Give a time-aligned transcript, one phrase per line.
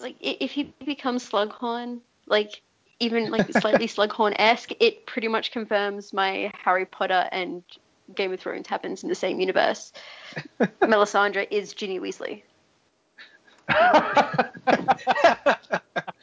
[0.00, 2.62] like if he becomes Slughorn, like
[3.00, 7.62] even like slightly Slughorn esque, it pretty much confirms my Harry Potter and
[8.14, 9.92] Game of Thrones happens in the same universe.
[10.80, 12.42] Melisandre is Ginny Weasley.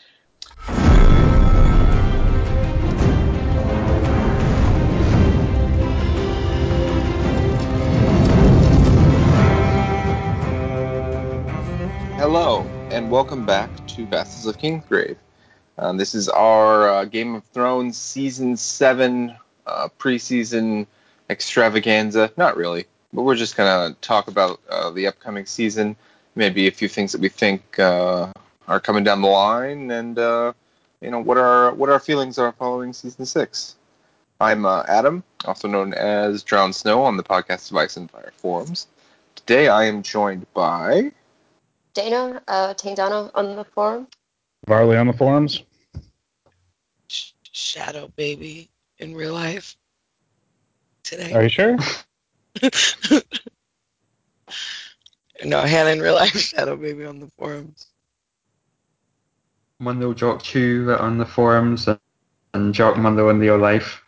[12.96, 15.18] and welcome back to Vassals of Kingsgrave.
[15.78, 19.36] Um, this is our uh, Game of Thrones Season 7
[19.68, 20.88] uh, preseason
[21.30, 22.32] extravaganza.
[22.38, 25.98] Not really, but we're just going to talk about uh, the upcoming season,
[26.36, 28.32] maybe a few things that we think uh,
[28.66, 30.54] are coming down the line, and uh,
[31.02, 33.76] you know what our what our feelings are following Season 6.
[34.40, 38.32] I'm uh, Adam, also known as Drown Snow on the podcast of Ice and Fire
[38.38, 38.88] forums.
[39.36, 41.12] Today I am joined by.
[41.96, 44.10] Dana, uh, Teen Dana on the forum.
[44.68, 45.64] Varley on the forums.
[47.10, 49.78] Sh- Shadow baby in real life
[51.04, 51.36] today.
[51.36, 51.78] Are you sure?
[55.46, 57.88] no, Hannah in real life, Shadow baby on the forums.
[59.80, 61.88] Mundo Jock Chew on the forums
[62.54, 64.02] and Jock Mundo in real life.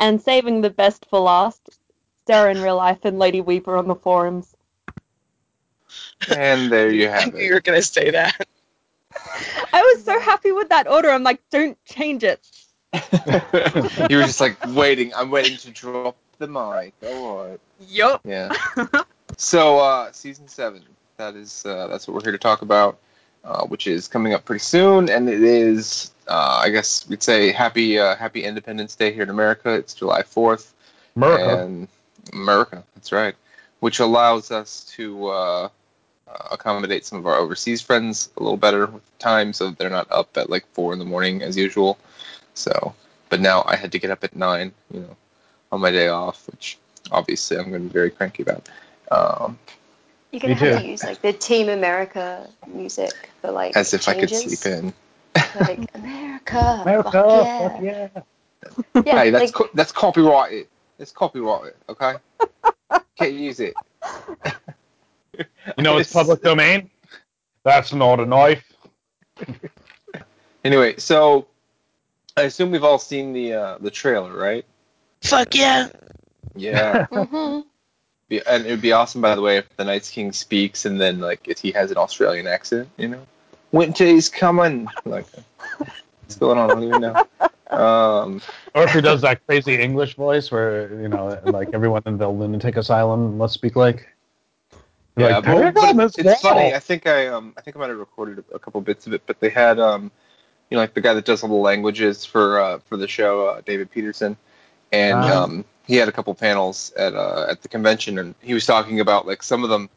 [0.00, 1.70] and saving the best for last,
[2.26, 4.53] Sarah in real life and Lady Weaver on the forums.
[6.30, 7.44] And there you I have knew it.
[7.44, 8.46] you were gonna say that.
[9.72, 11.10] I was so happy with that order.
[11.10, 12.40] I'm like, don't change it.
[14.10, 15.12] you were just like waiting.
[15.14, 16.94] I'm waiting to drop the mic.
[17.06, 17.60] All right.
[17.88, 18.20] Yup.
[18.24, 18.52] Yeah.
[19.36, 20.82] So uh, season seven.
[21.16, 22.98] That is uh, that's what we're here to talk about,
[23.44, 27.50] uh, which is coming up pretty soon, and it is uh, I guess we'd say
[27.50, 29.70] happy uh, happy Independence Day here in America.
[29.70, 30.72] It's July fourth.
[31.16, 31.64] America.
[31.64, 31.88] And
[32.32, 32.84] America.
[32.94, 33.34] That's right.
[33.80, 35.68] Which allows us to uh,
[36.50, 40.10] accommodate some of our overseas friends a little better with time, so that they're not
[40.10, 41.98] up at like four in the morning as usual.
[42.54, 42.94] So,
[43.28, 45.16] but now I had to get up at nine, you know,
[45.72, 46.78] on my day off, which
[47.10, 48.68] obviously I'm going to be very cranky about.
[49.10, 49.58] Um,
[50.30, 54.08] You're gonna Me have to use like the Team America music for like as if
[54.08, 54.92] I could sleep in.
[55.54, 57.68] Like America, America, fuck yeah.
[57.68, 58.08] fuck yeah.
[59.04, 60.68] Yeah, hey, that's like, co- that's copyrighted.
[60.98, 62.14] It's copyrighted, okay?
[63.16, 63.74] Can't use it.
[65.78, 66.90] You know it's public domain?
[67.64, 68.64] That's not a knife.
[70.64, 71.46] Anyway, so
[72.36, 74.64] I assume we've all seen the uh, the trailer, right?
[75.22, 75.88] Fuck yeah.
[76.54, 77.06] Yeah.
[77.12, 77.64] mhm.
[78.28, 81.00] Be- and it would be awesome, by the way, if the Night's King speaks and
[81.00, 83.26] then like if he has an Australian accent, you know,
[83.72, 84.88] winter is coming.
[85.04, 85.26] Like,
[85.78, 86.70] what's going on?
[86.70, 87.26] I don't even know.
[87.70, 88.40] Um,
[88.74, 92.28] Or if he does that crazy English voice where, you know, like everyone in the
[92.28, 94.08] lunatic asylum must speak like.
[95.16, 96.74] Yeah, like, but, but it's wall." funny.
[96.74, 99.22] I think I um I think I might have recorded a, couple bits of it,
[99.26, 100.10] but they had um
[100.70, 103.46] you know like the guy that does all the languages for uh, for the show,
[103.48, 104.36] uh, David Peterson,
[104.92, 105.44] and Ah.
[105.44, 109.00] um he had a couple panels at uh at the convention, and he was talking
[109.00, 109.88] about like some of them,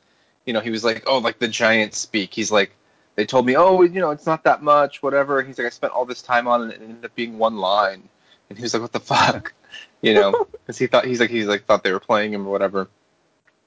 [0.45, 2.33] you know, he was like, oh, like the giants speak.
[2.33, 2.71] He's like,
[3.15, 5.41] they told me, oh, you know, it's not that much, whatever.
[5.41, 7.57] He's like, I spent all this time on it, and it ended up being one
[7.57, 8.07] line,
[8.49, 9.53] and he was like, what the fuck,
[10.01, 12.51] you know, because he thought he's like he's like thought they were playing him or
[12.51, 12.87] whatever.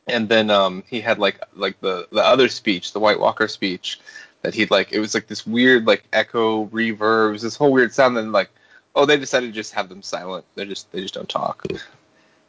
[0.07, 4.01] And then um, he had like like the the other speech, the White Walker speech,
[4.43, 4.93] that he'd like.
[4.93, 7.29] It was like this weird like echo reverb.
[7.29, 8.17] It was this whole weird sound.
[8.19, 8.51] And like,
[8.95, 10.45] oh, they decided to just have them silent.
[10.55, 11.65] They just they just don't talk.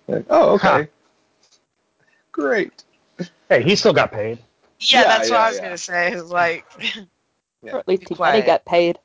[0.07, 0.83] Like, oh, okay, Huh.
[2.31, 2.83] great.
[3.49, 4.39] Hey, he still got paid.
[4.79, 5.63] Yeah, Yeah, that's what I was yeah.
[5.63, 6.13] gonna say.
[6.13, 6.65] Is like,
[7.63, 7.73] Yeah.
[7.73, 8.33] Or at least he quiet.
[8.33, 8.97] better get paid.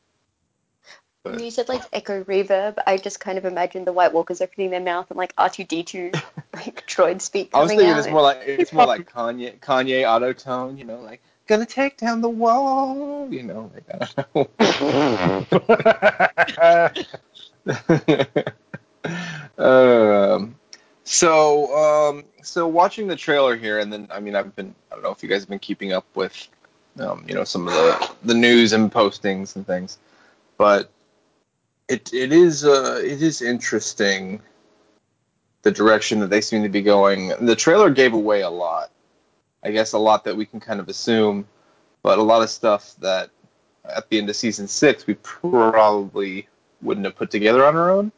[1.25, 4.71] When you said like echo reverb, I just kind of imagined the White Walkers opening
[4.71, 6.19] their mouth and like R2D2
[6.57, 7.99] like droid speak I was thinking out.
[7.99, 10.77] it's more like it's more like Kanye Kanye auto tone.
[10.77, 13.29] You know, like gonna take down the wall.
[13.33, 13.99] You know, like I
[14.35, 14.61] don't
[19.59, 20.35] know.
[20.39, 20.57] um,
[21.05, 25.05] so um, so watching the trailer here, and then I mean I've been I don't
[25.05, 26.49] know if you guys have been keeping up with
[26.99, 29.99] um, you know some of the the news and postings and things,
[30.57, 30.91] but
[31.89, 34.41] it it is uh, it is interesting
[35.67, 37.33] the direction that they seem to be going.
[37.45, 38.89] The trailer gave away a lot.
[39.65, 41.49] I guess a lot that we can kind of assume,
[42.05, 43.31] but a lot of stuff that
[43.85, 46.47] at the end of season six we probably
[46.83, 48.13] wouldn't have put together on our own.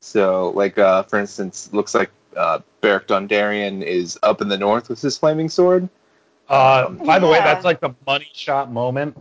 [0.00, 4.90] So, like uh, for instance, looks like uh, Beric Dondarrion is up in the north
[4.90, 5.88] with his flaming sword.
[6.50, 9.16] Uh, Um, by the way, that's like the money shot moment.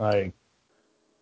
[0.00, 0.32] Like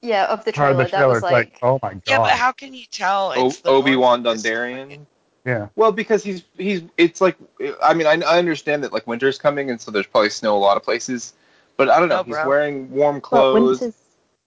[0.00, 2.02] yeah, of the part of trailer, that was like, like, oh my god.
[2.06, 3.32] yeah, but how can you tell?
[3.32, 5.04] It's the Obi Wan North at Dondarrion.
[5.44, 5.56] Point?
[5.58, 5.68] yeah.
[5.76, 7.36] Well, because he's he's it's like
[7.82, 10.58] I mean I, I understand that like winter's coming and so there's probably snow a
[10.58, 11.32] lot of places,
[11.76, 12.16] But I don't know.
[12.18, 12.48] No, he's bro.
[12.48, 13.80] wearing warm clothes.
[13.80, 13.98] winter's.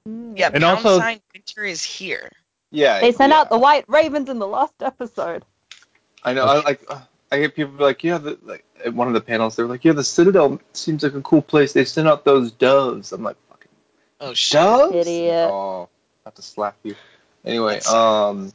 [0.07, 0.37] Mm.
[0.37, 2.29] Yeah, And pound also- sign winter is here.
[2.71, 3.39] Yeah, They sent yeah.
[3.39, 5.45] out the white ravens in the last episode.
[6.23, 6.45] I know.
[6.45, 6.83] I like.
[6.89, 6.99] uh,
[7.31, 9.69] I get people be like, yeah, the, like at one of the panels, they were
[9.69, 11.73] like, yeah, the Citadel seems like a cool place.
[11.73, 13.11] They sent out those doves.
[13.13, 13.69] I'm like, fucking
[14.21, 14.53] Oh shit.
[14.53, 14.95] doves.
[14.95, 15.49] Idiot.
[15.51, 15.89] Oh,
[16.25, 16.95] I have to slap you.
[17.45, 18.51] Anyway, That's- um,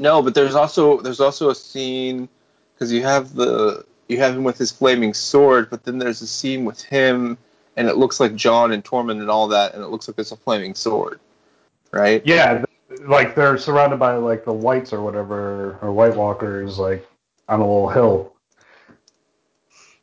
[0.00, 2.28] no, but there's also there's also a scene
[2.74, 6.26] because you have the you have him with his flaming sword, but then there's a
[6.26, 7.38] scene with him,
[7.76, 10.32] and it looks like Jon and Tormund and all that, and it looks like there's
[10.32, 11.20] a flaming sword,
[11.92, 12.22] right?
[12.24, 12.64] Yeah,
[13.02, 17.06] like they're surrounded by like the whites or whatever, or White Walkers, like
[17.48, 18.32] on a little hill.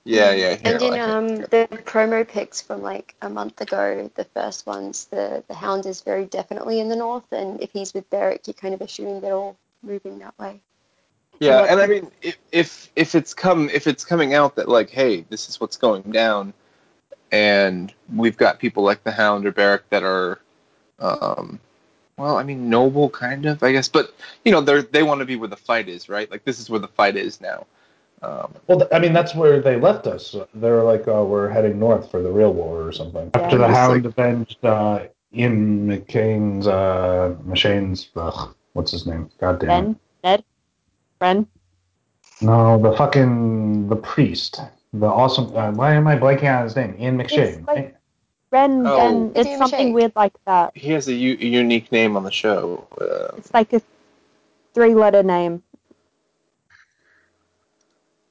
[0.06, 0.56] Yeah, yeah.
[0.56, 4.66] here, And in like- um the promo pics from like a month ago, the first
[4.66, 8.48] ones, the the Hound is very definitely in the north, and if he's with Beric,
[8.48, 10.62] you kind of assume they're all moving that way.
[11.40, 14.68] Yeah, what- and I mean, if, if if it's come if it's coming out that
[14.68, 16.54] like, hey, this is what's going down,
[17.32, 20.40] and we've got people like the Hound or Beric that are,
[21.00, 21.60] um,
[22.18, 24.16] well, I mean, noble kind of, I guess, but
[24.46, 26.30] you know, they're they want to be where the fight is, right?
[26.32, 27.68] Like this is where the fight is now.
[28.24, 30.36] Um, Well, I mean, that's where they left us.
[30.56, 33.30] They're like, uh, we're heading north for the real war or something.
[33.36, 35.02] After the Hound like- avenged uh,
[35.36, 39.30] Ian McCain's, uh, McShane's, ugh, what's his name?
[39.40, 39.72] God damn it.
[39.72, 40.00] Ben?
[40.24, 40.44] Ned?
[41.20, 41.48] Ren?
[42.42, 44.62] No, the fucking, the priest.
[44.94, 46.96] The awesome, uh, why am I blanking on his name?
[47.00, 47.58] Ian McShane.
[47.60, 47.96] It's like-
[48.52, 48.96] Ren, Oh.
[48.98, 49.32] Ben.
[49.36, 49.94] It's Idea something Machine.
[49.94, 50.78] weird like that.
[50.78, 52.88] he has a, u- unique name on the show.
[53.02, 53.82] Uh, It's like a
[54.74, 55.62] three letter name.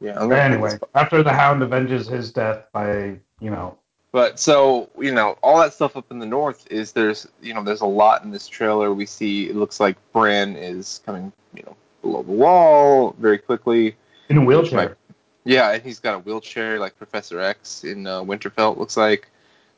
[0.00, 3.76] yeah, I'm Anyway, after the Hound avenges his death by, you know,
[4.16, 7.62] But so you know, all that stuff up in the north is there's you know
[7.62, 8.94] there's a lot in this trailer.
[8.94, 13.94] We see it looks like Bran is coming you know below the wall very quickly.
[14.30, 14.88] in a wheelchair.
[14.88, 14.96] might-
[15.44, 18.72] Yeah, and he's got a wheelchair like Professor X in uh, Winterfell.
[18.72, 19.28] it Looks like.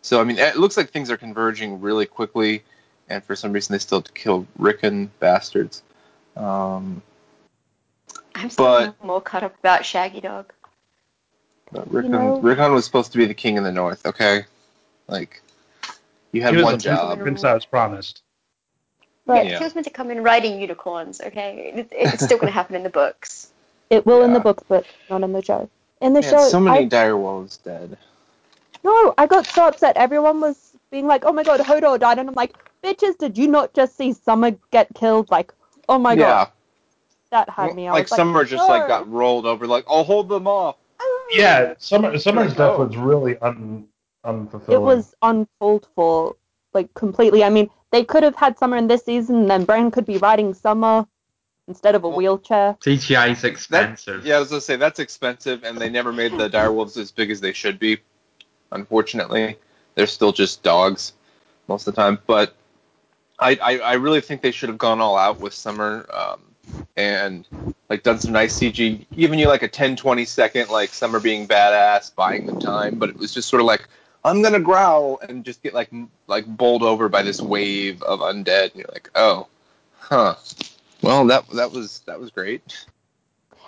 [0.03, 2.63] So I mean, it looks like things are converging really quickly,
[3.09, 5.83] and for some reason they still have to kill Rickon bastards.
[6.37, 7.03] Um,
[8.37, 10.53] I'm still But- more caught up about Shaggy Dog.
[11.73, 14.05] But Rickon, know- Rickon was supposed to be the king in the north.
[14.07, 14.45] Okay,
[15.09, 15.43] like
[16.33, 17.21] you had He was one the job.
[17.21, 18.23] prince that was promised.
[19.27, 19.59] But yeah, Yeah.
[19.59, 21.21] he was meant to come in riding unicorns.
[21.21, 23.51] Okay, it, it's still going to happen in the books.
[23.91, 25.69] it will in the books, but not in the show.
[26.01, 27.99] In the Man, show, so many I, direwolves dead.
[28.85, 29.97] no, I got so upset.
[29.97, 33.49] Everyone was being like, "Oh my god, Hodor died," and I'm like, "Bitches, did you
[33.49, 35.53] not just see Summer get killed?" Like,
[35.89, 36.21] oh my god.
[36.21, 36.51] yeah, god,
[37.31, 37.89] that had me.
[37.89, 39.67] I like was like, Summer just like got rolled over.
[39.67, 40.77] Like I'll hold them off.
[41.31, 43.87] Yeah, Summer, Summer's death was really un,
[44.25, 44.73] unfulfilling.
[44.73, 46.37] It was uncalled for,
[46.75, 47.45] like completely.
[47.45, 50.19] I mean, they could have had Summer in this season, and then Bran could be
[50.19, 51.07] riding Summer
[51.67, 52.77] instead of a Well- wheelchair.
[52.81, 54.25] CGI is That, expensive.
[54.27, 57.31] yeah, I was gonna say that's expensive, and they never made the direwolves as big
[57.31, 57.99] as they should be.
[58.73, 59.59] Unfortunately,
[59.95, 61.13] they're still just dogs
[61.67, 62.19] most of the time.
[62.27, 62.55] But
[63.39, 66.41] I, I, I really think they should have gone all out with Summer um,
[66.97, 67.47] and
[67.89, 71.47] like done some nice CG, giving you like a 10, 20 second like Summer being
[71.47, 72.99] badass, buying them time.
[72.99, 73.89] But it was just sort of like
[74.25, 78.21] I'm gonna growl and just get like m- like bowled over by this wave of
[78.21, 79.47] undead, and you're like, oh,
[79.99, 80.35] huh.
[81.03, 82.85] Well, that that was that was great.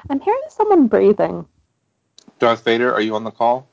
[0.09, 1.47] I'm hearing someone breathing.
[2.39, 3.69] Darth Vader, are you on the call?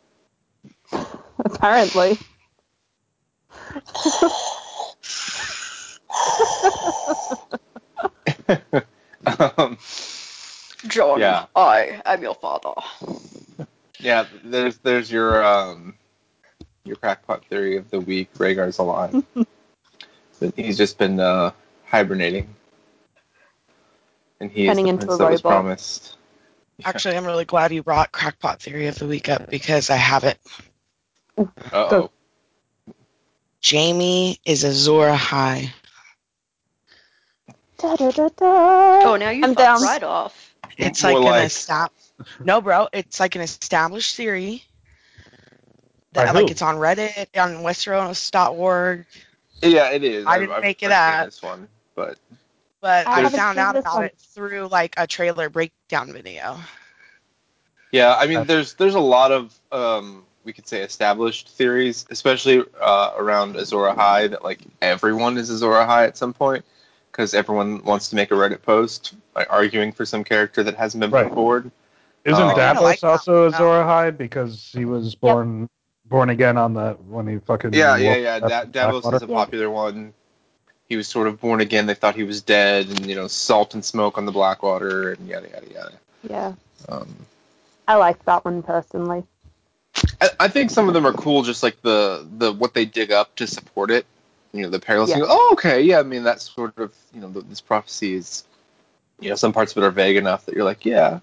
[1.39, 2.17] Apparently,
[9.57, 9.77] um,
[10.87, 11.45] Jon, Yeah.
[11.55, 12.73] I am your father.
[13.99, 15.95] yeah, there's there's your um
[16.83, 18.33] your crackpot theory of the week.
[18.37, 19.23] Rhaegar's alive.
[20.39, 21.51] but he's just been uh,
[21.85, 22.47] hibernating,
[24.39, 26.15] and he Turning is the into prince that was promised.
[26.85, 30.23] Actually, I'm really glad you brought Crackpot Theory of the Week up because I have
[30.23, 30.37] it.
[31.37, 32.11] Uh oh.
[33.67, 35.71] Jaime is Azor Ahai.
[37.77, 38.99] Da, da, da, da.
[39.03, 39.81] Oh, now you I'm down.
[39.83, 40.53] right off.
[40.77, 41.89] It's More like an like- estab-
[42.43, 44.63] No, bro, it's like an established theory.
[46.13, 49.05] That, like it's on Reddit, on Westeros.org,
[49.61, 50.25] Yeah, it is.
[50.25, 51.25] I I've- didn't I've make it up.
[51.25, 52.17] This one, but
[52.81, 54.05] but I I, found out about one.
[54.05, 56.57] it through like a trailer breakdown video.
[57.91, 62.63] Yeah, I mean, there's there's a lot of um, we could say established theories, especially
[62.81, 66.65] uh, around Azor Ahai, that like everyone is Azor Ahai at some point,
[67.17, 71.01] because everyone wants to make a Reddit post like, arguing for some character that hasn't
[71.01, 71.25] been Right.
[71.25, 71.71] put forward.
[72.23, 72.43] Isn't.
[72.43, 73.53] I Davos kinda like that also one.
[73.53, 75.67] Azor Ahai because he was born
[76.05, 78.35] born again on the when he fucking Yeah, yeah, yeah.
[78.35, 79.15] up Da- Davos Blackwater?
[79.15, 80.13] is a popular one.
[80.89, 81.85] He was sort of born again.
[81.85, 85.27] They thought he was dead, and you know, salt and smoke on the Blackwater, and
[85.27, 85.93] yada yada yada.
[86.29, 86.53] Yeah,
[86.87, 87.13] Um,
[87.87, 89.23] I like that one personally.
[90.21, 93.11] I, I think some of them are cool, just like the the what they dig
[93.11, 94.05] up to support it.
[94.57, 95.09] You know, the parallels.
[95.09, 95.17] Yeah.
[95.17, 95.99] You go, oh, okay, yeah.
[95.99, 98.43] I mean, that's sort of you know, this prophecy is,
[99.19, 101.19] you know, some parts of it are vague enough that you're like, yeah,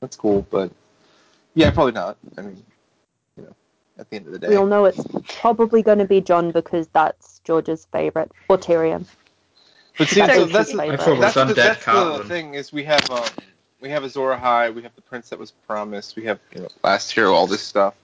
[0.00, 0.70] that's cool, but
[1.54, 2.16] yeah, probably not.
[2.38, 2.62] I mean,
[3.36, 3.54] you know,
[3.98, 5.02] at the end of the day, We all know it's
[5.40, 9.06] probably going to be Jon because that's George's favorite, or Tyrion.
[9.98, 13.08] but see, Sorry, so that's I the, that's, the, that's the thing is we have
[13.10, 13.28] um
[13.80, 16.68] we have Azor Ahai, we have the Prince that was promised, we have you know
[16.82, 17.94] Last Hero, all this stuff,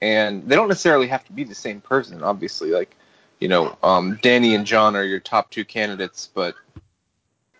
[0.00, 2.22] and they don't necessarily have to be the same person.
[2.22, 2.94] Obviously, like
[3.42, 6.54] you know, um, Danny and Jon are your top two candidates, but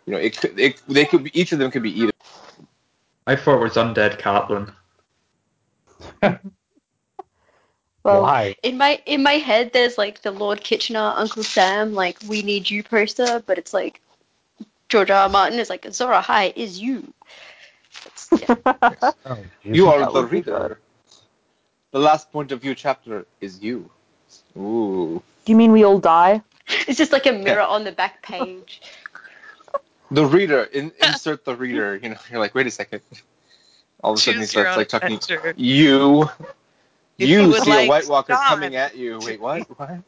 [0.07, 2.13] you know, it could it, they could be, each of them could be either.
[3.27, 4.73] I thought it was undead Catelyn.
[8.05, 8.57] Well, Why?
[8.65, 12.69] In my in my head, there's like the Lord Kitchener, Uncle Sam, like "We Need
[12.69, 14.01] You" poster, but it's like
[14.89, 15.23] George R.
[15.23, 15.29] R.
[15.29, 17.13] Martin is like Zora High is you.
[18.33, 18.55] Yeah.
[19.25, 20.81] Oh, You are the reader.
[21.93, 23.89] The last point of view chapter is you.
[24.57, 25.23] Ooh.
[25.45, 26.43] Do you mean we all die?
[26.87, 28.81] It's just like a mirror on the back page.
[30.11, 31.97] The reader, in, insert the reader.
[31.97, 33.01] You know, you're like, wait a second.
[34.05, 35.15] All of a sudden he starts like talking.
[35.15, 35.55] adventure.
[35.57, 36.25] You,
[37.19, 38.45] If you you see like a White Walker Jon.
[38.47, 39.19] coming at you.
[39.23, 39.67] Wait, what?
[39.79, 40.03] What?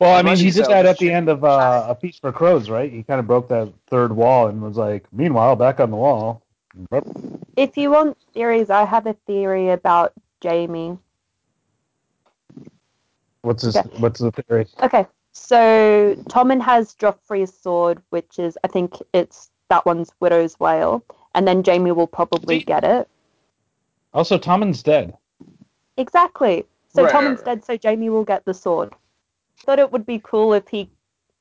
[0.00, 2.32] Well, I mean, he you did that at the end of uh, A Feast for
[2.32, 2.90] Crows, right?
[2.90, 6.42] He kind of broke that third wall and was like, meanwhile, back on the wall.
[7.56, 10.98] If you want theories, I have a theory about Jaime.
[13.42, 13.88] What's his, Okay.
[13.98, 14.66] what's the theory?
[14.82, 21.02] Okay, so Tommen has Joffrey's sword, which is I think it's that one's Widow's Wail,
[21.34, 23.08] and then Jaime will probably See- get it.
[24.14, 25.16] Also, Tommen's dead.
[25.96, 26.66] Exactly.
[26.94, 28.92] So Right, Tommen's right, dead, so Jaime will get the sword.
[29.60, 30.90] Thought it would be cool if he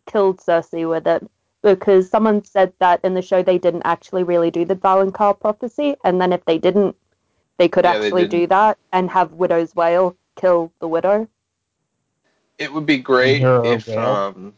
[0.08, 1.30] killed Cersei with it,
[1.62, 5.96] because someone said that in the show they didn't actually really do the Valonqar prophecy,
[6.04, 6.96] and then if they didn't,
[7.58, 11.28] they could Yeah, they actually do that and have Widow's Wail kill the widow.
[12.62, 14.00] It would be great if Gale.
[14.00, 14.54] um,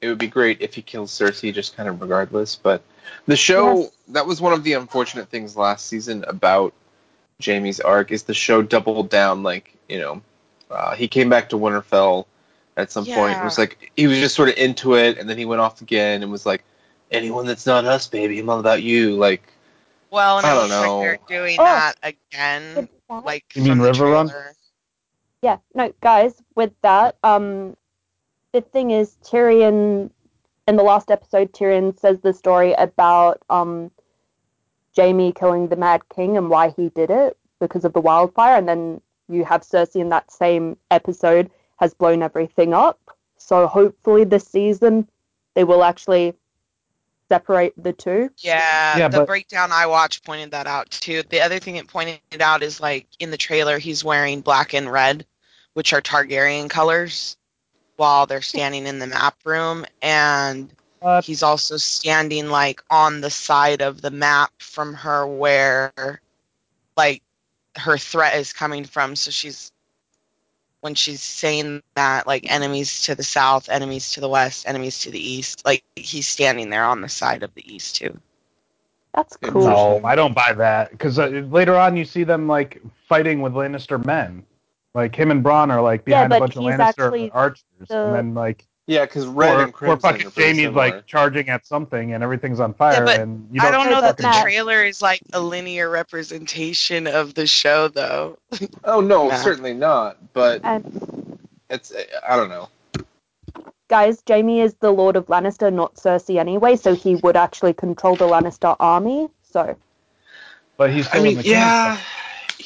[0.00, 2.56] it would be great if he kills Cersei, just kind of regardless.
[2.56, 2.82] But
[3.26, 3.90] the show Yes.
[4.08, 6.72] that was one of the unfortunate things last season about
[7.44, 9.42] Jaime's arc is the show doubled down.
[9.42, 10.22] Like you know,
[10.70, 12.26] uh, he came back to Winterfell
[12.76, 13.38] at some point.
[13.38, 15.80] It was like he was just sort of into it, and then he went off
[15.80, 16.64] again and was like,
[17.12, 19.42] "Anyone that's not us, baby, I'm all about you." Like,
[20.10, 20.98] Well, and I it don't know.
[20.98, 21.64] like they're doing Oh.
[21.64, 24.54] that again, like You mean from the Riverrun?
[25.46, 25.60] Trailer.
[25.74, 27.76] Yeah, no, guys, with that, um,
[28.52, 30.10] the thing is, Tyrion,
[30.68, 33.90] in the last episode, Tyrion says the story about um,
[34.96, 38.68] Jaime killing the Mad King and why he did it because of the wildfire, and
[38.68, 42.98] then you have Cersei in that same episode has blown everything up.
[43.36, 45.08] So hopefully this season
[45.54, 46.34] they will actually
[47.28, 48.30] separate the two.
[48.38, 51.22] Yeah, Yeah, the but- breakdown I watched pointed that out too.
[51.28, 54.90] The other thing it pointed out is like in the trailer, he's wearing black and
[54.90, 55.26] red,
[55.76, 57.36] which are Targaryen colors,
[57.96, 61.24] while they're standing in the map room, and What?
[61.24, 65.92] he's also standing like on the side of the map from her where
[66.96, 67.22] like
[67.76, 69.16] her threat is coming from.
[69.16, 69.70] So she's
[70.80, 75.10] when she's saying that like enemies to the south, enemies to the west, enemies to
[75.10, 78.18] the east, like he's standing there on the side of the east too.
[79.14, 79.62] That's cool.
[79.64, 83.54] No, I don't buy that because uh, later on you see them like fighting with
[83.54, 84.44] Lannister men.
[84.96, 88.02] Like him and Bronn are like Yeah, behind a bunch of he's Lannister archers, the-
[88.02, 90.72] and then like yeah, because red or, and crimson or fucking are Jaime's similar.
[90.74, 93.84] like charging at something and everything's on fire, but and you I don't.
[93.84, 94.42] don't know that the Matt.
[94.42, 98.38] trailer is like a linear representation of the show though.
[98.84, 99.36] oh no, Nah.
[99.36, 100.16] certainly not.
[100.32, 101.38] But And
[101.68, 101.92] it's
[102.26, 102.68] I don't know.
[103.88, 108.16] guys, Jaime is the Lord of Lannister, not Cersei anyway, so he would actually control
[108.16, 109.28] the Lannister army.
[109.42, 109.76] So
[110.78, 112.00] but he's I still in mean, the yeah,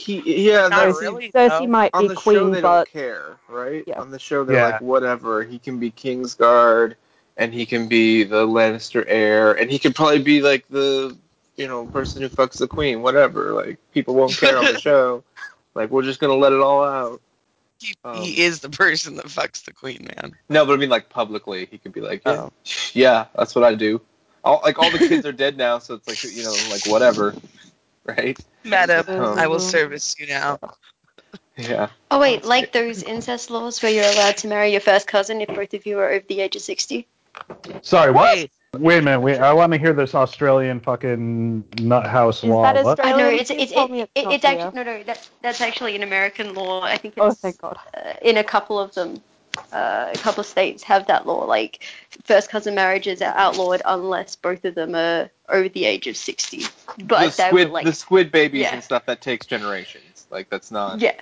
[0.01, 0.63] he yeah.
[0.63, 1.31] Not that's- really.
[1.31, 1.67] Cersei though.
[1.67, 3.85] might on be the show they but don't care, right?
[3.87, 4.01] Yeah.
[4.01, 4.69] On the show they're Yeah.
[4.71, 5.43] like whatever.
[5.43, 6.95] He can be Kingsguard,
[7.37, 11.17] and he can be the Lannister heir, and he could probably be like the
[11.57, 13.03] you know person who fucks the queen.
[13.03, 13.53] Whatever.
[13.53, 15.23] Like people won't care on the show.
[15.75, 17.21] Like we're just gonna let it all out.
[17.79, 20.33] He, Um, he is the person that fucks the queen, man.
[20.51, 22.53] No, but I mean like publicly, he could be like, yeah, Oh.
[22.93, 24.01] yeah, that's what I do.
[24.45, 27.35] All like all the kids are dead now, so it's like you know like whatever,
[28.05, 28.39] right?
[28.65, 30.59] Madam, Um, I will service you now.
[31.57, 31.89] Yeah.
[32.11, 35.49] Oh wait, like those incest laws where you're allowed to marry your first cousin if
[35.49, 37.07] both of you are over the age of sixty.
[37.83, 38.37] Sorry, what?
[38.37, 39.21] Hey, Wait a minute.
[39.21, 42.63] Wait, I want to hear this Australian fucking nut house Is law.
[42.73, 43.05] that What?
[43.05, 43.41] I know Australian?
[43.41, 46.81] it's it's it, it, it's actually no no that that's actually an American law.
[46.83, 47.79] I think it's Oh, thank God.
[47.97, 49.21] uh, in a couple of them.
[49.73, 51.45] Uh, a couple of states have that law.
[51.45, 51.85] Like
[52.25, 56.65] first cousin marriages are outlawed unless both of them are over the age of sixty.
[57.05, 58.75] But the squid, were like the squid babies Yeah.
[58.75, 60.27] and stuff that takes generations.
[60.31, 61.01] Like that's not.
[61.01, 61.15] yeah.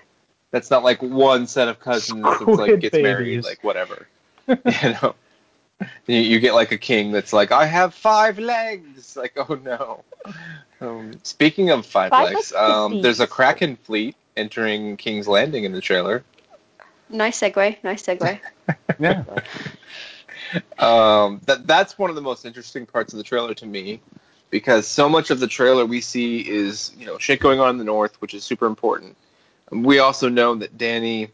[0.51, 4.09] That's not like one set of cousins that's like Squid gets married, like whatever.
[4.49, 5.15] you know,
[6.07, 9.15] you, you get like a king that's like, I have five legs.
[9.15, 10.05] Like, oh no.
[10.81, 15.65] Um, speaking of five, Five legs, legs um, there's a Kraken fleet entering King's Landing
[15.65, 16.25] in the trailer.
[17.11, 17.83] Nice segue.
[17.83, 18.41] Nice segue.
[19.01, 19.23] Yeah.
[20.79, 24.01] Um, that that's one of the most interesting parts of the trailer to me,
[24.51, 27.79] because so much of the trailer we see is you know shit going on in
[27.79, 29.17] the north, which is super important.
[29.71, 31.29] And we also know that Danny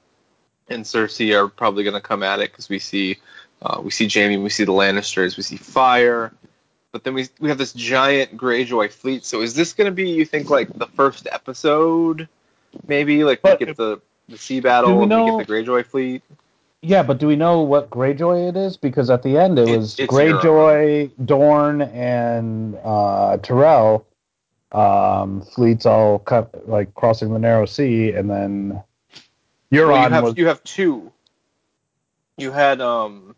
[0.69, 3.19] and Cersei are probably going to come at it because we see
[3.63, 6.33] uh, we see Jaime, we see the Lannisters, we see fire,
[6.93, 9.25] but then we we have this giant Greyjoy fleet.
[9.25, 12.29] So is this going to be you think like the first episode,
[12.87, 15.53] maybe like But we get the the sea battle, we and we know- get the
[15.53, 16.23] Greyjoy fleet.
[16.83, 18.77] Yeah, but do we know what Greyjoy it is?
[18.77, 24.05] Because at the end it It- was Greyjoy, Dorne, and uh, Tyrell
[24.73, 28.83] um, fleets all cut like crossing the Narrow Sea, and then
[29.73, 30.37] Euron Well, you have was.
[30.37, 31.11] you have two.
[32.37, 33.35] You had um.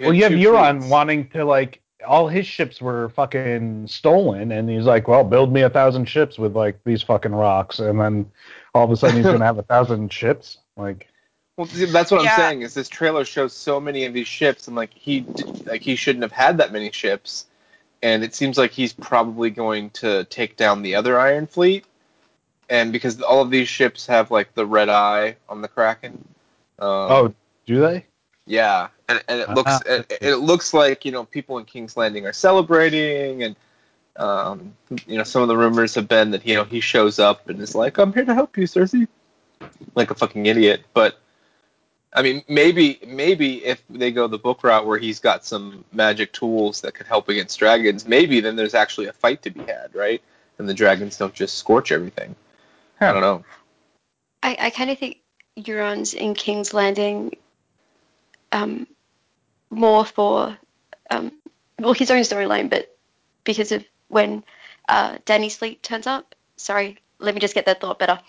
[0.00, 0.90] well, you have Euron fleets.
[0.90, 5.60] wanting to like all his ships were fucking stolen, and he's like, "Well, build me
[5.62, 8.26] a thousand ships with like these fucking rocks," and then
[8.74, 10.58] all of a sudden he's gonna have a thousand ships.
[10.76, 11.08] Like,
[11.56, 12.30] Well, that's what Yeah.
[12.30, 12.62] I'm saying.
[12.62, 15.96] Is this trailer shows so many of these ships, and like he d- like he
[15.96, 17.46] shouldn't have had that many ships,
[18.02, 21.84] and it seems like he's probably going to take down the other Iron Fleet,
[22.70, 26.24] and because all of these ships have like the red eye on the Kraken.
[26.78, 27.34] Um, oh,
[27.66, 28.06] do they?
[28.46, 31.96] Yeah, and, and it looks it, that's it looks like you know people in King's
[31.96, 33.54] Landing are celebrating, and
[34.16, 34.74] um,
[35.06, 37.60] you know some of the rumors have been that you know he shows up and
[37.60, 39.08] is like, "I'm here to help you, Cersei,"
[39.94, 40.84] like a fucking idiot.
[40.92, 41.18] But
[42.12, 46.32] I mean, maybe maybe if they go the book route where he's got some magic
[46.32, 49.94] tools that could help against dragons, maybe then there's actually a fight to be had,
[49.94, 50.22] right?
[50.58, 52.36] And the dragons don't just scorch everything.
[53.00, 53.44] I don't know.
[54.42, 55.20] I, I kind of think
[55.56, 57.32] Euron's in King's Landing
[58.52, 58.86] um,
[59.70, 60.56] more for,
[61.10, 61.32] um,
[61.78, 62.96] well, his own storyline, but
[63.44, 64.44] because of when
[64.88, 66.34] uh, Danny's fleet turns up.
[66.56, 68.20] Sorry, let me just get that thought better.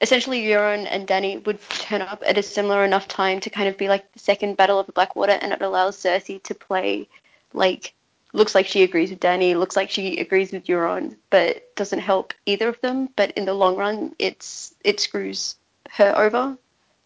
[0.00, 3.76] Essentially, Euron and Danny would turn up at a similar enough time to kind of
[3.76, 7.08] be like the second Battle of the Blackwater, and it allows Cersei to play
[7.52, 7.92] like
[8.32, 12.32] looks like she agrees with Danny, looks like she agrees with Euron, but doesn't help
[12.46, 13.08] either of them.
[13.16, 15.56] But in the long run, it's it screws
[15.90, 16.56] her over.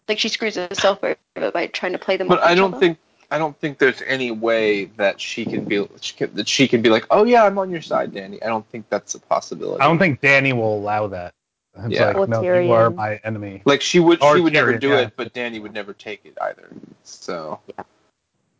[0.07, 2.27] Like she screws herself over by trying to play them.
[2.27, 2.79] But off I don't other.
[2.79, 2.97] think
[3.31, 6.81] I don't think there's any way that she can be she can, that she can
[6.81, 8.41] be like, oh yeah, I'm on your side, Danny.
[8.43, 9.81] I don't think that's a possibility.
[9.81, 11.33] I don't think Danny will allow that.
[11.77, 12.07] It's Yeah.
[12.07, 13.61] like, Or no, you are my enemy.
[13.65, 14.99] like she would Or she would never do yeah.
[15.01, 16.69] it, but Danny would never take it either.
[17.03, 17.83] So Yeah,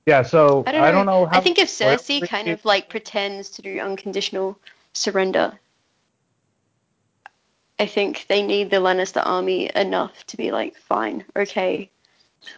[0.05, 0.97] Yeah, so I don't I know.
[0.97, 1.37] don't know how.
[1.37, 4.59] I think if well, Cersei we- kind of like pretends to do unconditional
[4.93, 5.57] surrender,
[7.79, 11.89] I think they need the Lannister army enough to be like, fine, okay,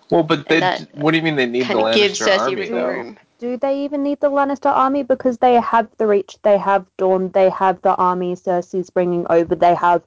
[0.10, 2.28] well, but they that what do you mean they need the kind of give Lannister
[2.28, 2.88] Cersei army wiggle though?
[2.88, 3.18] room.
[3.40, 5.04] Do they even need the Lannister army?
[5.04, 9.56] Because they have the Reach, they have Dorne, they have the army Cersei's bringing over,
[9.56, 10.04] they have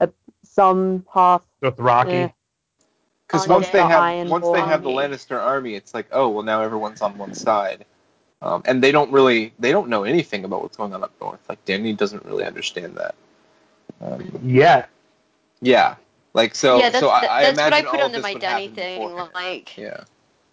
[0.00, 0.10] a,
[0.44, 1.44] some half.
[1.60, 2.10] with Rocky.
[2.10, 2.28] eh,
[3.26, 4.90] Because On once they have Iron once they have the.
[4.90, 7.84] Lannister army, it's like oh well now everyone's on one side,
[8.42, 11.40] um, and they don't really they don't know anything about what's going on up north.
[11.48, 13.14] Like Danny doesn't really understand that.
[14.00, 14.86] Um, Yeah,
[15.60, 15.96] yeah,
[16.38, 18.32] like so yeah, that's, so I, that- I that's what I put all under my
[18.32, 19.00] would Danny thing.
[19.02, 19.30] beforehand.
[19.34, 20.04] Like, Yeah.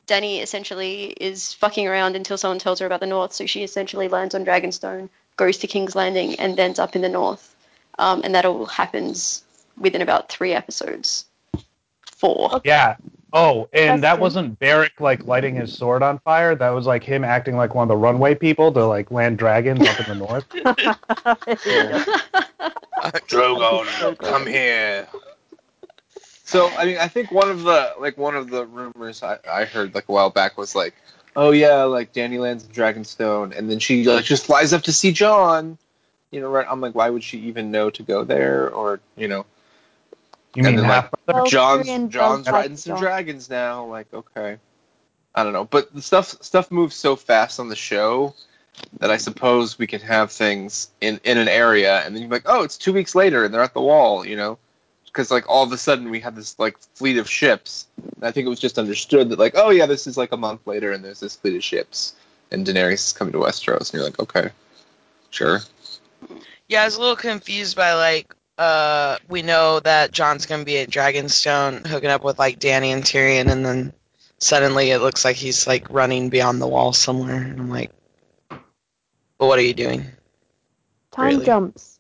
[0.08, 4.08] Danny essentially is fucking around until someone tells her about the North, so she essentially
[4.08, 7.56] lands on Dragonstone, goes to King's Landing, and ends up in the North.
[7.98, 9.44] Um, and that all happens
[9.80, 11.26] within about three episodes.
[12.18, 12.62] Four.
[12.64, 12.98] yeah.
[13.34, 14.22] Oh, and that Question.
[14.22, 16.56] wasn't Beric like lighting his sword on fire.
[16.56, 19.86] That was like him acting like one of the runway people to like land dragons
[19.88, 20.46] up in the north.
[23.28, 25.08] Drogon, come here.
[26.46, 29.66] So I mean, I think one of the like one of the rumors I, I
[29.66, 30.94] heard like a while back was like,
[31.36, 34.94] oh yeah, like Danny lands in Dragonstone, and then she like just flies up to
[34.94, 35.78] see Jon.
[36.32, 36.68] You know, right?
[36.70, 38.70] I'm like, why would she even know to go there?
[38.72, 39.46] Or you know,
[40.54, 41.40] You And mean then, half brother?
[41.42, 43.02] Well, Jon's Jon's riding some Jon.
[43.02, 43.86] dragons now.
[43.86, 44.58] Like, okay,
[45.34, 48.36] I don't know, but the stuff stuff moves so fast on the show
[49.00, 52.44] that I suppose we can have things in in an area, and then you're like,
[52.46, 54.60] oh, it's two weeks later, and they're at the wall, you know,
[55.16, 57.88] because like all of a sudden we had this like fleet of ships.
[58.16, 60.38] And I think it was just understood that like, oh yeah, this is like a
[60.38, 62.14] month later, and there's this fleet of ships,
[62.52, 64.50] and Daenerys is coming to Westeros, and you're like, okay,
[65.30, 65.62] sure.
[66.68, 70.78] Yeah, I was a little confused by like uh we know that Jon's gonna be
[70.80, 73.94] at Dragonstone hooking up with like Danny and Tyrion and then
[74.38, 77.92] suddenly it looks like he's like running beyond the wall somewhere and I'm like
[79.38, 80.06] But what are you doing?
[81.12, 81.46] Time Really?
[81.46, 82.00] jumps.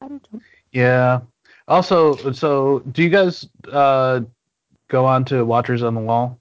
[0.00, 0.46] Time jumps.
[0.70, 1.20] Yeah.
[1.66, 4.20] Also, so do you guys uh,
[4.88, 6.38] go on to Watchers on the Wall?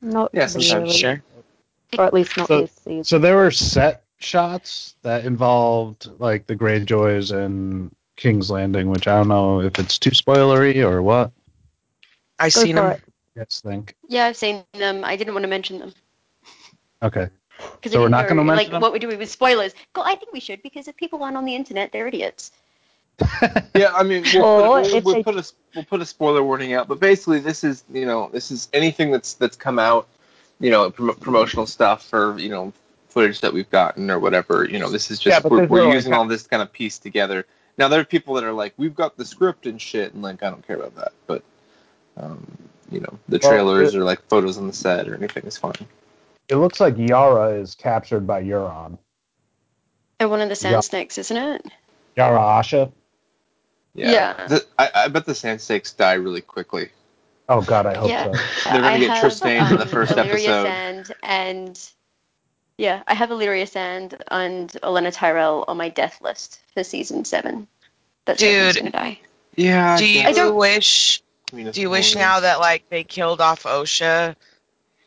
[0.00, 0.72] Not Yeah, sometimes.
[0.74, 1.22] really, Sure.
[1.98, 3.04] or at least not So- this season.
[3.04, 9.16] So there were set shots that involved like the Greyjoys and King's Landing, which I
[9.16, 11.30] don't know if it's too spoilery or what.
[12.38, 12.84] I Go seen them.
[12.86, 12.92] him.
[12.92, 13.02] it.
[13.36, 13.94] You think?
[14.08, 15.04] Yeah, I've seen them.
[15.04, 15.94] I didn't want to mention them
[17.02, 17.28] Okay.
[17.76, 18.82] because So we're not gonna like mention them?
[18.82, 19.72] what we're doing with spoilers.
[19.94, 22.50] Well, I think we should because if people aren't on the internet, they're idiots.
[23.74, 26.42] Yeah, I mean, we'll, Or put, we'll, we'll they- put a we'll put a spoiler
[26.42, 30.06] warning out, but basically, this is you know this is anything that's that's come out,
[30.60, 32.72] you know, prom- promotional stuff or you know
[33.08, 34.64] footage that we've gotten or whatever.
[34.64, 36.98] You know, this is just but we're, we're no, using all this kind of piece
[36.98, 37.46] together.
[37.78, 40.42] Now there are people that are like, we've got the script and shit, and like
[40.42, 41.42] I don't care about that, but
[42.16, 42.46] um,
[42.90, 45.56] you know, the Well, trailers it- or like photos on the set or anything is
[45.56, 45.72] fine.
[46.48, 48.98] It looks like Yara is captured by Euron.
[50.18, 50.80] They're one of the sand Yeah.
[50.80, 51.64] snakes, isn't it?
[52.16, 52.92] Yara Asha.
[53.94, 54.46] Yeah, Yeah.
[54.46, 56.90] The- I, I bet the sand snakes die really quickly.
[57.48, 58.24] Oh God, I hope Yeah.
[58.24, 58.30] so.
[58.70, 60.64] They're gonna I get have, Tristan in the first Illyria episode.
[60.64, 61.90] Sand and
[62.78, 67.68] yeah, I have Ellaria Sand and Olenna Tyrell on my death list for season seven.
[68.24, 68.76] That's Dude.
[68.76, 69.18] gonna die.
[69.56, 69.98] Yeah.
[69.98, 71.22] Do I you don't- wish?
[71.52, 74.36] I mean, Do you wish now that like they killed off Osha,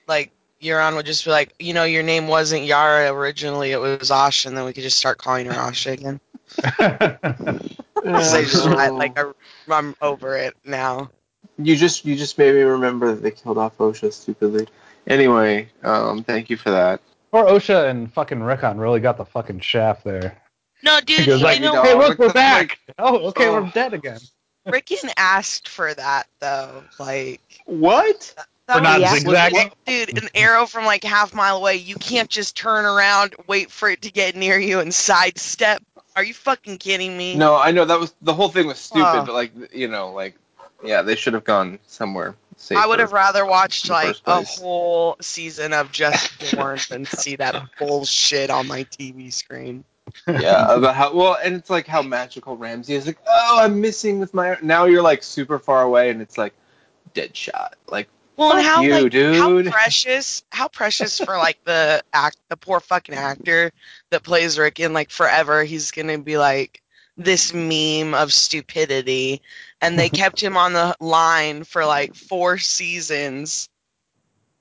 [0.08, 0.32] like
[0.66, 4.48] Euron would just be like, you know, your name wasn't Yara originally, it was Asha,
[4.48, 6.20] and then we could just start calling her Asha again.
[8.06, 9.32] So I just, I, like I,
[9.68, 11.10] I'm over it now.
[11.58, 14.68] You just you just made me remember that they killed off Osha stupidly.
[15.08, 17.02] Anyway, um, thank you for that.
[17.32, 20.40] Poor Osha and fucking Rickon really got the fucking shaft there.
[20.84, 23.62] No, dude, He goes like, know, "Hey, look, we're that's back." Oh, okay, Oh.
[23.64, 24.20] we're dead again.
[24.68, 26.84] Rickon asked for that though.
[27.00, 28.36] Like What?
[28.68, 29.72] That We're not was- zigzagging.
[29.86, 33.90] Dude, an arrow from like half mile away, you can't just turn around, wait for
[33.90, 35.84] it to get near you, and sidestep.
[36.16, 37.36] Are you fucking kidding me?
[37.36, 39.26] No, I know that was the whole thing was stupid, Oh.
[39.26, 40.36] but like you know, like
[40.84, 42.80] yeah, they should have gone somewhere safer.
[42.82, 47.62] I would have rather watched like a whole season of Just Born than see that
[47.78, 49.84] bullshit on my TV screen.
[50.28, 53.06] yeah, about how well, and it's like how magical Ramsay is.
[53.08, 54.58] Like, oh, I'm missing with my.
[54.62, 56.54] Now you're like super far away, and it's like
[57.14, 57.76] dead shot.
[57.88, 59.36] Like, Well, and Fuck how you, like dude.
[59.36, 63.72] how precious, how precious for like the act, the poor fucking actor
[64.12, 65.64] that plays Rickon like forever.
[65.64, 66.82] He's gonna be like
[67.18, 69.42] this meme of stupidity,
[69.82, 73.70] and they kept him on the line for like four seasons.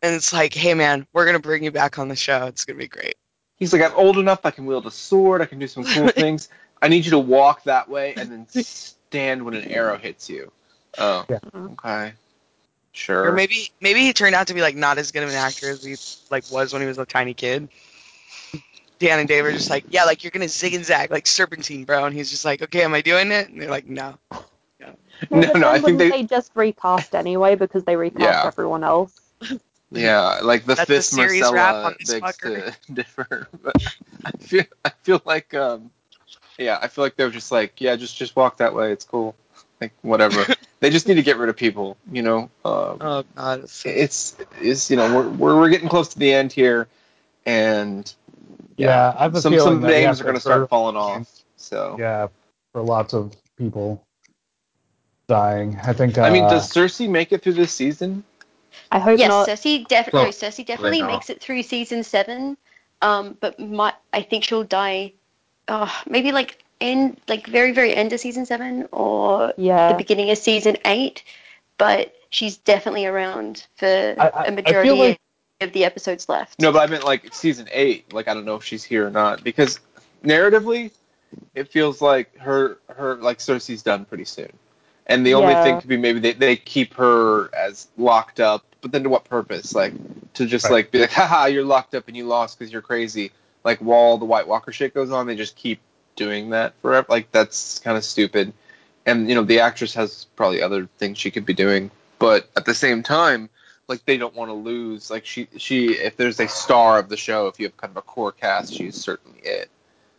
[0.02, 2.46] And it's like, hey man, we're gonna bring you back on the show.
[2.46, 3.14] It's gonna be great.
[3.56, 4.44] he's like, I'm old enough.
[4.44, 5.40] I can wield a sword.
[5.40, 6.48] I can do some cool things.
[6.80, 10.52] I need you to walk that way and then stand when an arrow hits you.
[10.98, 11.38] Oh, Yeah.
[11.54, 12.12] okay,
[12.94, 13.28] sure.
[13.28, 15.68] Or maybe maybe he turned out to be like not as good of an actor
[15.68, 15.96] as he
[16.30, 17.68] like was when he was a tiny kid.
[19.00, 21.84] Dan and Dave are just like, yeah, like you're gonna zig and zag like serpentine,
[21.84, 22.06] bro.
[22.06, 23.48] And he's just like, okay, am I doing it?
[23.50, 24.16] And they're like, no.
[24.30, 24.46] Well,
[25.30, 28.46] No, no, I think wouldn't they- just recast anyway because they recast Yeah.
[28.46, 29.12] everyone else.
[29.90, 32.74] Yeah, like the That's fifth series Myrcella wrap on this begs fucker.
[32.86, 33.48] to differ.
[33.62, 33.76] But
[34.24, 35.90] I feel I feel like um
[36.58, 39.34] yeah, I feel like they're just like, yeah, just just walk that way, it's cool.
[39.80, 40.44] Like whatever.
[40.80, 42.50] they just need to get rid of people, you know.
[42.64, 43.64] Um, Oh god.
[43.64, 46.88] It's so- it's it's you know, we're, we're we're getting close to the end here
[47.46, 48.12] and
[48.76, 50.68] Yeah, I have a some some that we have names to are going to start
[50.68, 51.28] falling off.
[51.56, 52.28] So Yeah,
[52.72, 54.04] for lots of people
[55.26, 55.78] dying.
[55.82, 56.18] I think.
[56.18, 58.24] Uh, I mean, does Cersei make it through this season?
[58.90, 59.48] I hope Yes, not.
[59.48, 60.18] Cersei definitely.
[60.20, 61.12] Well, no, Cersei definitely not.
[61.12, 62.56] makes it through season seven.
[63.02, 65.12] Um, but my, I think she'll die.
[65.68, 69.90] Oh, maybe like in like very very end of season seven or yeah.
[69.92, 71.24] the beginning of season eight.
[71.78, 73.86] But she's definitely around for
[74.18, 75.20] I- I a majority like-
[75.60, 76.60] of the episodes left.
[76.60, 78.12] No, but I meant like season eight.
[78.12, 79.80] Like I don't know if she's here or not because
[80.22, 80.90] narratively,
[81.54, 84.52] it feels like her her like Cersei's done pretty soon,
[85.06, 85.64] and the only Yeah.
[85.64, 88.64] thing could be maybe they, they keep her as locked up.
[88.82, 89.74] But then to what purpose?
[89.74, 89.94] Like
[90.34, 90.72] to just Right.
[90.72, 93.32] like be like, haha, you're locked up and you lost because you're crazy.
[93.64, 95.80] Like while the White Walker shit goes on, they just keep
[96.16, 97.06] doing that forever.
[97.08, 98.52] Like that's kind of stupid.
[99.06, 102.64] And you know the actress has probably other things she could be doing, but at
[102.64, 103.50] the same time,
[103.88, 105.10] like they don't want to lose.
[105.10, 107.96] Like she she if there's a star of the show, if you have kind of
[107.98, 109.70] a core cast, she's certainly it.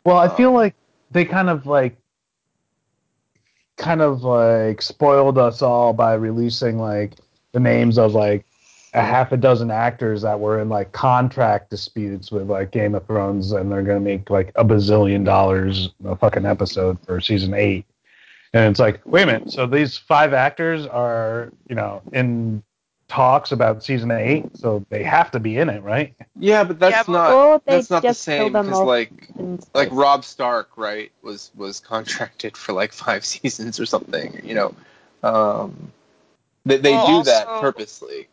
[0.03, 0.75] Well, I feel Um, like
[1.12, 1.97] they kind of like
[3.77, 7.13] kind of like spoiled us all by releasing like
[7.51, 8.45] the names of like
[8.95, 13.05] a half a dozen actors that were in like contract disputes with like Game of
[13.05, 17.86] Thrones and they're gonna make like a bazillion dollars a fucking episode for season eight.
[18.53, 22.63] And it's like, wait a minute, so these five actors are, you know, in
[23.08, 26.15] talks about season eight, so they have to be in it, right?
[26.39, 29.12] Yeah, but that's Yeah, but- not Or that's not the same because like
[29.73, 29.89] like.
[29.91, 34.41] Rob Stark, right, was was contracted for like five seasons or something.
[34.43, 34.75] You know,
[35.21, 35.91] um,
[36.65, 38.28] they they Well, do that purposely.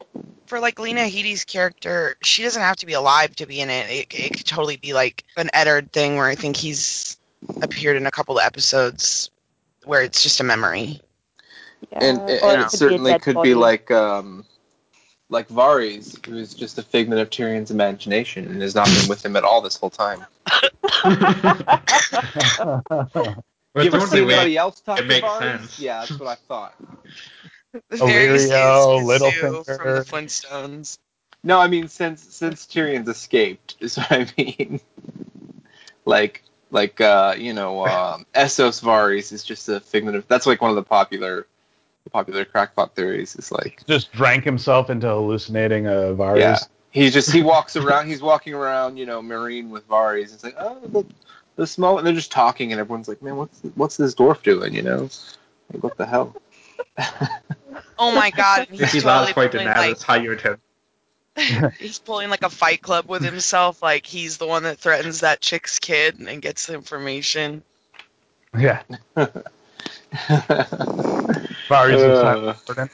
[0.46, 3.90] For like Lena Headey's character, she doesn't have to be alive to be in it.
[3.90, 7.16] It, it could totally be like an Eddard thing where I think he's
[7.60, 9.30] appeared in a couple of episodes
[9.84, 11.00] where it's just a memory.
[11.90, 13.50] Yeah, and or and it it could be a certainly could body.
[13.50, 14.44] be like um
[15.30, 19.24] like Varys, who is just a figment of Tyrion's imagination and has not been with
[19.24, 20.24] him at all this whole time.
[21.04, 21.04] But
[23.74, 25.38] you ever see anybody else talk it to makes Varys?
[25.38, 25.78] sense.
[25.78, 26.74] Yeah, that's what I thought.
[27.90, 30.98] Varys Illyrio, is Zoo from the Flintstones.
[31.44, 34.80] No, I mean since since Tyrion's escaped is what I mean.
[36.04, 40.60] like like uh, you know, um, Essos Varys is just a figment of that's like
[40.60, 41.46] one of the popular
[42.04, 46.40] the popular crackpot theories is like Just drank himself into hallucinating a virus.
[46.40, 46.58] Yeah.
[46.90, 48.08] He just he walks around.
[48.08, 50.34] He's walking around, you know, Meereen with Varys.
[50.34, 51.06] It's like, oh, the,
[51.56, 54.74] the small, and they're just talking, and everyone's like, man, what's what's this dwarf doing?
[54.74, 55.08] You know,
[55.72, 56.36] like, what the hell?
[58.02, 60.58] Oh my god, and Vicky he's last totally fight in pulling, like, Daenerys hired him.
[61.78, 63.80] he's pulling like a fight club with himself.
[63.80, 67.62] Like he's the one that threatens that chick's kid and gets the information.
[68.58, 68.82] Yeah.
[71.68, 72.86] Varys Uh.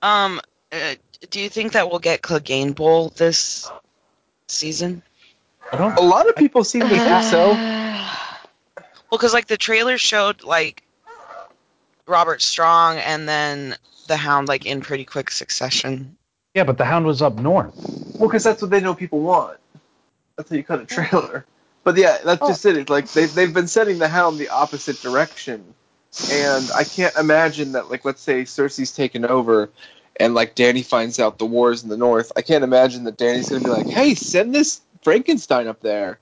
[0.00, 0.40] Um,
[0.72, 0.94] uh,
[1.28, 3.70] do you think that we'll get Clegane Bowl this
[4.48, 5.02] season?
[5.70, 5.98] I don't.
[5.98, 7.52] A lot of people seem to think so.
[7.52, 10.82] Well, because like the trailer showed like
[12.06, 13.76] Robert Strong and then
[14.08, 16.16] the Hound like in pretty quick succession.
[16.54, 17.74] Yeah, but the Hound was up north.
[18.18, 19.58] Well, because that's what they know people want.
[20.36, 21.44] That's how you cut a trailer.
[21.84, 22.48] But yeah, that's Oh.
[22.48, 22.76] just it.
[22.76, 25.74] It's like they've they've been setting the Hound the opposite direction,
[26.30, 27.90] and I can't imagine that.
[27.90, 29.70] Like, let's say Cersei's taken over,
[30.20, 32.30] and like Danny finds out the wars in the north.
[32.36, 36.18] I can't imagine that Danny's gonna be like, "Hey, send this Frankenstein up there.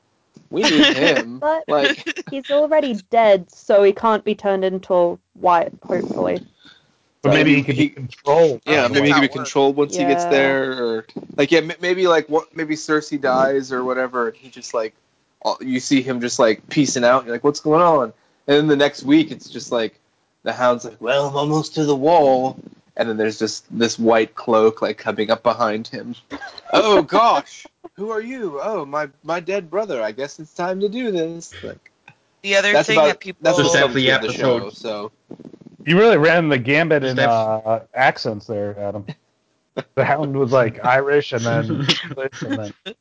[0.51, 5.19] We need him." But like, he's already dead, so he can't be turned into a
[5.35, 6.41] white, hopefully.
[7.23, 8.63] But So maybe he- he could be controlled.
[8.67, 11.73] yeah, maybe he how can be controlled once he gets there, or like, yeah, m-
[11.81, 12.55] maybe like what?
[12.57, 14.95] Maybe Cersei dies or whatever, and he just like,
[15.43, 17.19] all- you see him just like piecing out.
[17.19, 18.13] And you're like, what's going on?
[18.47, 19.99] And then the next week, it's just like
[20.43, 22.59] the Hound's like, well, I'm almost to the wall,
[23.01, 26.15] and then there's just this white cloak like coming up behind him.
[26.75, 28.61] oh gosh, who are you?
[28.63, 30.03] Oh, my my dead brother.
[30.03, 31.55] I guess it's time to do this.
[31.65, 31.91] Like,
[32.43, 34.69] The other that's thing about that people that's Just the every subject the show.
[34.69, 35.13] So
[35.87, 39.07] You really ran the gambit in uh, accents there, Adam.
[39.95, 41.65] The Hound was like Irish and then
[42.05, 42.95] English and then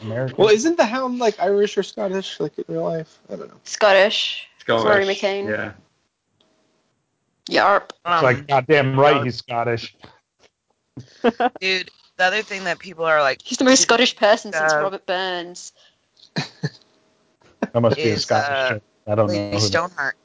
[0.00, 0.36] American.
[0.36, 3.18] well, isn't the Hound like Irish or Scottish like in real life?
[3.28, 3.56] I don't know.
[3.64, 4.46] Scottish.
[4.58, 4.84] Scottish.
[4.84, 5.48] Rory McCann.
[5.48, 5.72] Yeah.
[7.50, 7.90] Yarp.
[7.90, 9.94] It's um, like goddamn right, he's Scottish.
[11.60, 14.80] dude, the other thing that people are like He's the most Scottish person since Uh,
[14.82, 15.72] Robert Burns.
[16.34, 18.82] That must be a Scottish.
[19.06, 19.10] uh.
[19.10, 19.32] I don't know.
[19.32, 20.16] Lady who that- Stoneheart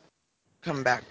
[0.61, 1.03] coming back.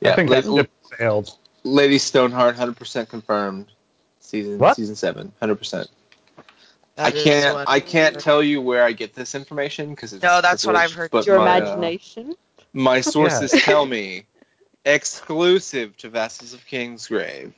[0.00, 1.36] Yeah, I think La- that ship sailed.
[1.64, 3.66] Lady Stoneheart, hundred percent confirmed.
[4.20, 4.76] Season What?
[4.76, 5.88] season seven, hundred percent.
[6.98, 10.76] I can't I can't tell you where I get this information because No, that's what
[10.76, 11.10] I've heard.
[11.10, 12.34] But Your my, uh, imagination.
[12.72, 14.24] my sources tell me
[14.86, 17.52] exclusive to Vessels of King's Grave.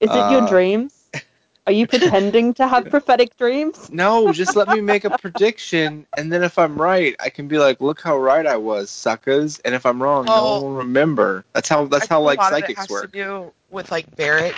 [0.00, 0.94] Is it your uh, dreams?
[1.66, 3.90] Are you pretending to have prophetic dreams?
[3.92, 7.58] No, just let me make a prediction, and then if I'm right, I can be
[7.58, 11.44] like, "Look how right I was, suckers!" And if I'm wrong, no one will remember.
[11.52, 13.12] That's how that's I how like a lot of it psychics has work.
[13.12, 14.56] to do with like Beric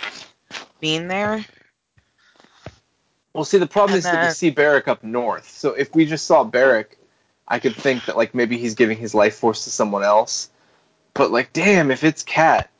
[0.80, 1.44] being there.
[3.34, 5.48] Well, see, the problem And is that we see Beric up north.
[5.50, 6.98] So if we just saw Beric,
[7.48, 10.50] I could think that like maybe he's giving his life force to someone else.
[11.14, 12.70] But like, damn, if it's Cat,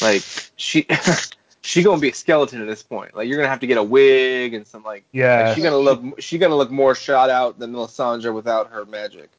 [0.00, 0.22] like
[0.56, 0.86] she,
[1.62, 3.14] she gonna be a skeleton at this point.
[3.14, 5.04] Like you're gonna have to get a wig and some like.
[5.12, 5.48] Yeah.
[5.48, 6.20] like, she gonna look.
[6.20, 9.30] She gonna look more shot out than Lysandra without her magic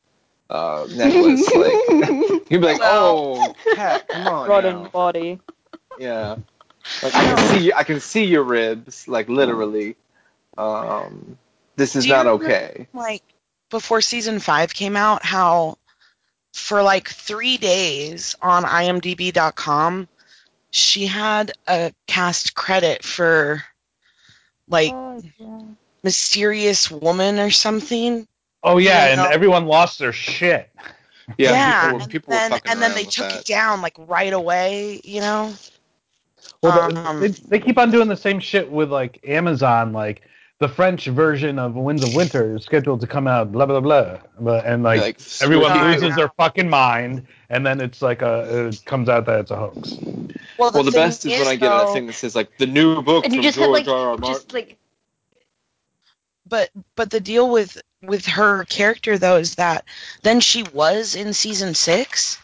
[0.50, 1.50] uh, necklace.
[1.56, 1.74] like
[2.50, 4.50] you'd be like, oh, Cat, come on.
[4.50, 5.40] Rotten now." body.
[6.00, 6.38] Yeah.
[7.02, 9.96] Like I can see I can see your ribs, like literally.
[10.58, 11.38] Um
[11.76, 12.88] this is Do you not remember- okay.
[12.94, 13.24] like
[13.70, 15.78] before season five came out how
[16.54, 20.08] for like three days on imdb.com
[20.72, 23.64] she had a cast credit for
[24.70, 25.62] like Oh, yeah.
[26.04, 28.28] mysterious woman or something
[28.64, 30.70] Oh yeah, You and everyone lost their shit.
[31.38, 33.42] Yeah, people, and people then, and then they took that.
[33.42, 35.54] it down like right away you know
[36.62, 40.22] Well, Um, they, they keep on doing the same shit with like Amazon, like
[40.64, 44.20] the French version of Winds of Winter is scheduled to come out, blah blah blah,
[44.40, 45.94] but and like, Like, everyone screw you.
[45.96, 49.58] loses their fucking mind, and then it's like a it comes out that it's a
[49.58, 49.98] hoax.
[50.58, 52.66] Well, the, thing best is, when I get though, that thing that says like the
[52.66, 54.12] new book from just have George like R.
[54.12, 54.18] R.
[54.18, 54.34] Martin.
[54.34, 54.78] just like
[56.48, 59.84] but but the deal with with her character though is that
[60.22, 62.38] then she was in season six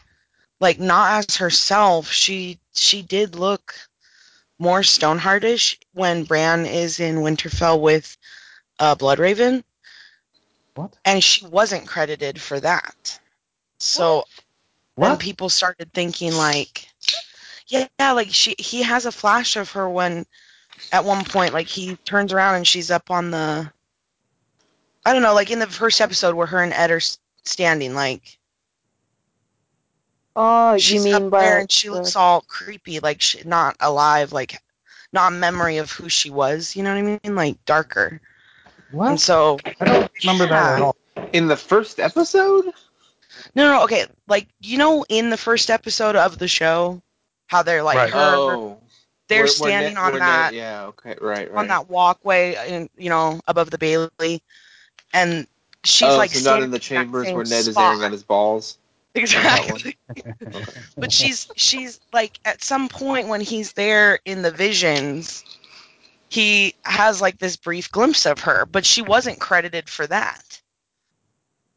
[0.59, 3.75] like not as herself she she did look
[4.59, 8.17] more stoneheartish when bran is in winterfell with
[8.77, 9.63] uh bloodraven
[10.75, 10.95] What?
[11.05, 13.19] and she wasn't credited for that
[13.77, 14.25] so
[14.95, 15.19] What?
[15.19, 16.87] people started thinking like
[17.67, 20.25] yeah, yeah like she he has a flash of her when
[20.91, 23.71] at one point like he turns around and she's up on the
[25.05, 27.01] i don't know like in the first episode where her and ed are
[27.43, 28.38] standing like
[30.41, 34.31] Oh, she's you up there and she where- looks all creepy like she, not alive
[34.31, 34.61] like
[35.11, 38.21] not a memory of who she was you know what i mean like darker
[38.91, 39.19] and What?
[39.19, 40.95] so I don't remember that at all.
[41.33, 42.65] In the first episode?
[43.53, 47.01] no no okay like you know in the first episode of the show
[47.47, 48.09] how they're like Right.
[48.13, 48.77] her oh,
[49.27, 51.59] they're Where- where standing Ned- on where that Ned- yeah, okay, right, right.
[51.59, 54.41] on that walkway, in, you know, above the Bailey,
[55.13, 55.45] and
[55.83, 57.93] she's oh, like so not in the chambers same where Ned is spot.
[57.93, 58.77] airing out his balls.
[59.19, 59.97] Exactly.
[60.97, 65.43] But she's she's like at some point when he's there in the visions,
[66.29, 70.61] he has like this brief glimpse of her, but she wasn't credited for that.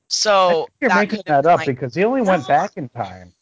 [0.08, 3.32] So you're that making that up like, because he only went back in time.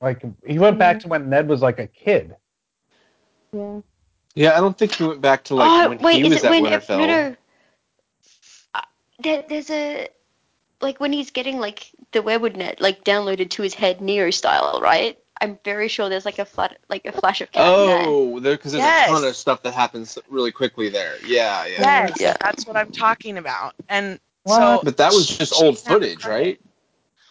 [0.00, 2.36] Like he went back to when Ned was like a kid.
[3.52, 3.80] Yeah.
[4.34, 6.50] Yeah, I don't think he went back to like oh when wait, he was at
[6.50, 6.98] when Winterfell.
[6.98, 7.36] no no.
[8.74, 8.80] Uh,
[9.18, 10.08] there, there's a
[10.82, 14.80] like when he's getting like the weirwood net like downloaded to his head Neo style,
[14.82, 15.18] right?
[15.40, 18.02] I'm very sure there's like a flat like a flash of cat in there.
[18.06, 19.08] Oh, there because there's Yes.
[19.08, 21.14] a ton of stuff that happens really quickly there.
[21.24, 21.80] Yeah, yeah.
[21.80, 22.36] Yes, Yeah.
[22.40, 23.74] that's what I'm talking about.
[23.88, 24.56] And What?
[24.56, 26.60] so, But that was just old doesn't have the footage, right?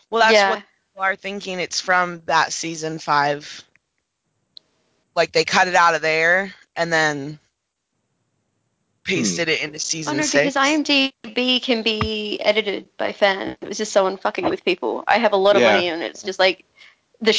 [0.10, 0.50] Well, that's yeah.
[0.50, 1.60] what people are thinking.
[1.60, 3.64] It's from that season five.
[5.16, 7.40] Like they cut it out of there and then
[9.08, 9.16] Hmm.
[9.16, 10.54] pasted it into Oh season no, six.
[10.54, 13.58] because IMDb can be edited by fans.
[13.62, 15.04] It was just someone fucking with people.
[15.08, 15.74] I have a lot of Yeah.
[15.74, 16.66] money, and it's just like
[17.20, 17.32] the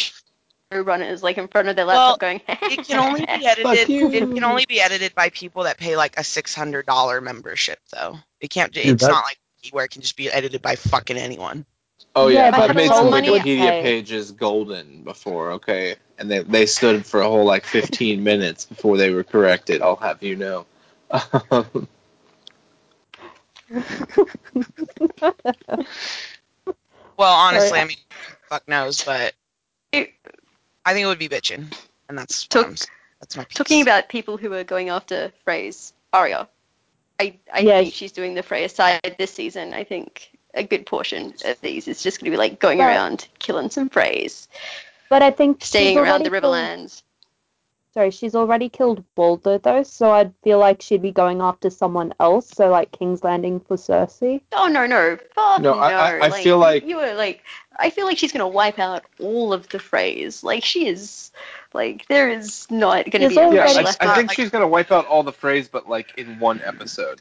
[0.73, 2.41] showrunners like in front of their Well, laptop going.
[2.49, 3.91] it can only be edited.
[3.91, 7.79] It can only be edited by people that pay like a six hundred dollar membership,
[7.93, 8.19] though.
[8.41, 8.73] It can't.
[8.73, 9.39] Dude, it's that- not like
[9.71, 11.65] where it can just be edited by fucking anyone.
[12.17, 16.67] Oh Yeah, yeah, but I've made some Wikipedia pages golden before, okay, and they they
[16.67, 19.81] stood for a whole like 15 minutes before they were corrected.
[19.81, 20.67] I'll have you know.
[21.13, 21.89] Um,
[27.19, 27.99] Well, honestly, I mean,
[28.49, 29.35] fuck knows, but
[29.93, 30.13] It-
[30.85, 31.73] I think it would be bitching,
[32.09, 32.77] and that's Talk- what I'm
[33.21, 33.57] that's my piece.
[33.57, 36.49] Talking about people who are going after Frey's Arya,
[37.21, 39.75] I I Yeah, think she's doing the Freya side this season.
[39.75, 42.87] I think a good portion of these is just going to be like going But-
[42.89, 44.49] around killing some Freys,
[45.09, 47.03] But I think staying around the killed- Riverlands.
[47.95, 52.15] Sorry, she's already killed Walder though, so I'd feel like she'd be going after someone
[52.19, 52.49] else.
[52.49, 54.41] So like King's Landing for Cersei.
[54.53, 55.79] Oh no no fuck No, no!
[55.79, 57.43] I- I- I feel like- you were like
[57.77, 60.43] I feel like she's gonna wipe out all of the Freys.
[60.43, 61.33] Like she is
[61.75, 64.03] like there is not gonna There's be a yeah, I, left.
[64.03, 64.17] I out.
[64.17, 67.21] think like- she's gonna wipe out all the Freys, but like in one episode.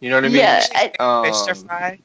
[0.00, 0.36] You know what I mean?
[0.38, 2.00] Yeah, I- Um, Fish fry.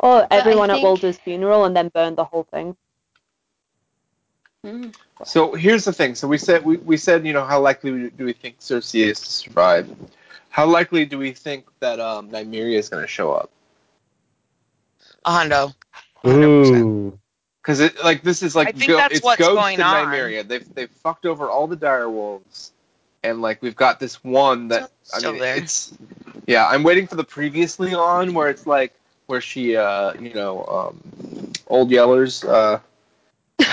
[0.00, 2.76] Or I everyone at think- Walder's funeral and then burn the whole thing.
[4.64, 4.94] Mm.
[5.24, 6.14] So here's the thing.
[6.14, 9.20] So we said we, we said you know how likely do we think Cersei is
[9.20, 9.94] to survive?
[10.50, 13.50] How likely do we think that um, Nymeria is going to show up?
[15.24, 15.74] A hundo.
[16.24, 16.80] 100%.
[16.80, 17.18] Ooh.
[17.62, 20.06] Because it like this is like I think that's it's what's Ghost going on.
[20.06, 20.46] Nymeria.
[20.46, 22.72] They've they've fucked over all the dire wolves,
[23.22, 25.56] and like we've got this one that I Still mean there.
[25.56, 25.96] it's
[26.46, 26.66] yeah.
[26.66, 28.94] I'm waiting for the previously on where it's like
[29.26, 32.80] where she uh you know um old yellers uh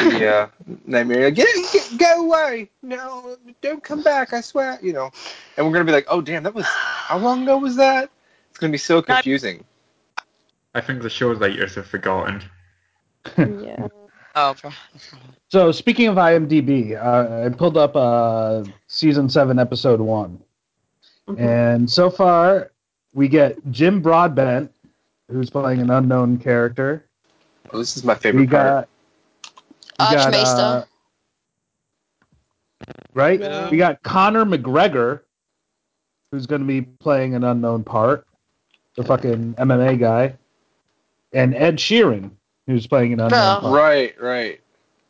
[0.09, 0.47] the uh
[0.87, 5.11] Nymeria get, get go away no don't come back I swear you know
[5.55, 8.09] and we're gonna be like oh damn that was how long ago was that
[8.49, 9.63] it's gonna be so confusing.
[10.73, 12.43] I think the show writers have forgotten.
[13.37, 13.87] yeah.
[14.39, 14.53] Oh,
[15.49, 20.39] So speaking of IMDb, uh, I pulled up uh, season seven, episode one,
[21.27, 21.39] Mhm.
[21.39, 22.69] and so far
[23.15, 24.71] we get Jim Broadbent,
[25.31, 27.03] who's playing an unknown character.
[27.73, 28.87] Oh, this is my We favorite part.
[28.87, 28.89] got
[29.99, 30.61] Archmaester.
[30.61, 30.83] uh,
[33.13, 33.39] right?
[33.39, 33.69] Yeah.
[33.69, 35.21] We got Conor McGregor,
[36.31, 38.27] who's going to be playing an unknown part,
[38.95, 40.35] the fucking MMA guy,
[41.33, 42.31] and Ed Sheeran,
[42.67, 43.59] who's playing an unknown Oh.
[43.61, 43.73] part.
[43.75, 44.61] Right, right.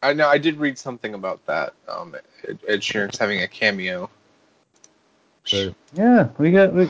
[0.03, 0.27] I know.
[0.27, 1.73] I did read something about that.
[1.89, 2.15] Um,
[2.47, 4.09] Ed, Ed Sheeran's having a cameo.
[5.43, 6.89] So, yeah, we got we,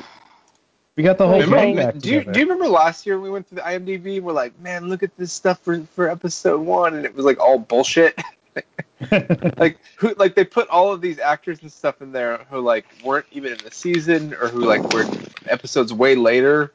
[0.97, 1.39] we got the whole
[1.75, 4.17] back do you do you remember last year we went to the IMDb?
[4.17, 7.23] and We're like, man, look at this stuff for for episode one, and it was
[7.23, 8.19] like all bullshit.
[9.57, 12.85] like who like they put all of these actors and stuff in there who like
[13.03, 15.05] weren't even in the season or who like were
[15.45, 16.73] episodes way later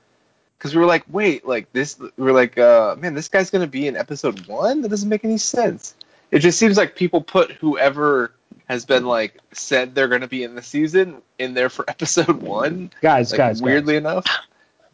[0.56, 3.88] because we were like wait like this We're like uh man this guy's gonna be
[3.88, 5.96] in episode one that doesn't make any sense
[6.30, 8.32] it just seems like people put whoever
[8.68, 12.90] has been like said they're gonna be in the season in there for episode one
[13.00, 14.00] guys, like guys, weirdly guys.
[14.00, 14.26] enough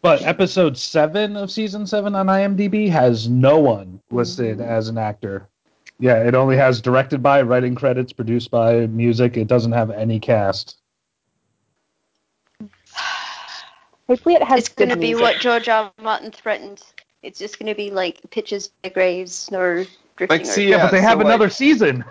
[0.01, 4.67] But episode seven of season seven on IMDb has no one listed mm.
[4.67, 5.49] as an actor.
[6.01, 9.37] Yeah, it only has directed by, writing credits, produced by, music.
[9.37, 10.77] It doesn't have any cast.
[14.07, 15.23] Hopefully, it has It's going to be music.
[15.23, 15.85] what George R.
[15.85, 15.93] R.
[16.01, 16.81] Martin threatened.
[17.25, 19.85] It's just going to be like pitches of graves, snow
[20.17, 20.71] drifting Like, see, over.
[20.71, 22.05] Yeah, Yeah, but they so, have like- another season.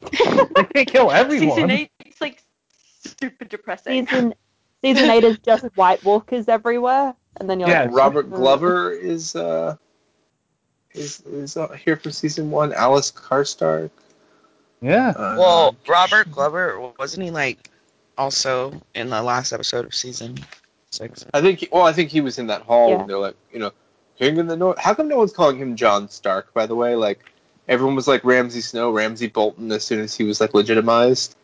[0.00, 1.50] They can't kill everyone.
[1.56, 2.42] Season eight, it's like
[3.04, 4.06] super depressing.
[4.06, 4.34] season
[4.82, 8.92] season eight is just White Walkers everywhere, and then you're Yeah, like, Robert "Mm." Glover
[8.92, 9.76] is uh
[10.92, 12.72] is is uh, here for season one.
[12.72, 13.90] Alys Karstark.
[14.80, 15.08] Yeah.
[15.10, 17.70] Uh, Well, Robert Glover wasn't he like
[18.16, 20.38] also in the last episode of season
[20.90, 21.24] six?
[21.34, 21.68] I think.
[21.72, 22.90] Well, I think he was in that hall.
[22.90, 23.00] Yeah.
[23.00, 23.72] And they're like, you know,
[24.18, 24.78] King in the North.
[24.78, 26.54] How come no one's calling him Jon Stark?
[26.54, 27.24] By the way, like
[27.68, 31.36] everyone was like Ramsay Snow, Ramsay Bolton as soon as he was like legitimized.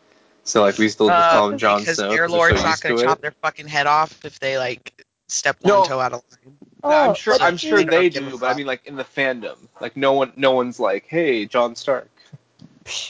[0.44, 2.10] So like we still just Uh, call him Jon because Snow.
[2.10, 3.08] Air 'cause we're Lord's so not going to to it.
[3.08, 5.80] chop their fucking head off if they like step No.
[5.80, 6.56] one toe out of line.
[6.82, 7.36] I'm Oh, sure.
[7.40, 7.84] I'm sure see.
[7.84, 11.06] they do, but I mean, like in the fandom, like no one, no one's like,
[11.08, 12.10] "Hey, Jon Stark,"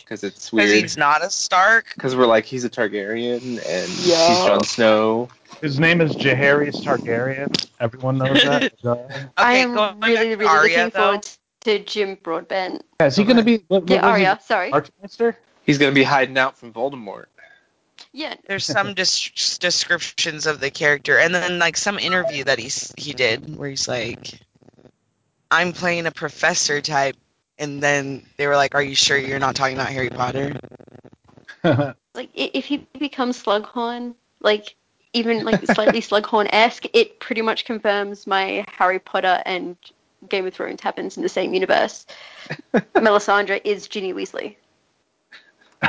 [0.05, 0.69] because it's weird.
[0.69, 1.87] Because he's not a Stark.
[1.95, 4.07] Because we're like, he's a Targaryen and he's
[4.45, 5.29] Jon Snow.
[5.61, 7.67] His name is Jaehaerys Targaryen.
[7.81, 8.73] Everyone knows that.
[8.85, 11.01] Okay, I am really, to really Arya, looking though.
[11.21, 11.27] forward
[11.65, 12.85] to Jim Broadbent.
[13.01, 13.65] yeah, is he going to be?
[13.69, 14.25] What, what Yeah, was he?
[14.27, 14.41] Arya.
[14.45, 14.73] Sorry.
[14.73, 15.37] Archmaester?
[15.65, 17.25] He's gonna be hiding out from Voldemort.
[18.13, 18.35] Yeah.
[18.47, 23.15] There's some des- descriptions of the character, and then like some interview that he's he
[23.15, 24.39] did where he's like,
[25.51, 27.17] "I'm playing a professor type,"
[27.59, 30.55] and then they were like, "Are you sure you're not talking about Harry Potter?"
[32.15, 34.77] Like if he becomes Slughorn, like
[35.15, 39.77] even like slightly Slughorn-esque, it pretty much confirms my Harry Potter and
[40.29, 42.07] Game of Thrones happens in the same universe.
[42.95, 44.57] Melisandre is Ginny Weasley.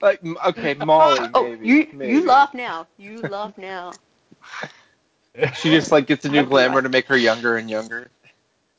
[0.00, 1.66] like, okay, Molly, Oh, maybe.
[1.66, 2.12] you maybe.
[2.12, 2.86] you laugh now.
[2.98, 3.92] You laugh now.
[5.56, 8.08] She just like gets a new glamour to make her younger and younger.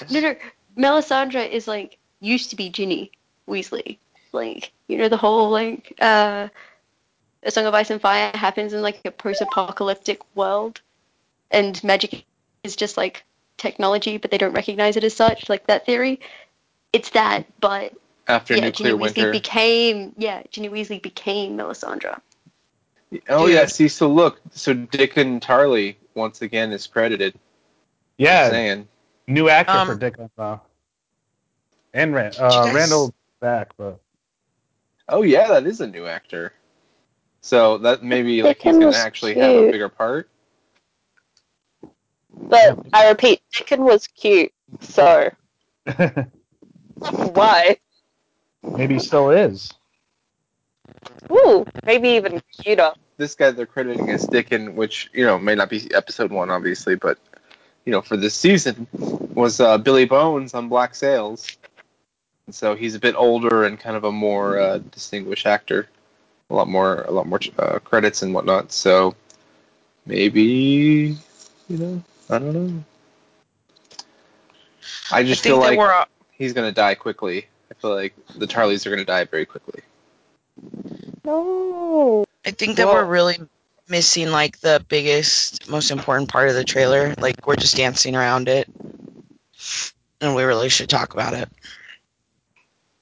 [0.09, 0.35] No, no.
[0.77, 3.11] Melisandre is like used to be Ginny
[3.45, 3.97] Weasley.
[4.31, 6.47] Like you know the whole like uh,
[7.43, 10.79] A Song of Ice and Fire happens in like a post-apocalyptic world,
[11.51, 12.23] and magic
[12.65, 13.23] is just like
[13.57, 15.47] technology, but they don't recognize it as such.
[15.49, 16.19] Like that theory,
[16.91, 17.45] it's that.
[17.61, 17.93] But
[18.27, 22.19] After yeah, nuclear Ginny Weasley became yeah, Ginny Weasley became Melisandre.
[23.29, 23.55] oh Dude.
[23.55, 27.35] yeah, see, so look, so Dickon Tarley once again is credited.
[28.17, 28.87] yeah, Saying.
[29.27, 30.57] new actor Um, for Dick uh,
[31.93, 33.99] and Rand, uh, guys- Randyll back, but
[35.07, 36.51] Oh yeah, that is a new actor.
[37.41, 40.27] So that maybe like he's gonna was actually have a bigger part.
[42.35, 44.51] But I repeat, Dickon was cute.
[44.81, 45.31] So
[46.95, 47.77] why?
[48.63, 49.73] maybe he still is.
[51.31, 52.93] Ooh, maybe even cuter.
[53.17, 56.95] this guy they're crediting as Dickon, which you know may not be episode one, obviously,
[56.95, 57.17] but
[57.85, 61.57] you know for this season was uh, Billy Bones on Black Sails.
[62.45, 65.89] And so he's a bit older and kind of a more uh, distinguished actor,
[66.51, 68.71] a lot more, a lot more uh, credits and whatnot.
[68.71, 69.15] So
[70.05, 71.17] maybe
[71.67, 72.83] you know, I don't know.
[75.11, 77.47] I I just think feel like we're he's gonna die quickly.
[77.71, 79.81] I feel like the Tarlys are gonna die very quickly.
[81.23, 82.25] No.
[82.45, 83.37] I think that Well- we're really
[83.87, 87.13] missing like the biggest, most important part of the trailer.
[87.19, 88.67] Like we're just dancing around it,
[90.21, 91.49] and we really should talk about it.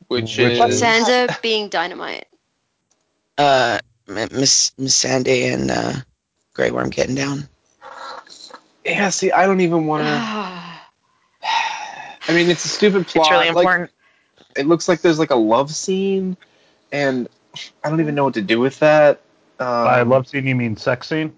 [0.07, 2.27] Which, Which is is- Sansa being dynamite.
[3.37, 5.93] Uh, Miss Missandei and uh,
[6.53, 7.47] Grey Worm getting down.
[8.85, 9.09] Yeah.
[9.09, 10.09] See, I don't even want to.
[10.09, 10.79] I
[12.27, 13.45] I mean, it's a stupid plot.
[13.45, 13.89] It's really Like,
[14.55, 16.37] it looks like there's like a love scene,
[16.91, 17.27] and
[17.83, 19.21] I don't even know what to do with that.
[19.59, 21.37] Um, By love scene, you mean sex scene?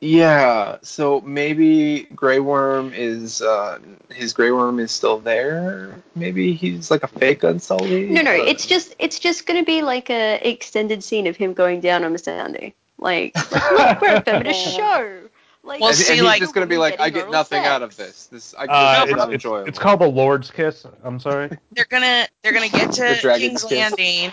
[0.00, 3.78] Yeah, so maybe Grey Worm is uh,
[4.10, 6.02] his Grey Worm is still there.
[6.16, 8.10] Maybe he's like a fake Unsullied.
[8.10, 11.52] No, no, or- it's just it's just gonna be like a extended scene of him
[11.52, 12.72] going down on Missandei.
[12.98, 15.20] Like, like, look, we're a feminist show.
[15.64, 17.64] Like, Well, and, see, and he's like- just gonna be like, I get oral nothing
[17.64, 18.26] out of this.
[18.26, 19.68] This I, Uh, this is it's, not it's, enjoyable.
[19.68, 20.84] it's called the Lord's Kiss.
[21.04, 21.56] I'm sorry.
[21.72, 23.78] They're gonna they're gonna get to Dragon's King's Kiss.
[23.98, 24.32] Landing,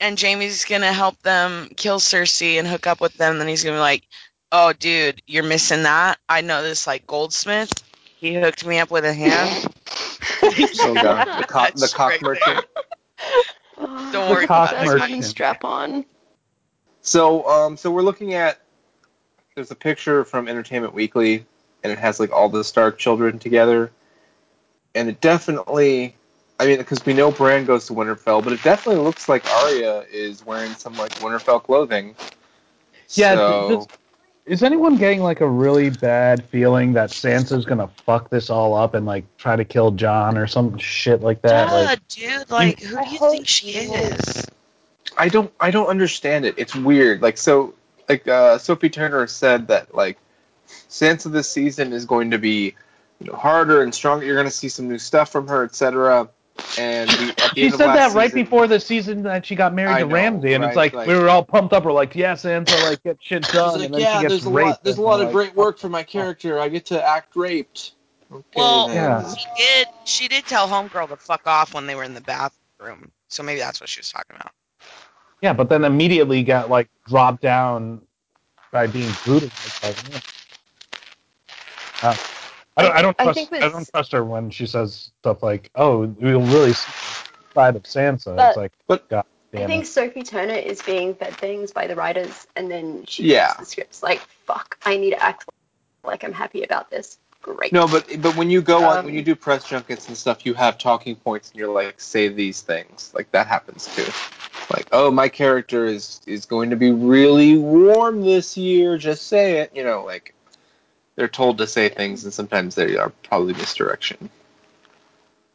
[0.00, 3.38] and Jaime's gonna help them kill Cersei and hook up with them.
[3.38, 4.02] Then he's gonna be like,
[4.52, 6.18] "Oh, dude, you're missing that.
[6.28, 7.72] I know this like goldsmith.
[8.18, 9.66] He hooked me up with a hand."
[10.42, 12.64] Oh god, the cock, the cock right merchant.
[13.78, 14.98] Don't worry about that's that.
[14.98, 16.04] modern strap on.
[17.02, 18.60] So, um, so we're looking at.
[19.60, 21.44] There's a picture from Entertainment Weekly,
[21.84, 23.92] and it has like all the Stark children together,
[24.94, 26.14] and it definitely.
[26.58, 30.06] I mean, because we know Bran goes to Winterfell, but it definitely looks like Arya
[30.10, 32.14] is wearing some like Winterfell clothing.
[33.10, 33.88] Yeah, So, th-
[34.46, 38.94] Is anyone getting like a really bad feeling that Sansa's gonna fuck this all up
[38.94, 41.68] and like try to kill Jon or some shit like that?
[41.68, 44.46] Duh, Like, dude, like, who do you think she is?
[45.18, 46.54] I don't I don't understand it.
[46.56, 47.20] It's weird.
[47.20, 47.74] Like so
[48.10, 50.18] like uh, Sophie Turner said that like
[50.88, 52.74] Sansa this season is going to be
[53.20, 54.24] you know harder and stronger.
[54.26, 56.28] You're going to see some new stuff from her, etc.
[56.78, 59.46] And we, at the she end of said that right season- before the season that
[59.46, 61.72] she got married I to know, Ramsay, and it's like, like- we were all pumped
[61.72, 61.84] up.
[61.84, 64.32] We're like, yeah, Sansa, like get shit done, She's and like, then yeah, she gets
[64.34, 64.68] there's a raped.
[64.68, 64.84] lot.
[64.84, 66.58] There's a lot of like, great work for my character.
[66.60, 67.92] I get to act raped.
[68.30, 68.92] Okay, Well.
[68.92, 69.34] Yeah.
[69.34, 69.86] She did.
[70.04, 73.10] She did tell Homegirl to fuck off when they were in the bathroom.
[73.28, 74.52] So maybe that's what she was talking about.
[75.42, 78.02] Yeah, but then immediately got like dropped down
[78.72, 80.22] by being brutalized by the man.
[82.02, 82.16] Uh,
[82.76, 82.96] I don't.
[82.96, 83.52] I don't I trust.
[83.52, 87.76] I, don't trust her when she says stuff like, "Oh, we'll really see the side
[87.76, 89.88] of Sansa." But- it's like, but- God I think it.
[89.88, 93.34] Sophie Turner is being fed things by the writers, and then she Yeah.
[93.34, 93.54] yeah.
[93.58, 95.48] the scripts like, "Fuck, I need to act
[96.04, 97.72] like I'm happy about this." Great.
[97.72, 100.44] No, but but when you go on Um, when you do press junkets and stuff,
[100.44, 103.10] you have talking points, and you're like, say these things.
[103.14, 104.06] Like that happens too.
[104.70, 108.96] Like, oh, my character is is going to be really warm this year.
[108.98, 109.72] Just say it.
[109.74, 110.34] You know, like
[111.16, 114.30] they're told to say things, and sometimes they are probably misdirection.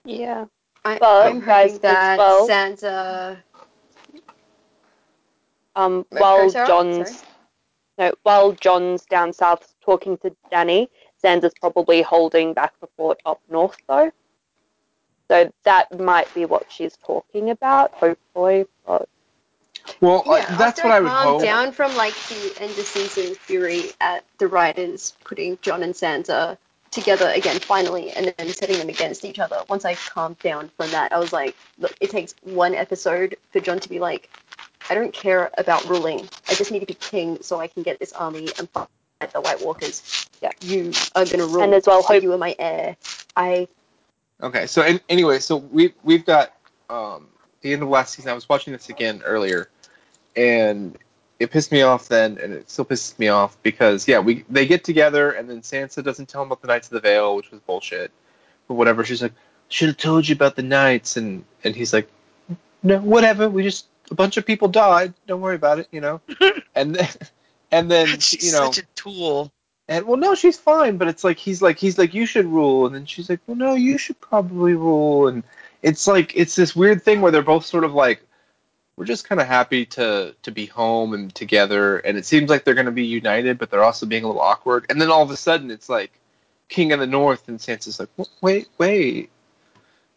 [0.04, 0.46] Yeah.
[0.84, 3.38] I, but I'm guys, that as well- Sansa.
[5.78, 7.28] Um, Go, while Jon's Sorry.
[7.98, 10.88] no, while Jon's down south talking to Dany,
[11.22, 14.12] Sansa's probably holding back the fort up north though.
[15.28, 18.66] So that might be what she's talking about, hopefully.
[18.86, 19.10] But
[20.02, 21.42] Well, uh, Yeah, that's what I would calmed hope.
[21.44, 26.58] down from like the end of season fury at the writers putting Jon and Sansa
[26.92, 29.58] together again finally, and then setting them against each other.
[29.68, 33.60] Once I calmed down from that, I was like, look, it takes one episode for
[33.60, 34.30] Jon to be like,
[34.90, 36.30] I don't care about ruling.
[36.48, 38.88] I just need to be king so I can get this army and fight
[39.34, 40.28] the White Walkers.
[40.42, 40.52] Yeah.
[40.62, 41.64] You are gonna rule.
[41.64, 42.96] And as well, hope- you are my heir.
[43.36, 43.68] I
[44.42, 46.54] Okay, so an anyway, so we we've got
[46.90, 47.28] um,
[47.62, 48.32] the end of last season.
[48.32, 49.70] I was watching this again earlier,
[50.36, 50.98] and
[51.40, 54.66] it pissed me off then, and it still pisses me off because yeah, we they
[54.66, 57.52] get together, and then Sansa doesn't tell him about the Knights of the Vale, which
[57.52, 58.12] was bullshit,
[58.68, 59.06] but whatever.
[59.06, 59.34] She's like,
[59.70, 62.10] should have told you about the Knights, and and he's like,
[62.84, 63.50] no, whatever.
[63.50, 65.14] We just a bunch of people died.
[65.28, 66.22] Don't worry about it, you know.
[66.76, 67.10] and then
[67.72, 69.52] and then She's you know such a tool.
[69.88, 72.86] And well, no, she's fine, but it's like he's like he's like you should rule,
[72.86, 75.44] and then she's like, well, no, you should probably rule, and
[75.82, 78.22] it's like it's this weird thing where they're both sort of like,
[78.98, 82.64] we're just kind of happy to to be home and together, and it seems like
[82.64, 85.22] they're going to be united, but they're also being a little awkward, and then all
[85.24, 86.12] of a sudden it's like
[86.70, 89.30] King of the North, and Sansa's like, "Wh- wait, wait,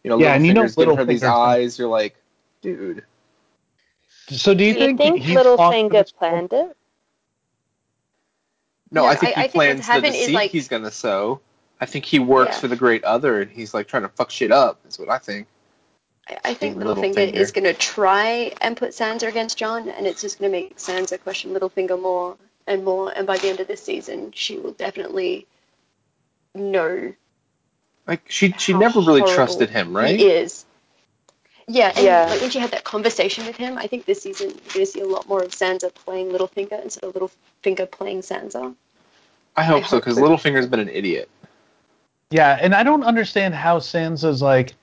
[0.03, 1.77] you know, Yeah, and you know Littlefinger's giving her these eyes.
[1.77, 2.15] You're like,
[2.61, 3.03] dude,
[4.29, 6.77] So do you do you think, think he fought Littlefinger planned it?
[8.91, 11.41] No, I think I- he I plans what's the deceit like- he's going to sow.
[11.81, 12.59] I think he works Yeah.
[12.61, 14.79] for the Great Other, and he's like trying to fuck shit up.
[14.87, 15.47] Is what I think.
[16.27, 17.13] I, I think Littlefinger.
[17.15, 20.57] Littlefinger is going to try and put Sansa against Jon, and it's just going to
[20.57, 22.35] make Sansa question Littlefinger more
[22.67, 23.11] and more.
[23.15, 25.47] And by the end of this season, she will definitely
[26.53, 27.13] know
[28.07, 30.19] Like she she never really trusted him, right?
[30.19, 30.65] He is.
[31.71, 32.25] Yeah, and Yeah.
[32.25, 34.85] like when she had that conversation with him, I think this season you're going to
[34.87, 38.73] see a lot more of Sansa playing Littlefinger instead of Littlefinger playing Sansa.
[39.55, 40.23] I hope I so because so.
[40.23, 41.29] Littlefinger's been an idiot.
[42.31, 44.73] Yeah, and I don't understand how Sansa's like,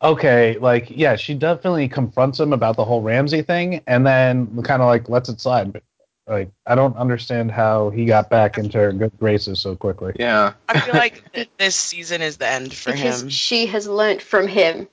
[0.00, 4.80] okay, like yeah, she definitely confronts him about the whole Ramsay thing, and then kind
[4.80, 5.72] of like lets it slide.
[5.72, 5.82] But
[6.28, 10.12] like, I don't understand how he got back into her good graces so quickly.
[10.16, 10.52] Yeah.
[10.68, 13.28] I feel like this season is the end for because him.
[13.28, 14.86] she has learnt from him.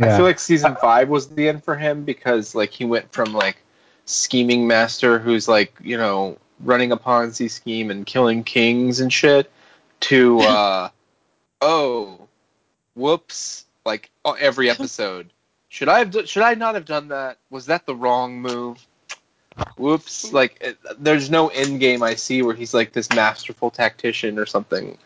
[0.00, 3.32] I feel like season five was the end for him because like he went from
[3.34, 3.56] like
[4.06, 9.50] scheming master who's like you know running a Ponzi scheme and killing kings and shit
[10.00, 10.88] to uh
[11.60, 12.28] oh
[12.94, 15.30] whoops like oh, every episode.
[15.68, 17.38] Should I have do- should I not have done that?
[17.50, 18.84] Was that the wrong move?
[19.76, 24.38] Whoops like it, there's no end game I see where he's like this masterful tactician
[24.38, 24.96] or something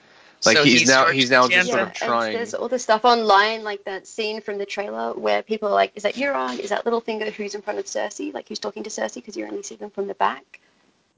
[0.46, 1.70] like So he's, he's now he's now just Costanza.
[1.70, 4.66] sort Yeah, of and trying there's all the stuff online, like that scene from the
[4.66, 6.58] trailer where people are like, "Is that Euron?
[6.58, 8.32] Is that Littlefinger who's in front of Cersei?
[8.32, 10.60] Like who's talking to Cersei because you only see them from the back."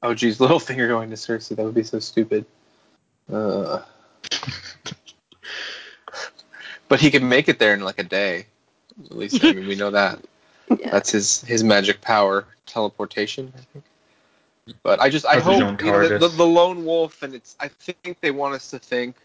[0.03, 2.45] Oh geez, Littlefinger going to Cersei, that would be so stupid.
[3.33, 3.83] Uh,
[6.89, 8.47] but he can make it there in like a day.
[9.05, 10.20] At least I mean we know that.
[10.79, 10.91] Yeah.
[10.91, 13.51] That's his his magic power, teleportation.
[13.57, 13.85] I think.
[14.83, 17.69] But I just I hope you know, the, the, the lone wolf, and it's I
[17.69, 19.16] think they want us to think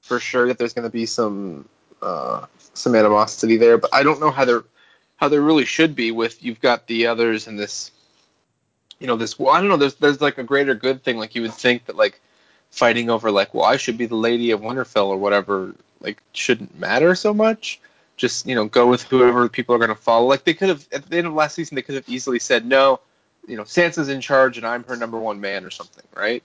[0.00, 1.68] for sure that there's going to be some
[2.02, 4.64] uh, some animosity there, but I don't know how there
[5.16, 7.90] how there really should be with you've got the others and this
[8.98, 11.34] you know this well I don't know there's there's like a greater good thing like
[11.34, 12.20] you would think that like
[12.70, 16.78] fighting over like well I should be the lady of Winterfell or whatever like shouldn't
[16.78, 17.80] matter so much.
[18.16, 20.26] Just you know go with whoever people are going to follow.
[20.26, 22.64] Like they could have at the end of last season they could have easily said
[22.64, 23.00] no
[23.46, 26.42] you know Sansa's in charge and I'm her number one man or something right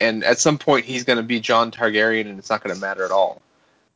[0.00, 2.80] and at some point he's going to be Jon Targaryen and it's not going to
[2.80, 3.42] matter at all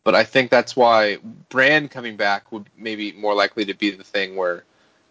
[0.06, 1.18] but I think that's why
[1.48, 4.62] Bran coming back would maybe more likely to be the thing where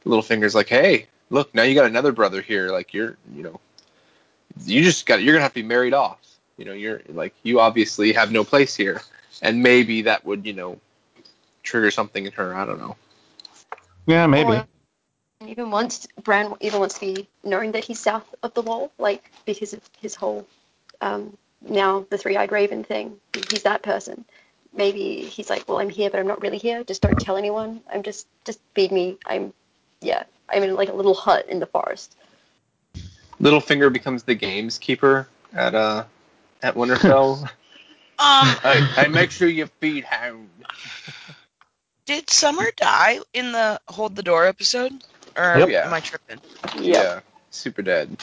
[0.05, 2.69] Littlefinger's like, hey, look, now you got another brother here.
[2.69, 3.59] Like you're, you know,
[4.63, 6.19] you just got you're gonna have to be married off.
[6.57, 9.01] You know, you're like you obviously have no place here,
[9.41, 10.79] and maybe that would you know
[11.61, 12.55] trigger something in her.
[12.55, 12.95] I don't know.
[14.05, 14.51] Yeah, maybe.
[14.51, 14.67] Or
[15.49, 19.31] even wants Bran even wants to be knowing that he's south of the wall, like
[19.45, 20.47] because of his whole
[21.01, 23.17] um, now the three-eyed raven thing.
[23.49, 24.25] He's that person.
[24.73, 26.83] Maybe he's like, well, I'm here, but I'm not really here.
[26.83, 27.81] Just don't tell anyone.
[27.91, 29.17] I'm just just feed me.
[29.25, 29.53] I'm
[30.01, 30.23] yeah.
[30.49, 32.15] I'm in like a little hut in the forest.
[33.39, 36.05] Littlefinger becomes the gamekeeper at uh
[36.61, 37.49] at Winterfell.
[38.17, 40.47] Um, I, I make sure you feed Hound.
[42.05, 44.93] did Summer die in the Hold the Door episode?
[45.38, 45.69] Or Yep.
[45.69, 45.88] Yeah.
[45.88, 46.39] am I tripping?
[46.79, 47.19] Yeah,
[47.51, 48.15] super dead.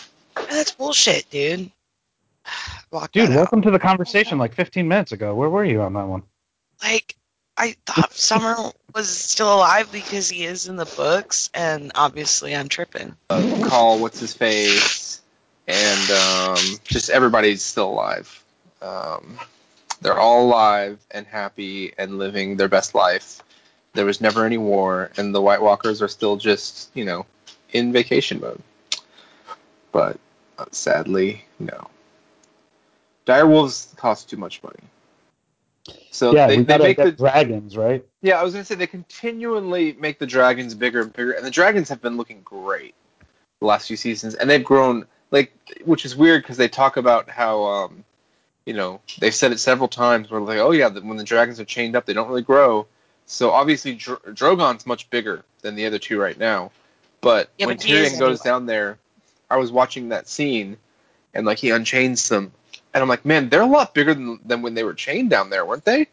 [0.49, 1.71] That's bullshit, dude.
[2.91, 3.37] Block Dude, that out.
[3.37, 5.35] welcome to the conversation like 15 minutes ago.
[5.35, 6.23] Where were you on that one?
[6.83, 7.17] Like,
[7.57, 8.57] I thought Summer
[8.95, 13.17] was still alive because he is in the books, and obviously I'm tripping.
[13.31, 15.21] Uh, call what's his face,
[15.69, 18.43] and um, just everybody's still alive.
[18.81, 19.39] Um,
[20.01, 23.42] they're all alive and happy and living their best life.
[23.95, 27.27] There was never any war, and the White Walkers are still just you know
[27.73, 28.63] in vacation mode.
[29.93, 30.19] But
[30.59, 31.89] uh, sadly, no.
[33.25, 35.97] Dire wolves cost too much money.
[36.11, 38.05] So yeah, they, we they make the dragons, right?
[38.23, 41.51] yeah, I was gonna say they continually make the dragons bigger and bigger, and the
[41.51, 42.95] dragons have been looking great
[43.61, 45.53] the last few seasons, and they've grown like,
[45.85, 48.05] which is weird because they talk about how, um,
[48.67, 51.65] you know, they've said it several times where like, oh yeah, when the dragons are
[51.65, 52.87] chained up, they don't really grow.
[53.27, 56.71] So obviously, Dr- Drogon's much bigger than the other two right now,
[57.21, 58.45] but Yeah, when but Tyrion goes anyway.
[58.45, 58.99] down there,
[59.51, 60.77] I was watching that scene,
[61.35, 62.53] and like he unchains them,
[62.93, 65.51] and I'm like, man, they're a lot bigger than than when they were chained down
[65.51, 66.09] there, weren't they?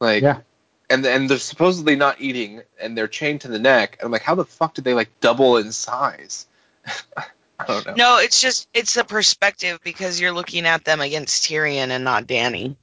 [0.00, 0.40] Like, Yeah.
[0.88, 3.96] and and they're supposedly not eating, and they're chained to the neck.
[3.98, 6.46] And I'm like, how the fuck did they like double in size?
[7.16, 7.94] I don't know.
[7.94, 12.26] No, it's just it's a perspective because you're looking at them against Tyrion and not
[12.26, 12.76] Dany.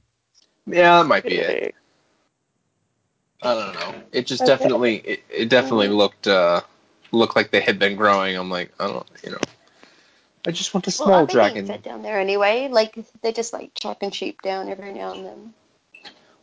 [0.66, 1.74] Yeah, that might be it.
[3.42, 3.94] I don't know.
[4.12, 4.52] It just Okay.
[4.52, 6.62] definitely, it, it definitely looked uh
[7.12, 8.36] looked like they had been growing.
[8.36, 9.38] I'm like, I don't, you know.
[10.46, 11.66] I just want a small well, they being dragon.
[11.66, 12.68] fed down there anyway?
[12.68, 15.54] Like they just like chopping sheep down every now and then.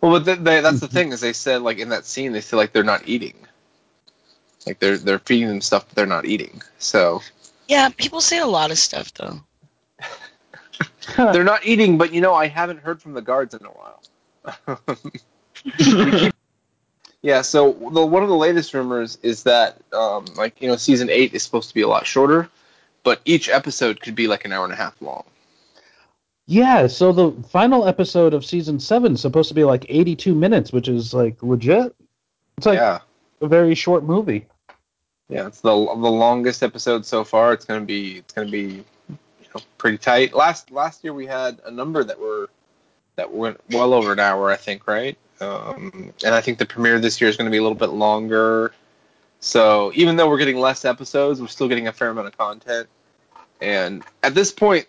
[0.02, 2.42] Well, but th they, that's the thing is they said like in that scene they
[2.42, 3.36] feel like they're not eating.
[4.66, 6.62] Like they're they're feeding them stuff, but they're not eating.
[6.80, 7.22] So
[7.68, 9.42] Yeah, people say a lot of stuff though.
[11.18, 14.02] they're not eating, but you know I haven't heard from the guards in a while.
[17.24, 21.10] yeah, so the, one of the latest rumors is that um, like you know season
[21.10, 22.50] eight is supposed to be a lot shorter,
[23.02, 25.24] but each episode could be like an hour and a half long.
[26.46, 30.74] Yeah, so the final episode of season seven is supposed to be like 82 minutes,
[30.74, 31.96] which is like legit.
[32.58, 33.00] It's like yeah,
[33.40, 34.46] a very short movie.
[35.30, 37.54] yeah, it's the the longest episode so far.
[37.54, 40.34] It's gonna be it's gonna be you know pretty tight.
[40.34, 42.50] Last last year we had a number that were
[43.16, 45.18] that went well over an hour, I think, right?
[45.44, 47.90] Um, and I think the premiere this year is going to be a little bit
[47.90, 48.74] longer.
[49.40, 52.88] So even though we're getting less episodes, we're still getting a fair amount of content.
[53.62, 54.88] And at this point,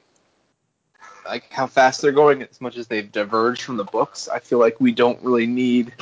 [1.24, 4.58] like how fast they're going, as much as they've diverged from the books, I feel
[4.58, 5.92] like we don't really need,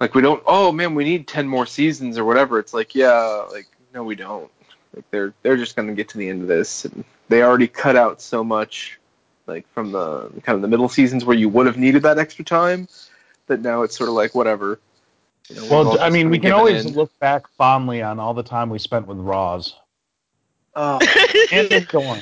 [0.00, 0.42] like we don't.
[0.46, 2.58] Oh man, we need ten more seasons or whatever.
[2.58, 4.50] It's like yeah, like no, we don't.
[4.94, 7.68] Like they're they're just going to get to the end of this, and they already
[7.68, 8.98] cut out so much
[9.46, 12.44] like from the kind of the middle seasons where you would have needed that extra
[12.44, 12.88] time
[13.48, 14.78] that now it's sort of like whatever
[15.48, 16.92] you know, Well, I mean, we can always in.
[16.94, 19.74] look back fondly on all the time we spent with Ros.
[20.76, 20.98] Oh,
[21.52, 22.20] And then go on.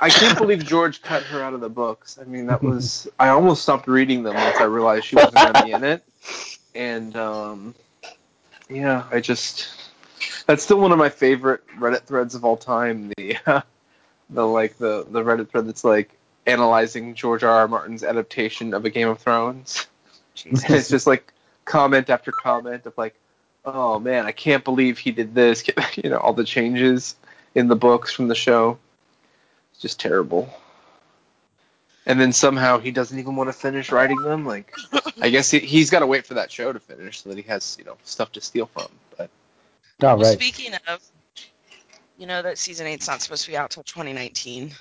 [0.00, 2.18] I can't believe George cut her out of the books.
[2.20, 5.52] I mean, that was I almost stopped reading them once I realized she wasn't going
[5.52, 6.02] to be in it,
[6.74, 7.74] and um,
[8.68, 9.68] yeah, I just
[10.46, 13.12] that's still one of my favorite Reddit threads of all time.
[13.16, 13.60] The uh,
[14.30, 16.10] the like the the Reddit thread that's like
[16.46, 17.52] analyzing George R.
[17.52, 17.68] R.
[17.68, 19.86] Martin's adaptation of a Game of Thrones.
[20.42, 20.64] Jesus.
[20.64, 21.32] And it's just like
[21.64, 23.14] comment after comment of like,
[23.64, 25.64] oh man, I can't believe he did this.
[25.96, 27.16] You know, all the changes
[27.54, 28.78] in the books from the show.
[29.72, 30.52] It's just terrible.
[32.06, 34.46] And then somehow he doesn't even want to finish writing them.
[34.46, 34.72] Like,
[35.20, 37.42] I guess he, he's got to wait for that show to finish so that he
[37.42, 38.86] has, you know, stuff to steal from.
[39.16, 39.28] But
[40.02, 41.02] Oh, Well, speaking of,
[42.16, 44.72] you know that season eight's not supposed to be out till 2019.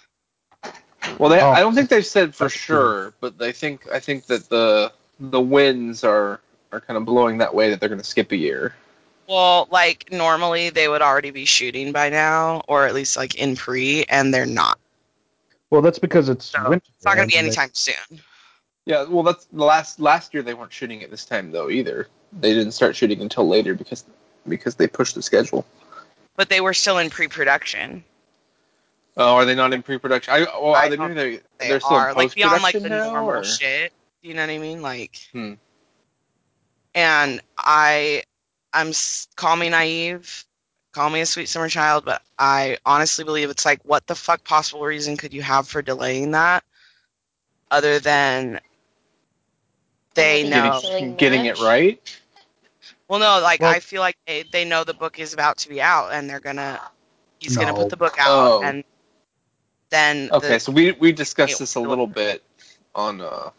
[1.18, 1.50] well, they, Oh.
[1.52, 4.92] I don't think they've said for That's sure, but they think I think that the
[5.20, 6.40] the winds are
[6.72, 8.76] are kind of blowing that way that they're going to skip a year.
[9.28, 13.56] Well, like normally they would already be shooting by now, or at least like in
[13.56, 14.78] pre, and they're not.
[15.70, 16.86] Well, that's because it's So winter.
[16.96, 18.22] it's not going to be and they- anytime soon.
[18.86, 22.08] Yeah, well, that's the last last year they weren't shooting it this time though either.
[22.32, 24.06] They didn't start shooting until later because
[24.48, 25.66] because they pushed the schedule.
[26.38, 28.04] But they were still in pre-production.
[29.18, 30.34] Oh, are they not in pre-production?
[30.34, 32.64] I well, I are they don't maybe they, They they're still are in like beyond
[32.64, 33.92] like the post-production now, normal or- shit.
[34.22, 34.82] You know what I mean?
[34.82, 35.54] Like, Hmm.
[36.96, 38.24] and I,
[38.74, 38.92] I'm
[39.36, 40.46] call me naive,
[40.92, 44.44] call me a sweet summer child, but I honestly believe it's like, what the fuck
[44.44, 46.64] possible reason could you have for delaying that,
[47.70, 48.60] other than
[50.16, 50.80] they Maybe know?
[50.82, 52.00] Getting, getting it right.
[53.08, 55.70] Well, no, like Well- I feel like they, they know the book is about to
[55.70, 56.82] be out, and they're gonna
[57.40, 58.64] he's gonna put the book out, Oh.
[58.64, 58.84] and
[59.90, 62.44] then Okay, the, so we we discussed it- this a little bit
[62.96, 63.52] on uh,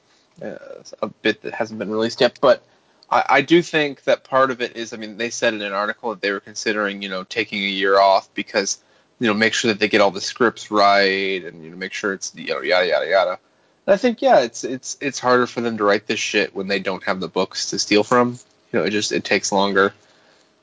[0.43, 2.62] a bit that hasn't been released yet, but
[3.11, 5.72] I, I do think that part of it is, I mean, they said in an
[5.72, 8.78] article that they were considering, you know, taking a year off because,
[9.18, 11.93] you know, make sure that they get all the scripts right and you know make
[11.93, 13.39] sure it's you know yada yada yada.
[13.86, 16.68] And I think yeah, it's it's it's harder for them to write this shit when
[16.68, 18.39] they don't have the books to steal from.
[18.72, 19.95] You know, it just it takes longer.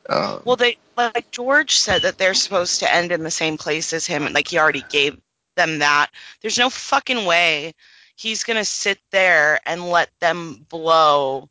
[0.07, 3.91] Um, Well, they like George said that they're supposed to end in the same place
[3.91, 5.19] as him, and like he already gave
[5.55, 6.11] them that.
[6.41, 7.73] There's no fucking way
[8.15, 11.49] he's gonna sit there and let them blow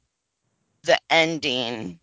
[0.83, 1.99] the ending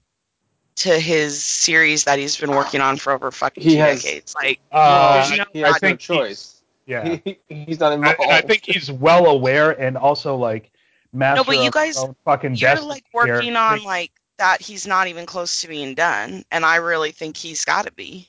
[0.78, 4.34] to his series that he's been working on for over fucking He two has- decades.
[4.36, 6.62] Like, Uh, There's no- he has I no think choice.
[6.88, 7.18] Yeah.
[7.24, 8.22] He, he's not And involved.
[8.22, 10.72] and I think he's well aware and also like
[11.14, 13.58] master No, but you guys- fucking you're like working here.
[13.58, 14.62] on like that.
[14.62, 18.28] He's not even close to being done, and I really think he's got to be.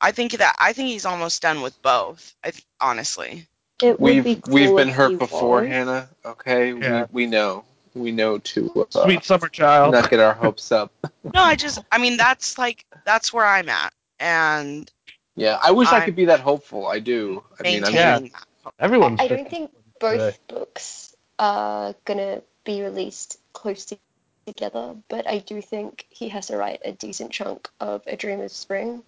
[0.00, 2.34] I think that I think he's almost done with both.
[2.44, 3.46] I th- honestly.
[3.82, 5.68] It we've be cool we've been hurt before, was.
[5.68, 6.08] Hannah.
[6.24, 7.06] Okay, Yeah.
[7.12, 7.64] we, we know
[7.94, 9.92] we know to uh, Sweet summer child.
[9.92, 10.92] not get our hopes up.
[11.24, 14.90] No, I just I mean that's like that's where I'm at, and
[15.36, 16.86] Yeah, I wish I I'm could be that hopeful.
[16.86, 17.44] I do.
[17.58, 18.18] I mean, I'm Yeah.
[18.18, 18.30] that.
[18.78, 19.70] Everyone's I don't think
[20.00, 20.36] both today.
[20.48, 23.98] books are gonna be released close to-
[24.46, 28.40] together, but I do think he has to write a decent chunk of A Dream
[28.40, 29.02] of Spring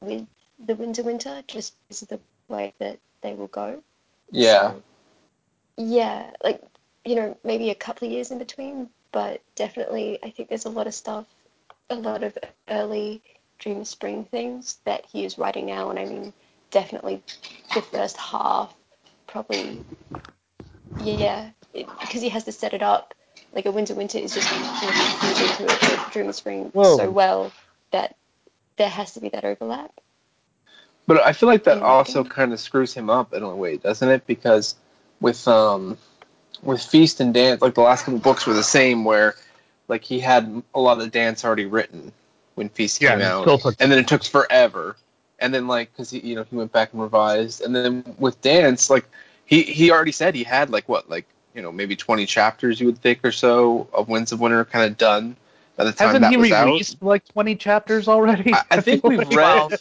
[0.00, 0.26] with
[0.64, 3.82] the Winter Winter, just because of the way that they will go.
[4.30, 4.70] Yeah.
[4.72, 4.82] So,
[5.76, 6.62] yeah, like
[7.04, 10.70] you know, maybe a couple of years in between, but definitely, I think there's a
[10.70, 11.26] lot of stuff,
[11.90, 12.36] a lot of
[12.68, 13.22] early
[13.58, 16.32] Dream of Spring things that he is writing now, and I mean,
[16.70, 17.22] definitely
[17.74, 18.74] the first half,
[19.26, 19.84] probably,
[21.00, 23.14] yeah, it, because he has to set it up.
[23.52, 26.96] Like a Winter Winter is just fusing into a, a Dream of Spring Whoa.
[26.96, 27.52] so well
[27.92, 28.16] that
[28.76, 29.92] there has to be that overlap.
[31.06, 32.30] But I feel like that In also writing.
[32.32, 34.26] kind of screws him up in a way, doesn't it?
[34.26, 34.74] Because
[35.20, 35.98] with um
[36.62, 39.34] with Feast and Dance, like the last couple books were the same, where
[39.88, 42.10] like he had a lot of dance already written
[42.54, 44.96] when Feast Yeah, came out, took- and then it took forever,
[45.38, 48.40] and then like because he you know he went back and revised, and then with
[48.40, 49.04] Dance, like
[49.44, 52.86] he he already said he had like what like you know maybe twenty chapters you
[52.86, 55.36] would think or so of Winds of Winter kind of done
[55.76, 56.66] by the time Hasn't that he was out.
[56.66, 58.54] released like 20 chapters already?
[58.54, 59.78] I, I think we've like- read.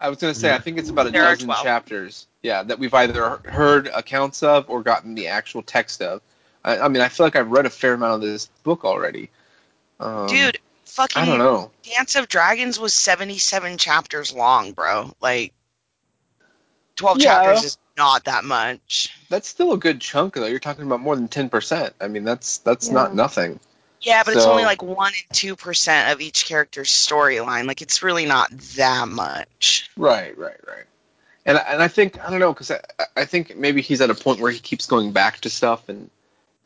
[0.00, 2.26] I was gonna say I think it's about a There dozen chapters.
[2.42, 6.20] Yeah, that we've either heard accounts of or gotten the actual text of.
[6.64, 9.30] I, I mean, I feel like I've read a fair amount of this book already.
[9.98, 11.70] Um, Dude, fucking I don't know.
[11.82, 15.12] Dance of Dragons was 77 chapters long, bro.
[15.20, 15.52] Like
[16.96, 17.24] 12 Yeah.
[17.34, 19.12] chapters is not that much.
[19.28, 20.46] That's still a good chunk though.
[20.46, 21.94] You're talking about more than ten percent.
[22.00, 22.94] I mean, that's that's Yeah.
[22.94, 23.58] not nothing.
[24.00, 27.66] Yeah, but it's only like 1 and 2% of each character's storyline.
[27.66, 29.90] Like it's really not that much.
[29.96, 30.84] Right, right, right.
[31.44, 32.80] And I- and I think I don't know because I
[33.16, 36.10] I think maybe he's at a point where he keeps going back to stuff and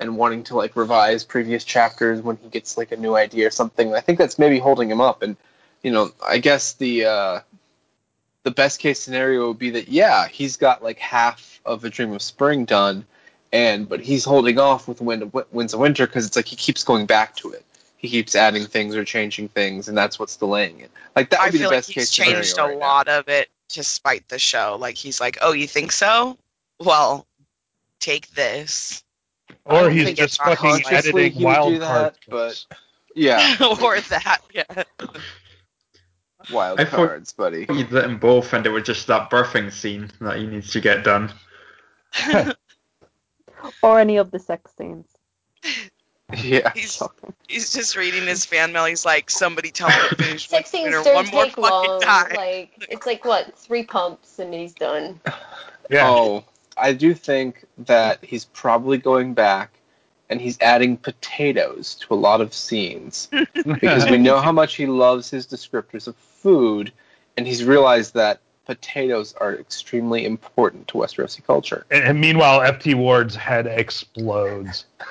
[0.01, 3.51] and wanting to like revise previous chapters when he gets like a new idea or
[3.51, 3.95] something.
[3.95, 5.23] I think that's maybe holding him up.
[5.23, 5.37] And
[5.83, 7.41] you know, I guess the uh,
[8.43, 12.13] the best case scenario would be that yeah, he's got like half of a Dream
[12.13, 13.07] of Spring done,
[13.53, 16.57] and but he's holding off with Wind of, Winds of Winter because it's like he
[16.57, 17.65] keeps going back to it.
[17.97, 20.91] He keeps adding things or changing things, and that's what's delaying it.
[21.15, 22.81] Like that would I be feel the like best he's case changed a right now.
[22.81, 24.77] lot of it to spite the show.
[24.81, 26.37] Like he's like, "Oh, you think so?
[26.81, 27.27] Well,
[28.01, 29.05] take this."
[29.65, 32.67] Or he's just fucking consciously editing he wild do that, cards.
[32.69, 32.79] but-
[33.15, 34.83] Yeah, or that, yeah.
[36.51, 37.67] wild I thought- cards, buddy.
[37.69, 40.81] You'd let them both, and it was just that birthing scene that he needs to
[40.81, 41.33] get done.
[43.83, 45.07] Or any of the sex scenes.
[46.43, 46.73] Yeah.
[46.75, 47.35] He's Shocking.
[47.47, 48.87] he's just reading his fan mail.
[48.87, 52.01] He's like, somebody tell me to finish Sex scenes don't one more take fucking long.
[52.01, 52.33] time.
[52.35, 55.21] Like it's like what three pumps and he's done.
[55.91, 56.09] Yeah.
[56.09, 56.45] Oh,
[56.77, 59.73] I do think that he's probably going back
[60.31, 64.87] and he's adding potatoes to a lot of scenes because we know how much he
[64.87, 66.91] loves his descriptors of food,
[67.37, 71.85] and he's realized that potatoes are extremely important to Westerosi culture.
[71.91, 74.87] and, and meanwhile, FT Ward's head explodes.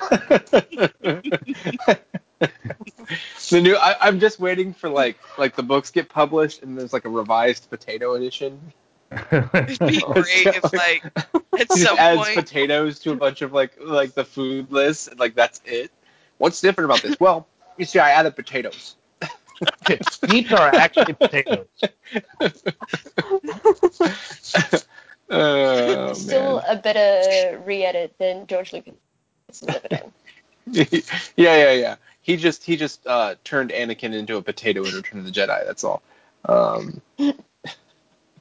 [3.52, 6.92] the new I, I'm just waiting for like like the books get published and there's
[6.92, 8.72] like a revised potato edition.
[9.10, 13.42] It'd be great if like at He some just adds point potatoes to a bunch
[13.42, 15.90] of like like the food list and like that's it.
[16.38, 17.20] What's different about this?
[17.20, 17.46] Well,
[17.76, 18.96] you see, I added potatoes.
[20.28, 21.66] Meats are actually potatoes.
[25.30, 26.64] oh, Still man.
[26.68, 28.94] a better re-edit than George Lucas.
[30.66, 31.00] yeah,
[31.36, 31.96] yeah, yeah.
[32.22, 35.66] He just he just uh, turned Anakin into a potato in Return of the Jedi.
[35.66, 36.02] That's all.
[36.44, 37.00] Um,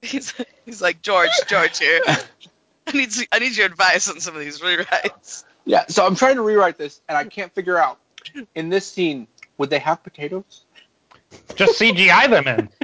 [0.01, 0.33] he's
[0.65, 2.01] he's like George, George here.
[2.07, 5.43] I need I need your advice on some of these rewrites.
[5.65, 5.85] yeah.
[5.87, 7.97] So I'm trying to rewrite this, and I can't figure out
[8.55, 10.65] in this scene would they have potatoes?
[11.55, 12.69] Just CGI them in.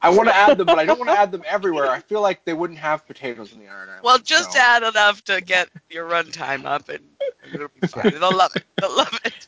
[0.00, 1.90] I want to add them, but I don't want to add them everywhere.
[1.90, 4.04] I feel like they wouldn't have potatoes in the Iron Island.
[4.04, 4.58] Well, just so.
[4.58, 7.04] add enough to get your runtime up, and
[7.52, 8.12] it'll be fine.
[8.12, 8.64] They'll love it.
[8.76, 9.46] They'll love it.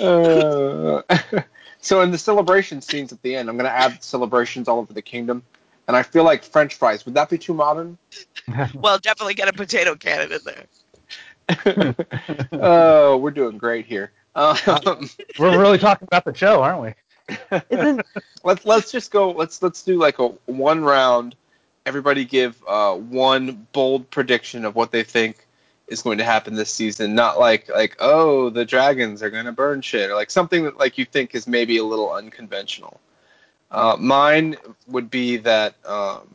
[0.00, 1.02] Uh,
[1.80, 4.92] so in the celebration scenes at the end, I'm going to add celebrations all over
[4.92, 5.42] the kingdom,
[5.86, 7.04] and I feel like French fries.
[7.04, 7.98] Would that be too modern?
[8.74, 11.94] Well, definitely get a potato cannon in there.
[12.52, 14.12] oh, we're doing great here.
[14.34, 15.08] Um,
[15.38, 16.94] We're really talking about the show, aren't we?
[17.70, 18.04] Isn't
[18.44, 19.30] let's let's just go.
[19.30, 21.34] Let's let's do like a one round.
[21.86, 25.46] Everybody give uh, one bold prediction of what they think
[25.86, 27.14] is going to happen this season.
[27.14, 30.78] Not like like oh the dragons are going to burn shit or like something that
[30.78, 33.00] like you think is maybe a little unconventional.
[33.70, 34.56] Uh, mine
[34.86, 36.28] would be that um,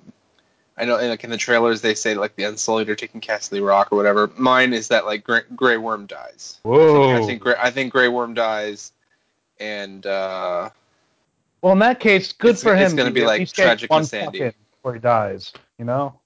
[0.80, 3.92] I know like in the trailers they say like the Unsullied are taking Casterly Rock
[3.92, 4.32] or whatever.
[4.38, 6.60] Mine is that like Grey, Grey Worm dies.
[6.64, 7.22] Whoa.
[7.22, 8.94] I think Grey, I think Grey Worm dies,
[9.60, 10.70] and uh,
[11.62, 12.86] Well, in that case, good for him.
[12.86, 14.26] it's gonna be like least gets Tragic one Missandei.
[14.26, 15.52] fucking before he dies.
[15.78, 16.18] You know.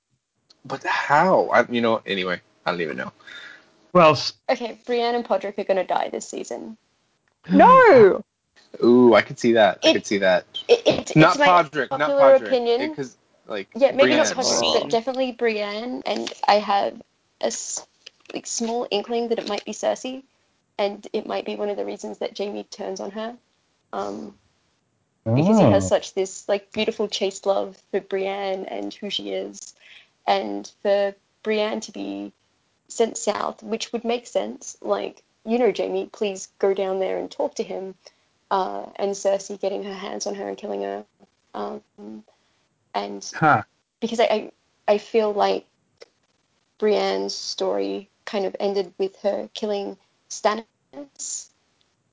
[0.66, 1.50] but how?
[1.50, 3.12] I, you know, anyway, I don't even know.
[3.92, 4.18] Well,
[4.50, 6.78] Okay, Brienne and Podrick are gonna die this season.
[7.52, 8.24] no.
[8.84, 9.80] Ooh, I could see that.
[9.84, 10.46] I could see that.
[10.68, 12.48] It, it, Not it's Podrick, not Podrick.
[12.48, 12.90] opinion.
[12.90, 13.18] Because
[13.48, 14.18] like Yeah, maybe Brienne.
[14.18, 14.74] not Podrick, Scene.
[14.82, 16.04] but definitely Brienne.
[16.06, 17.02] And I have
[17.42, 17.52] a
[18.34, 20.24] like small inkling that it might be Cersei,
[20.78, 23.38] and it might be one of the reasons that Jaime turns on her,
[23.94, 24.38] um,
[25.26, 25.90] because he has Oh.
[25.90, 29.74] such this like beautiful chaste love for Brienne and who she is,
[30.28, 32.32] and for Brienne to be
[32.90, 34.78] sent south, which would make sense.
[34.82, 37.96] Like you know, Jaime, please go down there and talk to him,
[38.52, 41.06] uh, and Cersei getting her hands on her and killing her.
[41.54, 42.24] Um,
[42.94, 43.64] and Huh.
[44.02, 44.52] because I, I
[44.88, 45.66] I feel like
[46.80, 49.98] Brienne's story kind of ended with her killing
[50.30, 51.50] Stannis.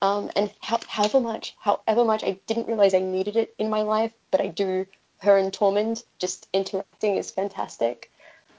[0.02, 3.82] Um, and how, however much, however much I didn't realize I needed it in my
[3.82, 4.86] life, but I do.
[5.18, 8.10] Her and Tormund just interacting is fantastic.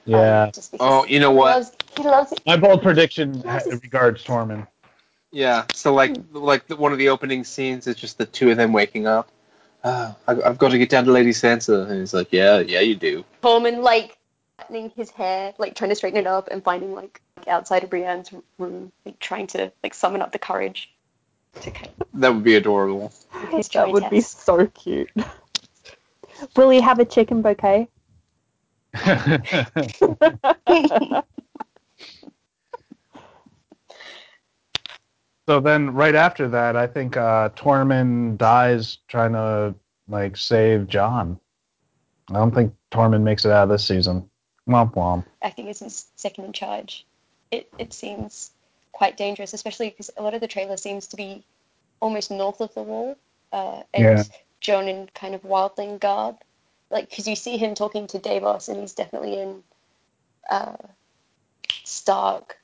[0.05, 0.51] Um, Yeah.
[0.53, 1.55] just because Oh, you know he what?
[1.55, 2.41] loves, he loves it.
[2.45, 4.67] My bold prediction ha- regards Tormund.
[5.32, 5.65] Yeah.
[5.74, 8.74] So like like the, one of the opening scenes is just the two of them
[8.74, 9.32] waking up.
[9.84, 12.82] Uh, I, I've got to get down to Lady Sansa, and he's like, "Yeah, yeah,
[12.82, 14.17] you do." Tormund like
[14.57, 18.32] flattening his hair, like trying to straighten it up, and finding like outside of Brienne's
[18.59, 20.91] room, like trying to like summon up the courage
[21.61, 23.11] to kind That would be adorable.
[23.51, 25.11] his That would be so cute.
[26.55, 27.88] Will he have a chicken bouquet?
[35.48, 39.76] so then, right after that, I think uh, Tormund dies trying to
[40.08, 41.39] like save Jon.
[42.30, 44.30] I don't think Tormund makes it out of this season.
[44.68, 45.26] Womp womp.
[45.42, 47.06] acting as his second in charge.
[47.50, 48.52] It it seems
[48.92, 51.44] quite dangerous, especially because a lot of the trailer seems to be
[52.00, 53.18] almost north of the wall,
[53.52, 54.24] uh, and Yeah.
[54.60, 56.38] Jon in kind of wildling garb,
[56.92, 59.64] like because you see him talking to Davos, and he's definitely in
[60.50, 60.78] uh,
[61.84, 62.58] Stark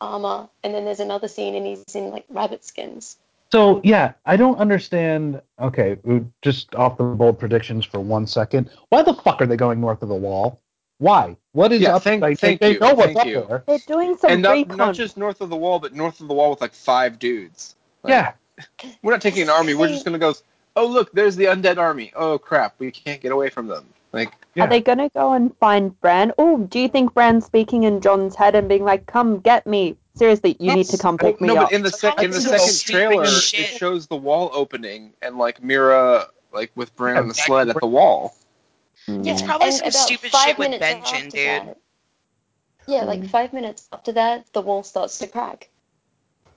[0.00, 3.16] armor, and then there's another scene, and he's in like rabbit skins.
[3.52, 5.40] So yeah, I don't understand.
[5.60, 5.96] Okay,
[6.42, 8.70] just off the bold predictions for one second.
[8.90, 10.60] Why the fuck are they going north of the wall?
[10.98, 11.36] Why?
[11.52, 12.02] What is Yeah, up?
[12.02, 13.44] thank- like, thank they, you, they know what's thank up you.
[13.48, 13.64] there.
[13.66, 16.34] They're doing some and not, not just north of the wall, but north of the
[16.34, 17.74] wall with like five dudes.
[18.02, 18.32] Like, Yeah.
[19.02, 19.74] We're not taking an army.
[19.74, 20.34] We're just gonna go.
[20.74, 22.12] Oh look, there's the undead army.
[22.16, 23.86] Oh crap, we can't get away from them.
[24.12, 24.64] Like Yeah.
[24.64, 26.32] Are they gonna go and find Bran?
[26.38, 29.96] Oh, do you think Bran's speaking in Jon's head and being like, "Come get me"?
[30.14, 31.68] Seriously, you need to come well, pick me no, up.
[31.68, 33.60] but in the sec- in the second trailer, shit.
[33.60, 37.68] it shows the wall opening and like Meera like with Bran Yeah, on the sled
[37.68, 38.34] at the wall.
[39.06, 39.46] Yeah, It's mm.
[39.46, 41.32] probably and some about stupid five shit with minutes Benjen, after dude.
[41.32, 41.76] that-
[42.88, 43.28] yeah, like mm.
[43.30, 45.68] five minutes after that, the wall starts to crack.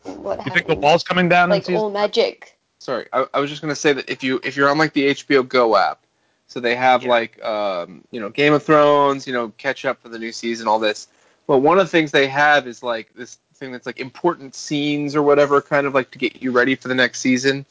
[0.04, 0.54] What You happens?
[0.54, 2.58] think the wall's coming down like all magic.
[2.80, 5.08] Sorry, I, I was just gonna say that if you if you're on like the
[5.10, 6.02] HBO Go app,
[6.50, 7.10] so they have Yeah.
[7.10, 10.68] like um, you know Game of Thrones, you know catch up for the new season,
[10.68, 11.08] all this.
[11.48, 15.16] But one of the things they have is like this thing that's like important scenes
[15.16, 17.66] or whatever, kind of like to get you ready for the next season.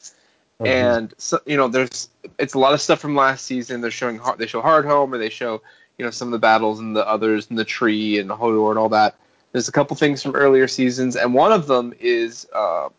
[0.61, 2.09] Oh, and so, you know there's
[2.39, 3.81] it's a lot of stuff from last season.
[3.81, 5.61] They're showing they show Hardhome or they show
[5.99, 8.79] you know some of the battles and the others and the tree and Hodor and
[8.79, 9.17] all that.
[9.53, 12.91] There's a couple things from earlier seasons, and one of them is uh,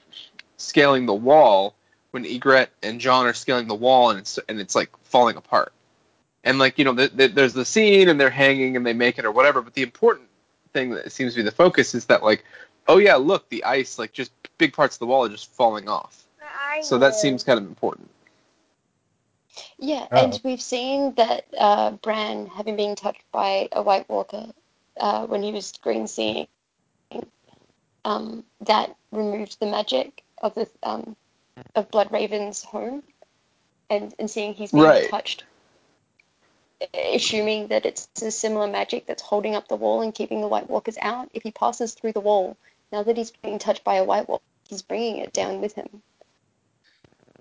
[0.58, 1.76] scaling the wall
[2.12, 5.74] when Ygritte and Jon are scaling the wall and it's and it's like falling apart.
[6.44, 9.20] And like you know, th- th- there's the scene and they're hanging and they make
[9.20, 9.62] it or whatever.
[9.62, 10.28] But the important
[10.74, 12.46] thing that seems to be the focus is that like,
[12.88, 15.90] oh yeah, look, the ice like just big parts of the wall are just falling
[15.90, 16.24] off.
[16.84, 18.10] So that seems kind of important.
[19.78, 20.24] Yeah, Oh.
[20.26, 24.48] and we've seen that uh, Bran, having been touched by a White Walker
[25.00, 26.48] uh, when he was green seeing,
[28.06, 31.16] um, that removed the magic of the um,
[31.76, 33.04] of Bloodraven's home,
[33.90, 35.10] and and seeing he's being Right.
[35.10, 35.44] touched,
[36.94, 40.70] assuming that it's a similar magic that's holding up the wall and keeping the White
[40.70, 41.30] Walkers out.
[41.34, 42.58] If he passes through the wall,
[42.92, 46.02] now that he's being touched by a White Walker, he's bringing it down with him.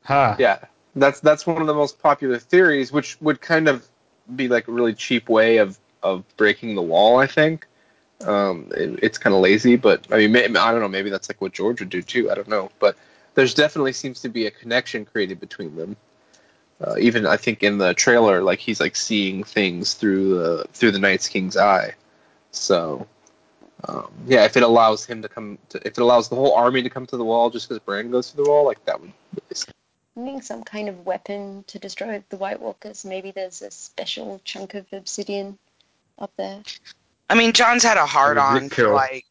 [0.05, 0.37] Huh.
[0.39, 0.59] Yeah,
[0.97, 3.87] that's that's one of the most popular theories, which would kind of
[4.35, 7.19] be like a really cheap way of of breaking the wall.
[7.19, 7.67] I think
[8.25, 10.89] um, it, it's kind of lazy, but I mean, may, I don't know.
[10.89, 12.31] Maybe that's like what George would do too.
[12.31, 12.97] I don't know, but
[13.35, 15.97] there's definitely seems to be a connection created between them.
[16.81, 20.93] Uh, even I think in the trailer, like he's like seeing things through the through
[20.93, 21.95] the Night's King's eye.
[22.53, 23.07] So
[23.85, 26.83] um, yeah, if it allows him to come, to, if it allows the whole army
[26.83, 29.13] to come to the wall just because Bran goes through the wall, like that would.
[30.17, 33.05] Needing some kind of weapon to destroy the White Walkers.
[33.05, 35.59] Maybe there's a special chunk of obsidian
[36.19, 36.63] up there.
[37.31, 39.25] I mean, Jon's had a hard on for like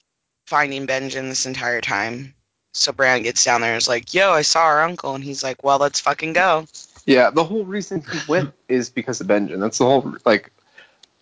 [0.46, 2.34] finding Benjen this entire time.
[2.72, 5.44] So Bran gets down there and is like, "Yo, I saw our uncle," and he's
[5.44, 6.68] like, "Well, let's fucking go."
[7.08, 9.60] Yeah, the whole reason he went is because of Benjen.
[9.60, 10.52] That's the whole like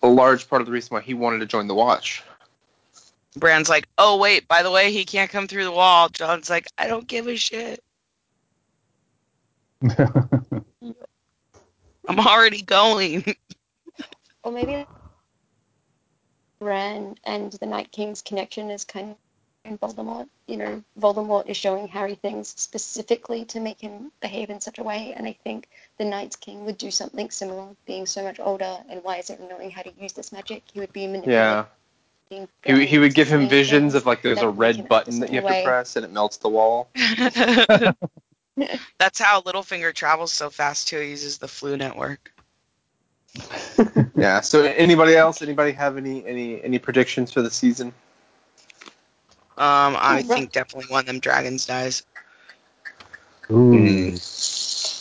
[0.02, 2.22] a large part of the reason why he wanted to join the Watch.
[3.36, 6.66] Bran's like, "Oh wait, by the way, he can't come through the wall." Jon's like,
[6.76, 7.82] "I don't give a shit.
[12.08, 13.36] I'm already going."
[14.44, 14.86] Well, maybe
[16.58, 19.14] Bran and the Night King's connection is kind
[19.66, 20.28] of in Voldemort.
[20.46, 24.82] You know, Voldemort is showing Harry things specifically to make him behave in such a
[24.82, 28.78] way, and I think the Night King would do something similar, being so much older
[28.88, 30.62] and wiser and knowing how to use this magic.
[30.72, 31.32] He would be manipulating.
[31.32, 31.64] Yeah,
[32.64, 35.20] he, he would give him visions of like there's a would make him red button
[35.20, 36.88] that you have to press and it melts the wall.
[38.98, 40.98] That's how Littlefinger travels so fast too.
[40.98, 42.32] He uses the Floo Network.
[44.16, 44.40] Yeah.
[44.40, 45.42] So anybody else?
[45.42, 47.92] Anybody have any any any predictions for the season?
[49.58, 52.04] Um, I Oh, think definitely one of them dragons dies.
[53.50, 53.72] Ooh.
[53.72, 54.12] Mm.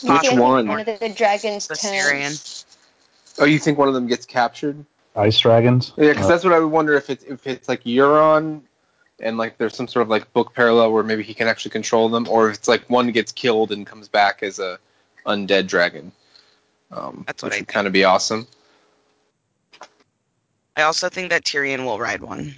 [0.03, 0.67] Which one?
[0.67, 1.89] One of the dragons The turns.
[1.89, 2.33] Syrian.
[3.39, 4.85] Oh, you think one of them gets captured?
[5.15, 5.93] Ice dragons.
[5.97, 8.61] Yeah, because Uh, that's what I would wonder if it's if it's like Euron,
[9.19, 12.09] and like there's some sort of like book parallel where maybe he can actually control
[12.09, 14.79] them, or if it's like one gets killed and comes back as a
[15.25, 16.11] undead dragon.
[16.91, 18.47] Um, That's what I would kind of be awesome.
[20.77, 22.53] I also think that Tyrion will ride one.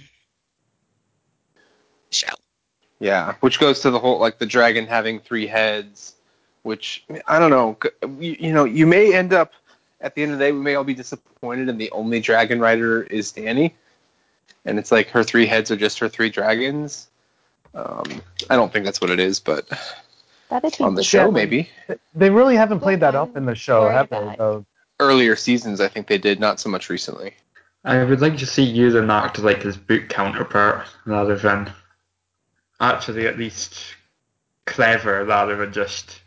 [2.10, 2.38] Shall.
[3.00, 6.14] Yeah, which goes to the whole like the dragon having three heads,
[6.62, 7.78] which I don't know.
[8.20, 9.52] You, you know, you may end up
[10.00, 12.60] at the end of the day, we may all be disappointed, and the only dragon
[12.60, 13.72] rider is Dany,
[14.64, 17.08] and it's like her three heads are just her three dragons.
[17.74, 18.04] Um,
[18.48, 19.68] I don't think that's what it is, but
[20.48, 21.68] That'd be on the show maybe.
[22.14, 24.34] They really haven't played that up in the show, have they?
[24.38, 24.64] though?
[25.00, 27.34] Earlier seasons, I think they did, not so much recently.
[27.84, 31.72] I would like to see Euron act like his boot counterpart rather than
[32.80, 33.80] actually at least
[34.66, 36.20] clever rather than just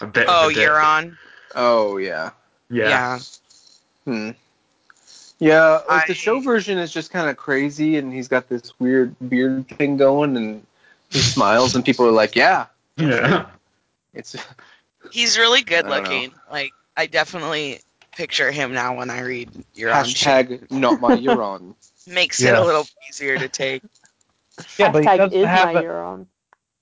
[0.00, 0.68] a bit Oh, of a dick.
[0.68, 1.16] Euron.
[1.54, 2.30] Oh yeah.
[2.68, 2.88] Yeah.
[2.88, 3.18] Yeah.
[4.04, 4.30] Hmm.
[5.38, 9.14] Yeah, like the show version is just kind of crazy, and he's got this weird
[9.26, 10.66] beard thing going, and
[11.08, 12.66] he smiles, and people are like, "Yeah,
[12.98, 13.46] Yeah.
[14.14, 14.36] it's
[15.12, 15.96] He's really good I know.
[15.96, 16.32] looking.
[16.50, 17.80] Like I definitely
[18.14, 21.74] picture him now when I read Euron Hashtag not my Euron.
[22.06, 23.82] Makes it a little easier to take.
[24.78, 26.26] Yeah, but he doesn't is have my a, Euron.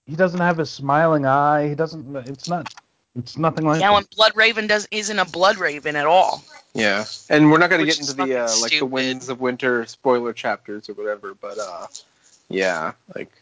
[0.07, 1.69] he doesn't have a smiling eye.
[1.69, 2.17] He doesn't.
[2.29, 2.73] It's not.
[3.17, 3.81] It's nothing like.
[3.81, 3.95] Yeah, that.
[3.95, 6.45] when Bloodraven does isn't a Bloodraven at all.
[6.75, 8.87] Yeah, and we're not going to get into the uh, fucking like the.
[8.87, 11.87] Winds of Winter spoiler chapters or whatever, but uh,
[12.49, 13.33] yeah, like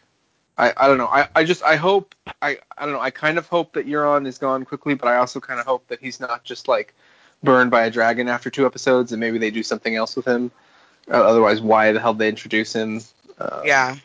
[0.57, 1.07] I, I don't know.
[1.07, 3.01] I, I just I hope I I don't know.
[3.01, 5.87] I kind of hope that Euron is gone quickly, but I also kind of hope
[5.87, 6.95] that he's not just like
[7.43, 10.49] burned by a dragon after two episodes, and maybe they do something else with him.
[11.09, 13.01] Uh, otherwise, why the hell did they introduce him?
[13.37, 13.95] Uh, Yeah.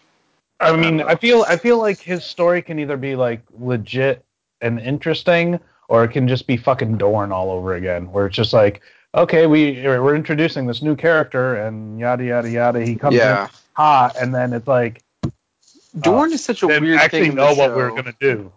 [0.63, 1.01] I mean.
[1.03, 4.25] I feel I feel like his story can either be like legit
[4.61, 8.53] and interesting, or it can just be fucking Dorne all over again, where it's just
[8.53, 8.81] like,
[9.15, 12.85] okay, we we're introducing this new character and yada yada yada.
[12.85, 13.45] He comes yeah.
[13.45, 15.31] in hot, and then it's like, uh,
[16.01, 17.31] Dorne is such a didn't weird actually thing.
[17.33, 17.77] in know the what show.
[17.77, 18.53] we're gonna do.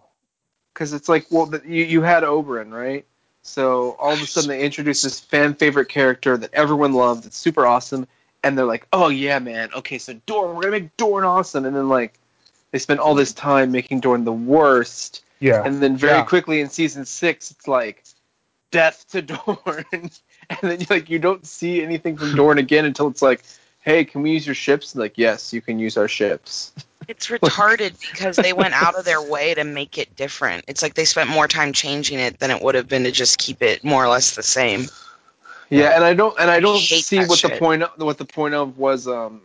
[0.72, 3.04] because it's like, well, the, you you had Oberyn, right?
[3.42, 7.26] So all of a sudden they introduce this fan favorite character that everyone loved.
[7.26, 8.06] It's super awesome,
[8.46, 11.74] and they're like, oh yeah, man, okay, so Dorne, we're gonna make Dorne awesome, and
[11.74, 12.14] then like
[12.70, 16.24] they spend all this time making Dorne the worst, Yeah, and then very Yeah.
[16.24, 18.04] quickly in season six, it's like
[18.70, 20.10] death to Dorne, and
[20.62, 23.42] then like you don't see anything from Dorne again until it's like,
[23.80, 24.94] hey, can we use your ships?
[24.94, 26.72] And like, yes, you can use our ships.
[27.08, 30.64] It's retarded because they went out of their way to make it different.
[30.66, 33.38] It's like they spent more time changing it than it would have been to just
[33.38, 34.86] keep it more or less the same.
[35.70, 38.18] Yeah, and I don't and I don't hate see that what the point of, what
[38.18, 39.40] the point of was um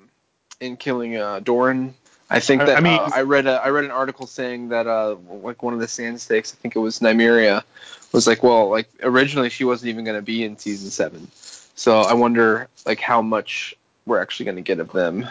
[0.59, 1.93] in killing uh Doran.
[2.29, 4.69] I think I- that I mean- uh, I read a I read an article saying
[4.69, 7.63] that uh like one of the Sand Snakes, I think it was Nymeria,
[8.11, 11.27] was like, well, like originally she wasn't even going to be in season 7.
[11.75, 15.27] So I wonder like how much we're actually going to get of them,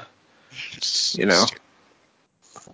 [1.12, 1.44] you know.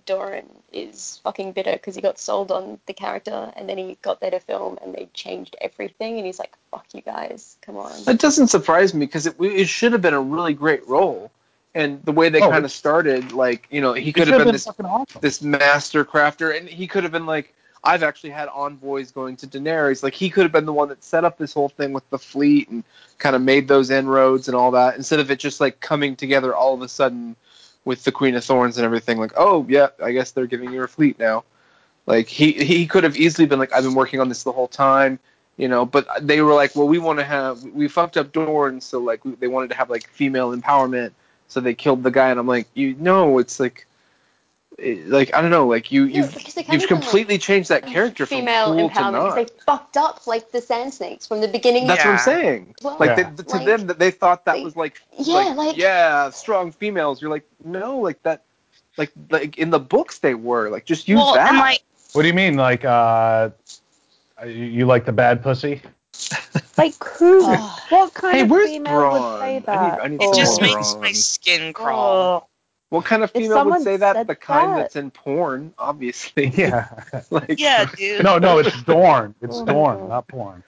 [0.05, 4.19] Doran is fucking bitter because he got sold on the character and then he got
[4.19, 8.03] there to film and they changed everything and he's like, fuck you guys, come on.
[8.05, 11.31] That doesn't surprise me because it it should have been a really great role.
[11.75, 14.51] And the way they Oh, kind of started, like, you know, he could have been
[14.51, 15.21] this awesome.
[15.21, 19.47] this master crafter, and he could have been like, I've actually had envoys going to
[19.47, 20.01] Daenerys.
[20.01, 22.17] Like he could have been the one that set up this whole thing with the
[22.17, 22.83] fleet and
[23.19, 26.55] kind of made those inroads and all that, instead of it just like coming together
[26.55, 27.35] all of a sudden
[27.87, 29.17] with the Queen of Thorns and everything.
[29.17, 31.45] Like, oh yeah, I guess they're giving you a fleet now.
[32.05, 34.67] Like he he could have easily been like, I've been working on this the whole
[34.67, 35.19] time,
[35.55, 35.85] you know.
[35.85, 39.21] But they were like, well, we want to have we fucked up Dorne, so like
[39.39, 41.13] they wanted to have like female empowerment,
[41.47, 43.86] so they killed the guy, and I'm like, you know, it's like.
[44.77, 47.03] It- Like I don't know, like you Yeah, you've because they can't you've even, like,
[47.03, 49.35] completely changed that character from female cool to empowerment not.
[49.35, 51.87] because they fucked up like the Sand Snakes from the beginning.
[51.87, 52.75] That's what I'm saying.
[52.83, 53.29] Well, Like Yeah.
[53.31, 56.71] they, to Like, them, that they thought that they- was like, yeah, like, yeah, strong
[56.71, 57.21] females.
[57.21, 58.43] You're like, no, like that,
[58.97, 61.49] like like in the books they were like just use well, that.
[61.49, 61.81] and like
[62.13, 62.55] What do you mean?
[62.55, 63.49] Like, uh,
[64.45, 65.81] you- you like the bad pussy?
[66.77, 67.41] Like who?
[67.43, 67.79] Oh.
[67.89, 69.11] what kind Hey, of where's female Bronn?
[69.13, 71.01] would say I need- I need it just makes Bronn.
[71.01, 72.43] my skin crawl.
[72.45, 72.47] Oh.
[72.89, 74.27] What kind of female would say that?
[74.27, 76.47] The kind that- that's in porn, obviously.
[76.47, 76.87] Yeah.
[77.29, 78.23] like Yeah, dude.
[78.23, 79.35] no, no, it's Dorne.
[79.41, 80.63] It's Oh my Dorne, not porn.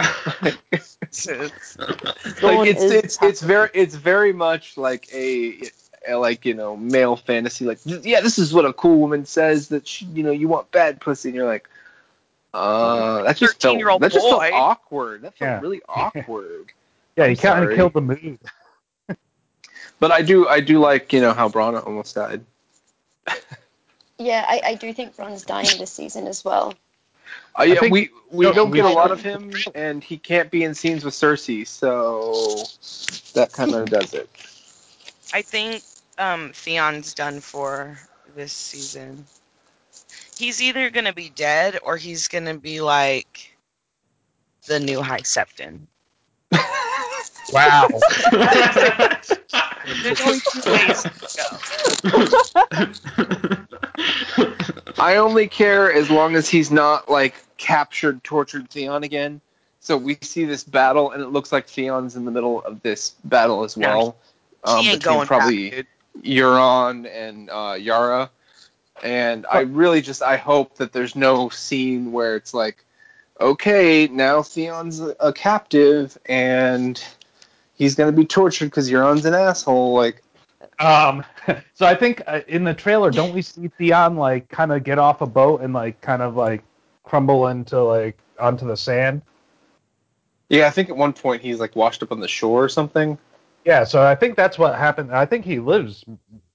[0.71, 5.61] It's- it's- Dawn like it's is it's it's very it's very much like a,
[6.07, 9.69] a like you know male fantasy like yeah this is what a cool woman says
[9.69, 11.69] that she, you know you want bad pussy and you're like
[12.53, 15.59] uh that just felt 13-year-old that just felt awkward that felt Yeah.
[15.61, 16.71] really awkward
[17.15, 17.73] Yeah, I'm you kind sorry.
[17.73, 18.39] of killed the mood.
[19.99, 22.43] But I do I do like you know how Brana almost died
[24.17, 26.73] Yeah, I, I do think Bronn's dying this season as well.
[27.57, 30.17] uh, yeah think- we we no, don't we get a lot of him and he
[30.17, 32.65] can't be in scenes with Cersei so
[33.33, 34.29] that kind of does it
[35.33, 35.83] I think
[36.17, 37.97] um, Theon's done for
[38.35, 39.25] this season.
[40.37, 43.55] He's either gonna be dead or he's gonna be like
[44.67, 45.81] the new High Septon.
[47.51, 47.87] Wow.
[50.03, 51.11] There's only two ways to
[54.37, 55.03] go.
[55.03, 59.41] I only care as long as he's not like captured, tortured Theon again.
[59.79, 63.15] So we see this battle, and it looks like Theon's in the middle of this
[63.23, 64.15] battle as No, well.
[64.63, 65.85] Um, he ain't between going probably back.
[66.21, 68.29] Euron and uh, Yara.
[69.01, 72.83] And I really just I hope that there's no scene where it's like,
[73.39, 77.01] okay, now Theon's a, a captive and
[77.79, 79.95] he's gonna be tortured because Euron's an asshole.
[79.95, 80.21] Like,
[80.79, 81.25] Um,
[81.73, 84.99] so I think uh, in the trailer, don't we see Theon like kind of get
[84.99, 86.61] off a boat and like kind of like
[87.03, 89.23] crumble into like onto the sand?
[90.49, 93.17] yeah, I think at one point he's like washed up on the shore or something.
[93.65, 95.11] Yeah, so I think that's what happened.
[95.11, 96.03] I think he lives,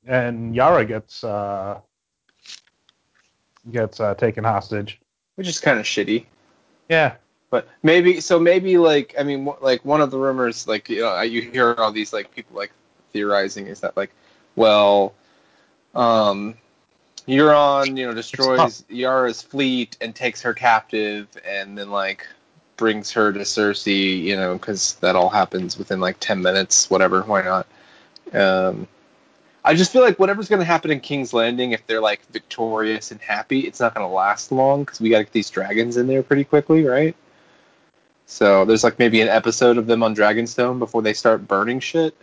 [0.06, 1.80] and Yara gets uh
[3.70, 5.00] gets uh, taken hostage.
[5.36, 6.26] which is kind of shitty.
[6.88, 7.14] Yeah,
[7.50, 11.20] But maybe so maybe like I mean like one of the rumors like you know
[11.20, 12.72] you hear all these like people like
[13.12, 14.10] theorizing is that like
[14.56, 15.14] well
[15.94, 16.54] um
[17.28, 22.26] Euron you know destroys Yara's fleet and takes her captive and then like
[22.76, 27.22] brings her to Cersei you know because that all happens within like 10 minutes whatever
[27.22, 27.66] why not
[28.32, 28.88] um
[29.64, 33.10] I just feel like whatever's going to happen in King's Landing, if they're like victorious
[33.12, 35.96] and happy, it's not going to last long because we got to get these dragons
[35.96, 37.16] in there pretty quickly, right?
[38.26, 42.16] So there's like maybe an episode of them on Dragonstone before they start burning shit.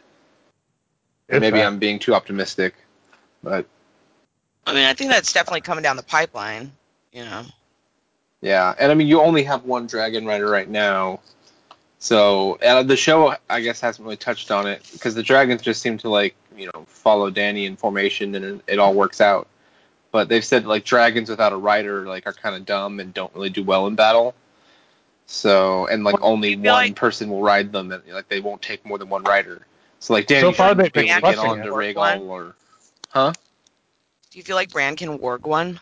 [1.27, 2.75] If maybe that- I'm being too optimistic,
[3.43, 3.65] but
[4.65, 6.71] I mean, I think that's definitely coming down the pipeline.
[7.11, 7.43] You know.
[8.41, 8.73] yeah.
[8.79, 11.19] And I mean, you only have one dragon rider right now,
[11.99, 15.61] so and uh, the show I guess hasn't really touched on it because the dragons
[15.61, 19.21] just seem to like you know follow Dany in formation and it, it all works
[19.21, 19.47] out.
[20.11, 23.33] But they've said like dragons without a rider like are kind of dumb and don't
[23.35, 24.35] really do well in battle.
[25.25, 28.61] So and like Well, only one like- person will ride them and like they won't
[28.61, 29.65] take more than one rider.
[29.99, 31.63] So like Dany So far should they've be been able to get on it.
[31.63, 31.79] to One.
[31.83, 32.55] Rhaegal or
[33.13, 35.79] Do you feel like Bran can warg one?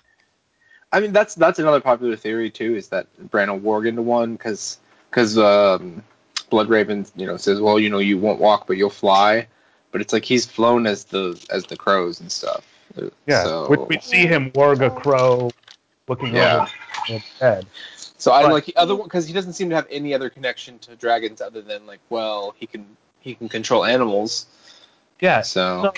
[0.91, 4.33] I mean, that's that's another popular theory too, is that Bran will warg into one
[4.33, 4.79] because
[5.09, 6.03] because um,
[6.51, 9.47] Bloodraven, you know, says, well, you know, you won't walk, but you'll fly.
[9.91, 12.65] But it's like he's flown as the as the crows and stuff.
[13.27, 15.51] Yeah, So, we, we see him warg a crow
[16.07, 16.61] looking Yeah.
[16.63, 16.71] over
[17.05, 17.65] his head.
[18.19, 18.51] So I Right.
[18.51, 21.61] like other one because he doesn't seem to have any other connection to dragons other
[21.61, 22.85] than like, well, he can
[23.19, 24.45] he can control animals.
[25.19, 25.91] Yeah, So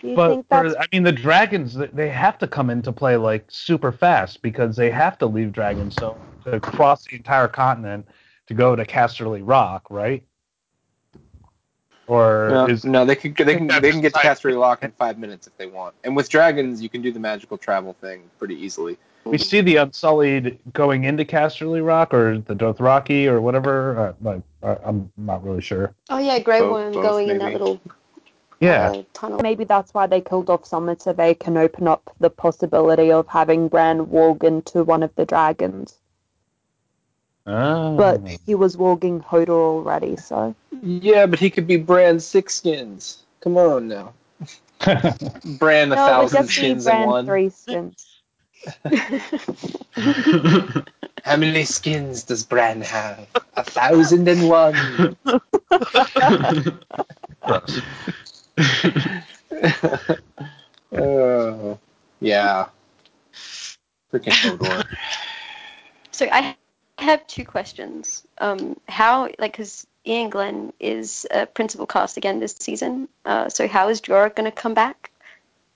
[0.00, 3.46] so, but for, I mean, the dragons they- they have to come into play like
[3.48, 8.06] super fast because they have to leave Dragonstone to cross the entire continent
[8.46, 10.22] to go to Casterly Rock, right?
[12.06, 14.92] Or no, is no, they can they can they can get to Casterly Rock in
[14.92, 15.94] five minutes if they want.
[16.04, 18.96] And with dragons, you can do the magical travel thing pretty easily.
[19.26, 23.98] We see the Unsullied going into Casterly Rock or the Dothraki or whatever?
[23.98, 25.94] Uh, like, I- I'm not really sure.
[26.08, 27.80] Oh yeah, Grey Worm both, going in that little
[28.60, 29.40] Yeah, uh, tunnel.
[29.42, 33.26] maybe that's why they killed off Summer so they can open up the possibility of
[33.28, 35.94] having Bran walk into one of the dragons.
[37.46, 37.96] Oh.
[37.96, 43.18] But he was walking Hodor already, so Yeah, but he could be Bran six skins.
[43.40, 44.14] Come on now.
[45.58, 47.26] Bran a no, it would thousand just be skins in Bran one.
[47.26, 48.05] three skins.
[51.24, 53.26] How many skins does Bran have?
[53.56, 55.16] A thousand and one.
[60.92, 61.78] oh,
[62.20, 62.66] yeah.
[64.12, 64.84] Freaking Hodor.
[66.12, 66.56] So I
[66.98, 68.22] have two questions.
[68.38, 73.08] Um, how like because Iain Glen is a principal cast again this season.
[73.24, 75.10] Uh, so how is Jorah going to come back?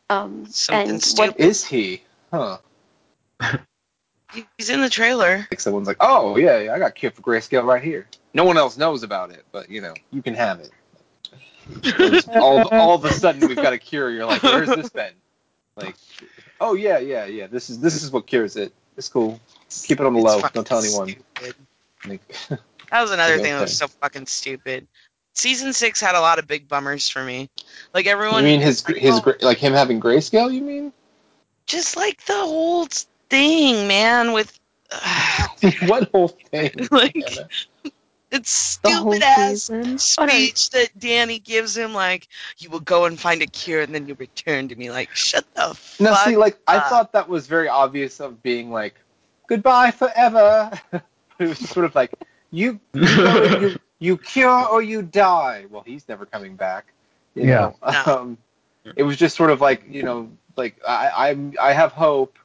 [0.08, 1.32] Um, Something and stupid.
[1.32, 1.40] what?
[1.40, 2.02] Is he?
[2.32, 2.58] Huh.
[4.56, 5.46] He's in the trailer.
[5.50, 8.06] Like someone's like, oh yeah, yeah, I got Cure for Grayscale right here.
[8.32, 10.70] No one else knows about it, but you know, you can have it.
[12.34, 14.10] all, all of a sudden, we've got a cure.
[14.10, 15.12] You're like, where's this been?
[15.76, 15.96] Like,
[16.60, 17.46] oh yeah, yeah, yeah.
[17.46, 18.72] This is this is what cures it.
[18.96, 19.40] It's cool.
[19.84, 20.42] Keep it on the low.
[20.52, 21.16] Don't tell anyone.
[22.06, 22.20] Like,
[22.90, 23.42] That was another Okay.
[23.42, 24.88] thing that was so fucking stupid.
[25.34, 27.48] Season six had a lot of big bummers for me.
[27.94, 28.42] Like everyone.
[28.42, 30.52] you mean his his like him having grayscale?
[30.52, 30.92] You mean?
[31.70, 32.88] just like the whole
[33.30, 34.32] thing, man.
[34.32, 34.58] With
[35.86, 36.72] what whole thing?
[36.90, 37.48] like Anna?
[38.30, 39.98] it's stupid ass season.
[39.98, 41.94] speech that Dany gives him.
[41.94, 42.28] Like
[42.58, 44.90] you will go and find a cure, and then you return to me.
[44.90, 46.00] Like shut the fuck.
[46.00, 48.94] No, see, like I thought that was very obvious of being like,
[49.46, 50.70] goodbye forever.
[50.92, 51.02] it
[51.48, 52.12] was sort of like
[52.50, 55.66] you you, go you you cure or you die.
[55.70, 56.86] Well, he's never coming back.
[57.34, 57.72] You Yeah.
[57.82, 57.92] know?
[57.92, 58.16] No.
[58.18, 58.38] Um,
[58.96, 62.38] it was just sort of like you know, like I I'm I have hope,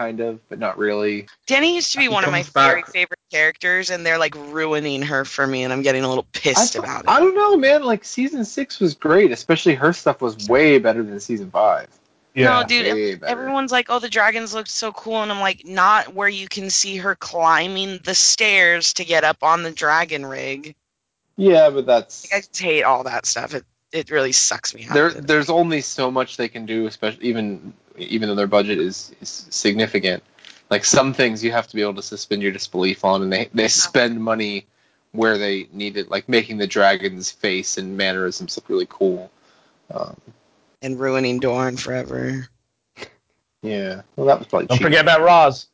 [0.00, 1.26] kind of, but not really.
[1.46, 2.54] Dany used to be He one of my back.
[2.54, 6.26] very favorite characters, and they're like ruining her for me, and I'm getting a little
[6.32, 7.10] pissed th- about it.
[7.10, 7.82] I don't know, man.
[7.84, 11.88] Like season six was great, especially her stuff was way better than season five.
[12.34, 12.60] yeah.
[12.60, 16.28] No, dude, everyone's like, "Oh, the dragons look so cool," and I'm like, "Not where
[16.30, 20.74] you can see her climbing the stairs to get up on the dragon rig."
[21.36, 23.54] Yeah, but that's Like, I just hate all that stuff.
[23.54, 24.94] It it really sucks me out.
[24.94, 29.12] there there's only so much they can do especially even even though their budget is,
[29.20, 30.22] is significant
[30.70, 33.48] like some things you have to be able to suspend your disbelief on and they
[33.52, 34.66] they spend money
[35.12, 39.30] where they need it like making the dragon's face and mannerisms look really cool
[39.92, 40.16] um,
[40.82, 42.48] and ruining Dorne forever.
[43.62, 44.86] yeah well that was probably Don't cheap.
[44.86, 45.66] forget about Ros.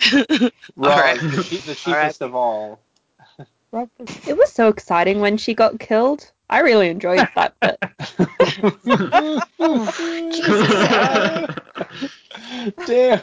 [0.12, 1.20] Ros, Alright.
[1.20, 2.20] the, cheap, the cheapest Alright.
[2.20, 2.78] of all
[4.26, 6.30] It was so exciting when she got killed.
[6.50, 7.78] I really enjoyed that bit.
[12.86, 13.20] Damn.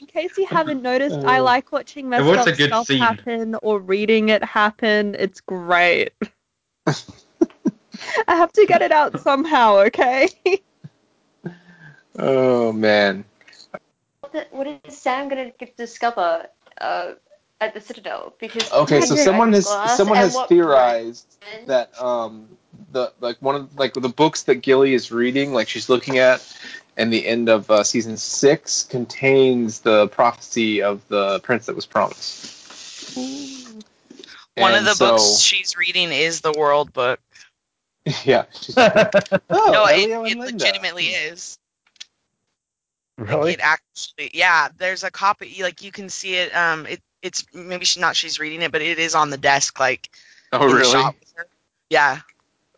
[0.00, 2.98] In case you haven't noticed, I Uh, like watching messed up stuff scene.
[3.00, 5.14] happen or reading it happen.
[5.18, 6.12] It's great.
[6.86, 6.92] I
[8.36, 10.28] have to get it out somehow, okay?
[12.18, 13.24] Oh man.
[14.50, 16.46] What is Sam gonna discover
[16.80, 17.12] uh,
[17.60, 18.34] at the Citadel?
[18.38, 19.66] Because Okay, so Dragon someone has
[19.96, 22.48] someone has theorized Brian- that um
[22.92, 26.46] the like one of like the books that Gilly is reading, like she's looking at,
[26.96, 31.86] and the end of uh, season six contains the prophecy of the prince that was
[31.86, 33.16] promised.
[34.56, 37.20] One of the so- books she's reading is the World Book.
[38.24, 38.44] yeah.
[38.60, 39.00] She's, oh,
[39.50, 41.58] no, it, and it legitimately is.
[43.18, 43.54] really?
[43.54, 44.68] It actually, yeah.
[44.76, 46.54] There's a copy, like you can see it.
[46.54, 49.80] Um, it it's maybe she, not she's reading it, but it is on the desk,
[49.80, 50.08] like
[50.52, 50.84] Oh, really?
[50.90, 51.46] shop with her.
[51.90, 52.20] Yeah,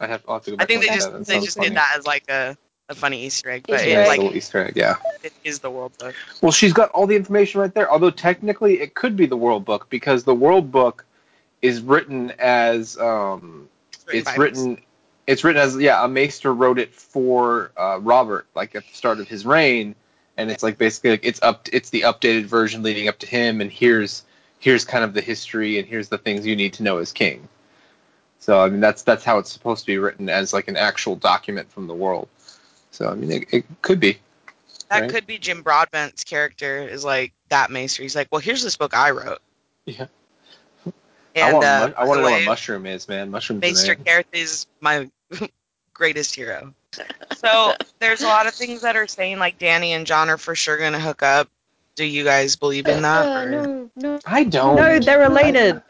[0.01, 1.19] I have, I'll have to go I think they just that.
[1.19, 1.69] That they just funny.
[1.71, 2.57] did that as like a,
[2.89, 4.97] a funny Easter egg, but Easter Yeah, it like Easter egg, yeah.
[5.23, 6.15] it is the World Book.
[6.41, 7.91] Well, she's got all the information right there.
[7.91, 11.05] Although technically, it could be the World Book because the World Book
[11.63, 13.69] is written as um,
[14.13, 14.81] it's by- written
[15.27, 19.21] it's written as yeah a maester wrote it for uh, robert like at the start
[19.21, 19.95] of his reign
[20.37, 23.61] and it's like basically like it's up it's the updated version leading up to him
[23.61, 24.25] and here's
[24.59, 27.49] here's kind of the history and here's the things you need to know as king
[28.39, 31.17] so i mean that's that's how it's supposed to be written as like an actual
[31.17, 32.29] document from the world
[32.91, 34.19] so i mean it, it could be
[34.91, 35.11] That right?
[35.11, 38.03] could be Jim Broadbent's character is like that maester.
[38.03, 39.41] He's like, well, here's this book I wrote.
[39.85, 40.07] Yeah.
[41.35, 43.61] And i want, uh, I want to know way, what mushroom is man Mushroom.
[43.61, 45.11] Maester are is my
[45.95, 46.75] greatest hero.
[47.37, 50.55] So there's a lot of things that are saying like Dany and Jon are for
[50.55, 51.49] sure gonna hook up.
[51.95, 53.27] Do you guys believe in that?
[53.27, 54.21] Uh, no, no.
[54.25, 55.83] i don't no, they're related.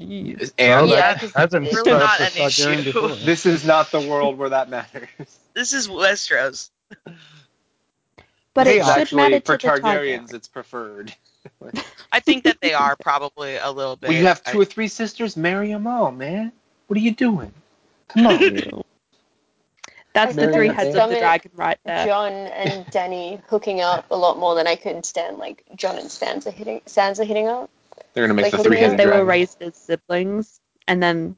[0.00, 0.52] Jeez.
[0.58, 2.84] and Well, Yeah, that 'cause hasn't it's started not an issue.
[2.84, 3.08] before.
[3.16, 5.08] this is not the world where that matters
[5.54, 6.70] This is Westeros.
[8.54, 10.34] But Hey, it should actually, matter for to the Targaryens, Targaryens.
[10.34, 11.14] it's preferred.
[12.12, 14.08] I think that they are probably a little bit.
[14.08, 15.36] Well, you have I- two or three sisters.
[15.36, 16.52] Marry them all, man.
[16.86, 17.52] What are you doing?
[18.08, 18.82] Come on.
[20.14, 22.06] That's the three heads of the dragon right there.
[22.06, 25.38] Jon and Dany hooking up a lot more than I could stand.
[25.38, 27.70] Like Jon and Sansa hitting Sansa hitting up.
[28.18, 30.58] They're gonna make Like, the three at- headed They were raised as siblings,
[30.88, 31.36] and then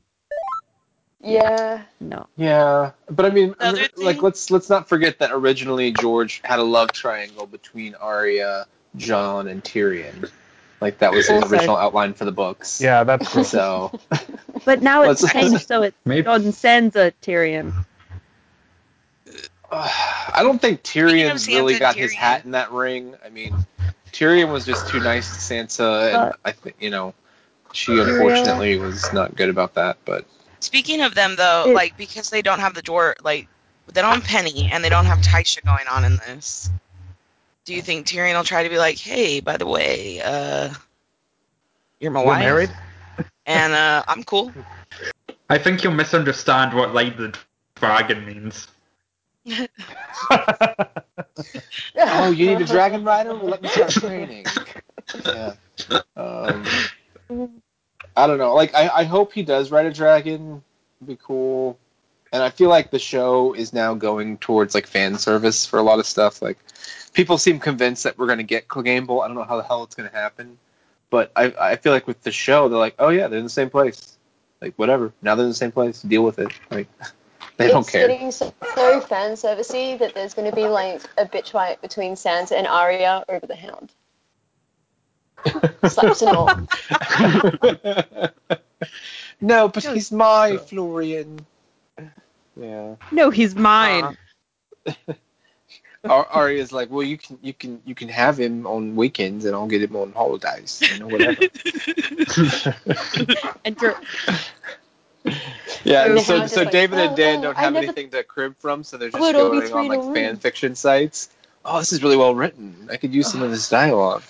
[1.23, 1.83] Yeah.
[2.01, 2.27] no.
[2.39, 6.41] Yeah, but I mean, The other like thing- let's let's not forget that originally George
[6.43, 8.67] had a love triangle between Arya,
[8.97, 10.31] Jon, and Tyrion.
[10.81, 12.81] Like that was his Also- original outline for the books.
[12.81, 13.45] Yeah, that's cool.
[13.45, 14.01] So
[14.65, 17.85] But now it's changed, so it's Maybe- Jon Sansa Tyrion.
[19.71, 19.89] Uh,
[20.35, 23.15] I don't think Tyrion's Sansa, really got his hat in that ring.
[23.25, 23.55] I mean,
[24.13, 27.15] Tyrion was just too nice to Sansa, and I think you know
[27.73, 29.99] she unfortunately was not good about that.
[30.05, 30.25] But
[30.61, 33.49] Speaking of them though, like because they don't have the door, like
[33.89, 36.71] they don't have Penny and they don't have Tysha going on in this.
[37.65, 40.73] Do you think Tyrion will try to be like, hey, by the way, uh,
[42.01, 42.71] you're my You're wife, married?
[43.47, 44.53] and uh, I'm cool.
[45.49, 47.37] I think you'll misunderstand what like the
[47.75, 48.67] dragon means.
[51.97, 53.35] oh, you need a dragon rider?
[53.35, 54.45] Well, let me start training.
[55.25, 55.55] Yeah.
[56.17, 56.65] Um,
[58.17, 58.55] I don't know.
[58.55, 60.63] Like, I, I hope he does ride a dragon.
[60.99, 61.79] It'd be cool.
[62.33, 65.83] And I feel like the show is now going towards like fan service for a
[65.83, 66.43] lot of stuff.
[66.43, 66.59] Like,
[67.13, 69.83] people seem convinced that we're going to get Clegane I don't know how the hell
[69.85, 70.59] it's going to happen,
[71.09, 73.51] but I I feel like with the show, they're like, oh yeah, they're in the
[73.51, 74.17] same place.
[74.61, 75.13] Like, whatever.
[75.23, 76.03] Now they're in the same place.
[76.03, 76.53] Deal with it.
[76.71, 76.89] Like,
[77.61, 78.09] they don't it's care.
[78.09, 82.15] getting so, so fan servicey that there's going to be like a bitch fight between
[82.15, 83.93] Sansa and Arya over the Hound.
[85.89, 86.51] Slaps and all.
[89.41, 91.45] no, but he's my Florian.
[92.57, 92.97] Yeah.
[93.13, 94.17] No, he's mine.
[94.87, 94.93] Uh,
[96.05, 99.55] Ar- Arya's like, well, you can, you can, you can have him on weekends, and
[99.55, 100.83] I'll get him on holidays.
[100.93, 101.43] You know, whatever.
[103.65, 104.01] And Dr-
[105.85, 106.05] yeah.
[106.05, 108.23] And and so, so like, David and "Oh, Dan oh, don't have never anything to
[108.23, 111.29] crib from, so they're just be going on like fan fiction sites.
[111.65, 112.89] Oh, this is really well written.
[112.91, 114.23] I could use some of this dialogue.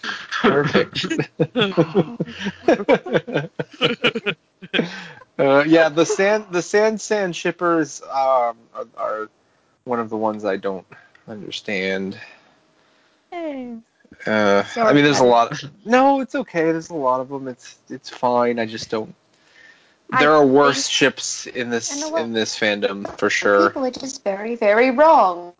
[0.43, 1.07] Perfect.
[5.39, 9.29] uh, yeah, the sand the sand sand shippers um, are, are
[9.85, 10.87] one of the ones I don't
[11.29, 12.19] understand.
[13.31, 13.77] Hey.
[14.27, 15.63] Uh, I mean, there's a lot.
[15.85, 16.73] no, it's okay.
[16.73, 17.49] There's a lot of them.
[17.49, 18.59] It's it's fine.
[18.59, 19.15] I just don't.
[20.13, 23.69] I There are worse think- ships in this You in this fandom for sure.
[23.71, 25.53] People are just very, very wrong.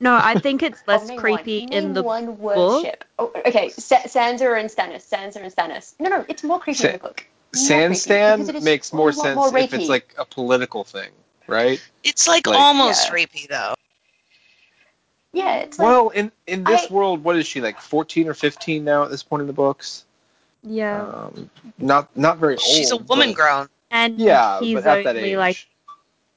[0.00, 1.72] No, I think it's less name creepy one.
[1.72, 2.84] in the one word book.
[2.84, 3.04] ship.
[3.18, 5.08] Oh, okay, Sa- Sansa and Stannis.
[5.08, 5.94] Sansa and Stannis.
[6.00, 7.26] No, no, it's more creepy Sa- in the book.
[7.54, 8.10] More creepy, because it
[8.56, 11.10] Sandstand makes more sense more if it's like a political thing.
[11.46, 11.80] right?
[12.02, 13.14] It's like, Like- almost Yeah.
[13.14, 13.74] rapey though.
[15.32, 17.80] Yeah, it's like Well, in in this I- world, what is she like?
[17.80, 20.04] 14 or 15 now at this point in the books.
[20.62, 21.02] Yeah.
[21.02, 22.60] Um, not not very old.
[22.62, 23.68] She's a woman grown.
[23.92, 25.36] And Yeah, he's but at that only age.
[25.36, 25.68] like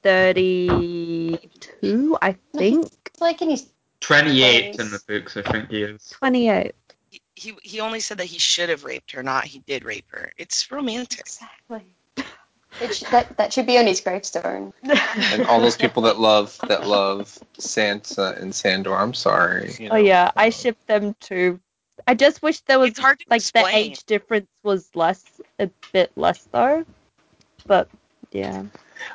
[0.02, 2.86] 32, I think.
[3.06, 3.66] it's like in his
[4.00, 6.08] 28 in the books, I think he is.
[6.10, 6.74] 28.
[7.10, 10.06] He, he he only said that he should have raped her, not he did rape
[10.10, 10.32] her.
[10.36, 11.20] It's romantic.
[11.20, 11.82] exactly.
[12.80, 14.72] It sh- that that should be on his gravestone.
[15.32, 18.94] and all those people that love that love Sansa and Sandor.
[18.94, 19.74] I'm sorry.
[19.78, 21.58] you Oh yeah, I ship them too.
[22.06, 25.24] I just wish there was It's hard to like the age difference was less,
[25.58, 26.84] a bit less though.
[27.66, 27.88] But
[28.32, 28.64] yeah,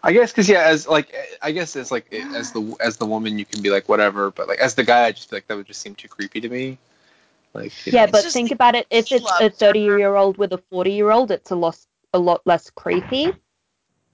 [0.04, 3.40] I guess because yeah, as like I guess as like as the as the woman
[3.40, 5.58] you can be like whatever, but like as the guy, I just feel like that
[5.58, 6.78] would just seem too creepy to me.
[7.54, 8.12] Like you yeah, know.
[8.12, 8.88] but think about it.
[8.90, 11.78] If it's a thirty-year-old with a forty-year-old, it's a lot,
[12.14, 13.34] a lot less creepy.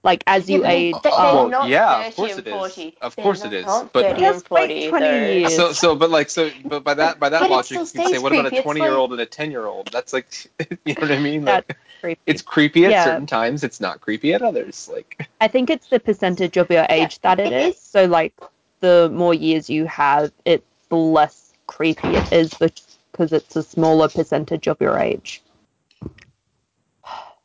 [0.04, 1.34] Like as you Yeah, age they- they're up.
[1.34, 2.92] Well, not yeah, of course it is.
[3.02, 5.32] Of They're course not it is, not but- 30 Just and wait 40, 20 they're-
[5.40, 5.56] years.
[5.56, 8.04] So so but like so but by that by that But logic, you can say
[8.06, 9.88] stays what about a twenty year old and a ten year old?
[9.92, 10.28] That's like
[10.84, 11.44] you know what I mean?
[11.44, 12.20] Like, creepy.
[12.26, 13.04] it's creepy at Yeah.
[13.04, 13.64] certain times.
[13.64, 14.88] It's not creepy at others.
[14.92, 17.76] Like I think it's the percentage of your age that it is.
[17.80, 18.32] So like
[18.80, 24.08] the more years you have, it's the less creepy it is because it's a smaller
[24.08, 25.42] percentage of your age.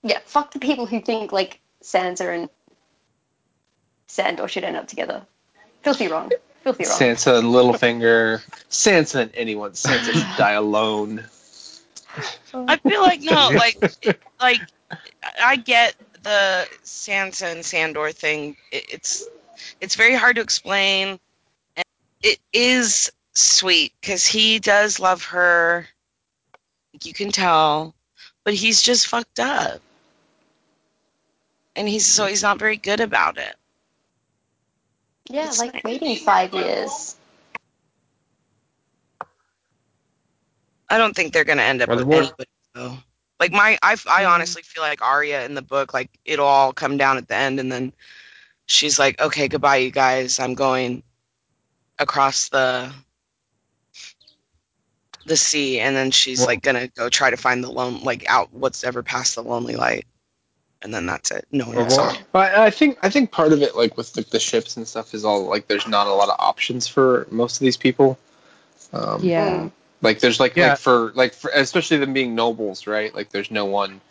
[0.03, 2.49] Yeah, fuck the people who think like Sansa and
[4.07, 5.25] Sandor should end up together.
[5.81, 6.31] Filthy wrong.
[6.63, 6.97] Filthy wrong.
[6.97, 9.71] Sansa and Littlefinger, Sansa and anyone.
[9.71, 11.25] Sansa should die alone.
[12.53, 14.61] I feel like no, like like
[15.43, 18.55] I get the Sansa and Sandor thing.
[18.71, 19.27] It, it's
[19.81, 21.19] it's very hard to explain,
[21.75, 21.85] and
[22.21, 25.87] it is sweet because he does love her.
[27.01, 27.95] You can tell,
[28.43, 29.81] but he's just fucked up,
[31.75, 33.55] and he's so he's not very good about it.
[35.29, 37.15] yeah, It's like like- waiting five years.
[40.89, 42.97] I don't think they're gonna end up Well, with the anybody though.
[43.39, 44.31] Like my, I, I mm-hmm.
[44.31, 47.59] honestly feel like Arya in the book, like it'll all come down at the end,
[47.59, 47.93] and then
[48.67, 50.39] she's like, "Okay, goodbye, you guys.
[50.39, 51.03] I'm going
[51.99, 52.93] across the
[55.25, 58.25] the sea," and then she's Well- like gonna go try to find the lone, like
[58.29, 60.05] out what's ever past the lonely light,
[60.83, 61.45] and then that's it.
[61.51, 61.97] No one Well, else.
[61.97, 64.87] what- But I think I think part of it, like with like the ships and
[64.87, 68.17] stuff, is all like there's not a lot of options for most of these people.
[68.91, 69.69] Um, Yeah.
[70.01, 70.71] Like there's like Yeah.
[70.71, 73.13] like for like for especially them being nobles, right?
[73.15, 74.01] Like there's no one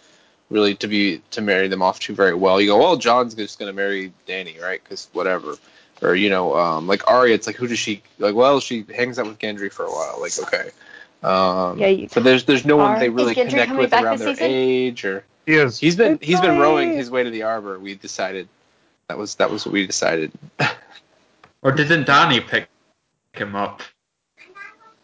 [0.50, 2.60] really to be to marry them off to very well.
[2.60, 4.80] You go, well, Jon's just gonna marry Dany, right?
[4.82, 5.56] Because whatever.
[6.00, 8.34] Or you know, um, like Arya, it's like who does she like?
[8.34, 10.18] Well, she hangs out with Gendry for a while.
[10.20, 10.70] Like okay.
[11.22, 14.46] Um, Yeah, you- but there's there's no one they really connect with around their season?
[14.50, 15.78] age or He is.
[15.78, 17.78] he's been he's been rowing his way to the arbor.
[17.78, 18.48] We decided
[19.08, 20.32] that was that was what we decided.
[21.62, 22.68] Or didn't Dany pick
[23.34, 23.82] him up?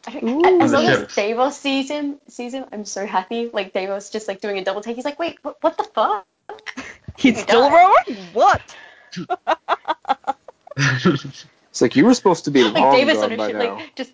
[0.07, 0.43] I Ooh.
[0.43, 1.15] don't- As The long as ships.
[1.17, 3.51] Davos sees him, sees him, I'm so happy.
[3.53, 4.97] Like Davos just like doing a double take.
[4.97, 6.27] He's like, wait, what, what the fuck?
[7.17, 7.75] He's still die.
[8.07, 8.19] rowing?
[8.33, 8.77] What?
[11.71, 13.57] It's like you were supposed to be Like long Davos on gone a by ship,
[13.57, 13.75] now.
[13.77, 14.13] like just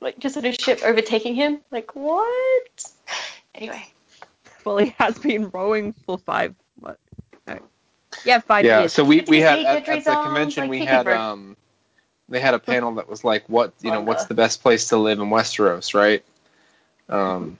[0.00, 1.60] like just on a ship overtaking him.
[1.70, 2.84] Like what?
[3.54, 3.84] Anyway,
[4.64, 6.54] Well, he has been rowing for five.
[6.78, 6.98] What?
[7.46, 7.58] No.
[8.24, 8.92] Yeah, five yeah, years.
[8.92, 11.56] so we, we had at, at the convention like we had um
[12.28, 14.96] they had a panel that was like what you know what's the best place to
[14.96, 16.24] live in Westeros, right?
[17.08, 17.58] Um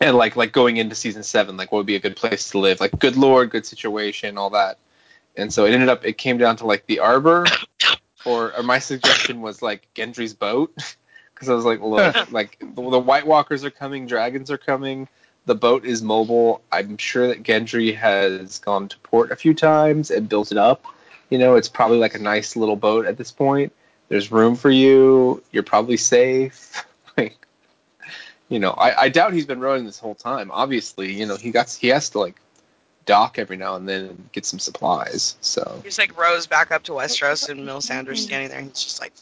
[0.00, 2.58] and like like going into season seven, like what would be a good place to
[2.58, 2.80] live?
[2.80, 4.78] Like good lord, good situation, all that.
[5.36, 7.46] And so it ended up it came down to like the arbor
[8.24, 10.74] or, or my suggestion was like Gendry's boat
[11.34, 15.08] because I was like, look, like the, the White Walkers are coming, dragons are coming,
[15.46, 16.62] the boat is mobile.
[16.70, 20.84] I'm sure that Gendry has gone to port a few times and built it up.
[21.28, 23.72] You know, it's probably like a nice little boat at this point.
[24.08, 25.42] There's room for you.
[25.52, 26.84] You're probably safe.
[27.16, 27.36] like,
[28.48, 30.50] you know, I, I doubt he's been rowing this whole time.
[30.50, 32.34] Obviously, you know, he got he has to like
[33.06, 35.36] dock every now and then and get some supplies.
[35.40, 39.00] So He's like rows back up to Westeros, and Melisandre's standing there, and he's just
[39.00, 39.12] like.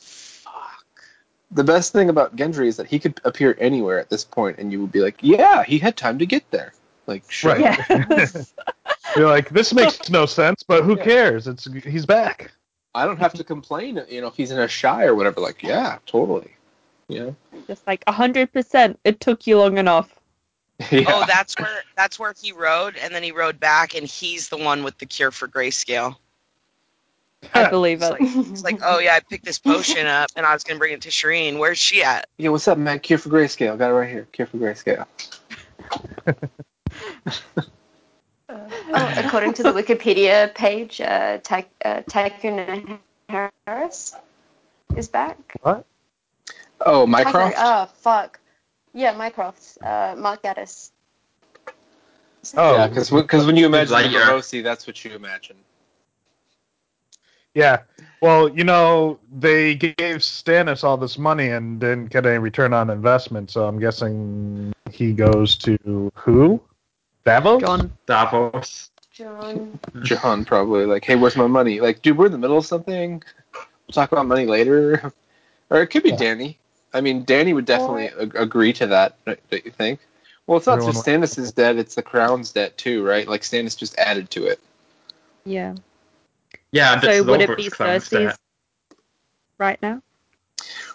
[1.51, 4.71] The best thing about Gendry is that he could appear anywhere at this point, and
[4.71, 6.75] you would be like, yeah, he had time to get there.
[7.07, 7.55] Like, sure.
[7.55, 7.79] Right.
[7.89, 8.53] Yes.
[9.17, 11.05] You're like, this makes no sense, but who Yeah.
[11.05, 11.47] cares?
[11.47, 12.53] It's he's back.
[12.95, 15.41] I don't have to complain, you know, if he's in a shy or whatever.
[15.41, 16.51] Like, yeah, totally.
[17.09, 17.37] You know?
[17.67, 18.99] Just like a hundred percent.
[19.05, 20.15] It took you long enough.
[20.91, 21.05] yeah.
[21.09, 24.59] Oh, that's where that's where he rode, and then he rode back, and he's the
[24.59, 26.17] one with the cure for grayscale.
[27.55, 28.13] I believe It's it.
[28.13, 30.93] like, it's like, oh yeah, I picked this potion up, and I was gonna bring
[30.93, 31.59] it to Shireen.
[31.59, 32.29] Where's she at?
[32.37, 33.01] Yeah, what's up, man?
[33.01, 33.79] Cure for Grayscale.
[33.79, 34.27] Got it right here.
[34.33, 35.07] Cure for Grayscale.
[38.49, 42.99] oh, according to the Wikipedia page, uh, Ta- uh, Tycho
[43.29, 44.15] Nestoris
[44.97, 45.57] is back.
[45.63, 45.85] What?
[46.81, 47.57] Oh, Tycoon- Mycroft.
[47.59, 48.41] Oh, fuck.
[48.95, 49.79] Yeah, Mycroft.
[49.83, 50.91] Uh, Mark Gatiss.
[52.57, 54.23] Oh, yeah, because when you imagine Lightyear.
[54.23, 55.57] Morosi, that's what you imagine.
[57.55, 57.83] Yeah.
[58.21, 62.91] Well, you know, they gave Stannis all this money and didn't get any return on
[62.91, 66.61] investment, so I'm guessing he goes to who?
[67.25, 67.61] Davos?
[67.63, 67.93] Jon.
[68.07, 68.91] Davos.
[69.13, 69.79] Jon.
[70.03, 71.81] Jon probably like, hey, where's my money?
[71.81, 73.23] Like, dude, we're in the middle of something.
[73.55, 75.13] We'll talk about money later.
[75.71, 76.17] or it could be Yeah.
[76.17, 76.57] Dany.
[76.93, 79.17] I mean, Dany would definitely ag- agree to that.
[79.27, 80.01] Don't you think?
[80.47, 83.29] Well, it's not Everyone just wants- Stannis' debt; it's the crown's debt too, right?
[83.29, 84.59] Like Stannis just added to it.
[85.45, 85.75] Yeah.
[86.73, 88.37] Yeah, and So it's would it be crown's Cersei's
[89.59, 90.03] right now?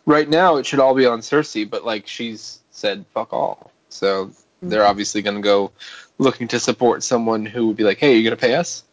[0.05, 3.71] Right now, it should all be on Cersei, but like she's said, fuck all.
[3.89, 4.31] So
[4.61, 4.89] they're mm-hmm.
[4.89, 5.71] obviously going to go
[6.17, 8.83] looking to support someone who would be like, hey, you going to pay us?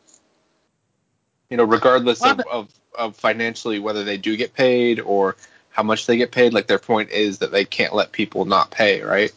[1.48, 5.36] You know, regardless of, Well, of, of financially whether they do get paid or
[5.70, 6.52] how much they get paid.
[6.52, 9.32] Like their point is that they can't let people not pay, right?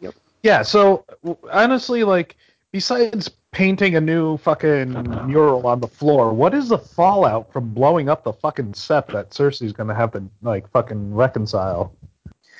[0.00, 0.14] Yep.
[0.42, 2.36] Yeah, so w- honestly, like,
[2.72, 8.08] besides painting a new fucking mural on the floor, what is the fallout from blowing
[8.08, 11.92] up the fucking set that Cersei's gonna have to, like, fucking reconcile?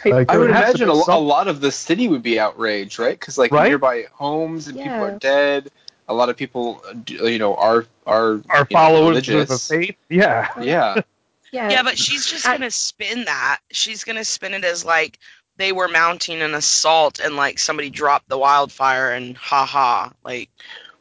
[0.04, 3.18] Like, I would imagine a, lo- a lot of the city would be outraged, right?
[3.18, 3.68] Because like Right?
[3.68, 5.70] nearby homes and people are dead.
[6.08, 6.94] A lot of people, uh,
[7.26, 9.96] you know, are are Our you know, followers of the faith?
[10.08, 10.48] Yeah.
[10.60, 11.00] Yeah,
[11.52, 11.70] Yeah.
[11.70, 13.60] Yeah, but she's just gonna spin that.
[13.70, 15.18] She's gonna spin it as like
[15.58, 20.12] they were mounting an assault and like somebody dropped the wildfire and ha ha.
[20.24, 20.50] Like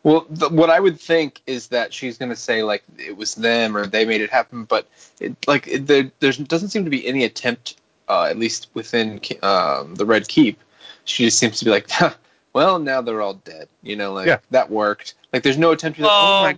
[0.03, 3.35] Well, the, what I would think is that she's going to say like it was
[3.35, 4.87] them or they made it happen, but
[5.19, 7.77] it, like it, there there's, doesn't seem to be any attempt,
[8.07, 10.59] uh, at least within um, the Red Keep.
[11.05, 11.89] She just seems to be like,
[12.53, 13.67] well, now they're all dead.
[13.83, 14.37] You know, like Yeah.
[14.51, 15.15] that worked.
[15.33, 16.41] Like there's no attempt to be like, oh Oh.
[16.43, 16.57] my,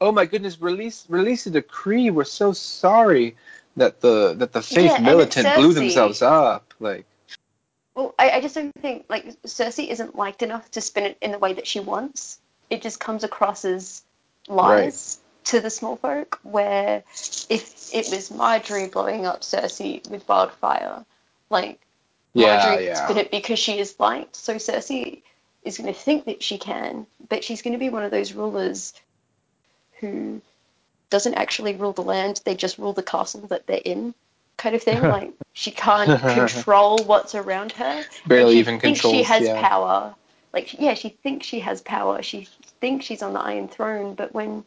[0.00, 2.10] oh my goodness, release release a decree.
[2.10, 3.36] We're so sorry
[3.76, 5.74] that the that the faith Yeah, militant it's blew Cersei.
[5.74, 6.74] themselves up.
[6.80, 7.06] Like
[7.98, 11.32] Well, I, I just don't think like Cersei isn't liked enough to spin it in
[11.32, 12.38] the way that she wants.
[12.70, 14.04] It just comes across as
[14.46, 16.38] lies to the small folk.
[16.44, 17.02] Where
[17.50, 21.04] if it was Margaery blowing up Cersei with wildfire,
[21.50, 21.80] like
[22.34, 23.04] yeah, Margaery yeah.
[23.04, 24.36] spin it because she is liked.
[24.36, 25.22] So Cersei
[25.64, 28.32] is going to think that she can, but she's going to be one of those
[28.32, 28.94] rulers
[29.98, 30.40] who
[31.10, 32.42] doesn't actually rule the land.
[32.44, 34.14] They just rule the castle that they're in,
[34.58, 35.00] kind of thing.
[35.00, 38.04] like she can't control what's around her.
[38.26, 39.60] Barely she even thinks she has yeah.
[39.66, 40.14] power.
[40.52, 42.22] Like yeah, she thinks she has power.
[42.22, 42.48] She
[42.80, 44.64] thinks she's on the Iron Throne, but when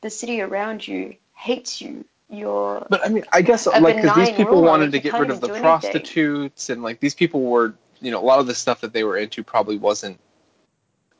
[0.00, 4.30] the city around you hates you, you're But I mean, I guess like because these
[4.30, 5.62] people ruler, wanted to get rid of the do anything.
[5.62, 9.04] prostitutes and like these people were, you know, a lot of the stuff that they
[9.04, 10.18] were into probably wasn't.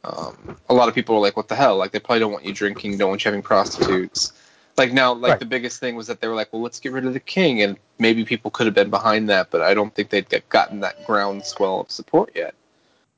[0.03, 2.45] Um, a lot of people were like, "What the hell?" Like they probably don't want
[2.45, 4.33] you drinking, don't want you having prostitutes.
[4.77, 5.41] Like now, like Right.
[5.41, 7.63] the biggest thing was that they were like, "Well, let's get rid of the king,"
[7.63, 10.81] and maybe people could have been behind that, but I don't think they'd get gotten
[10.81, 12.55] that groundswell of support yet.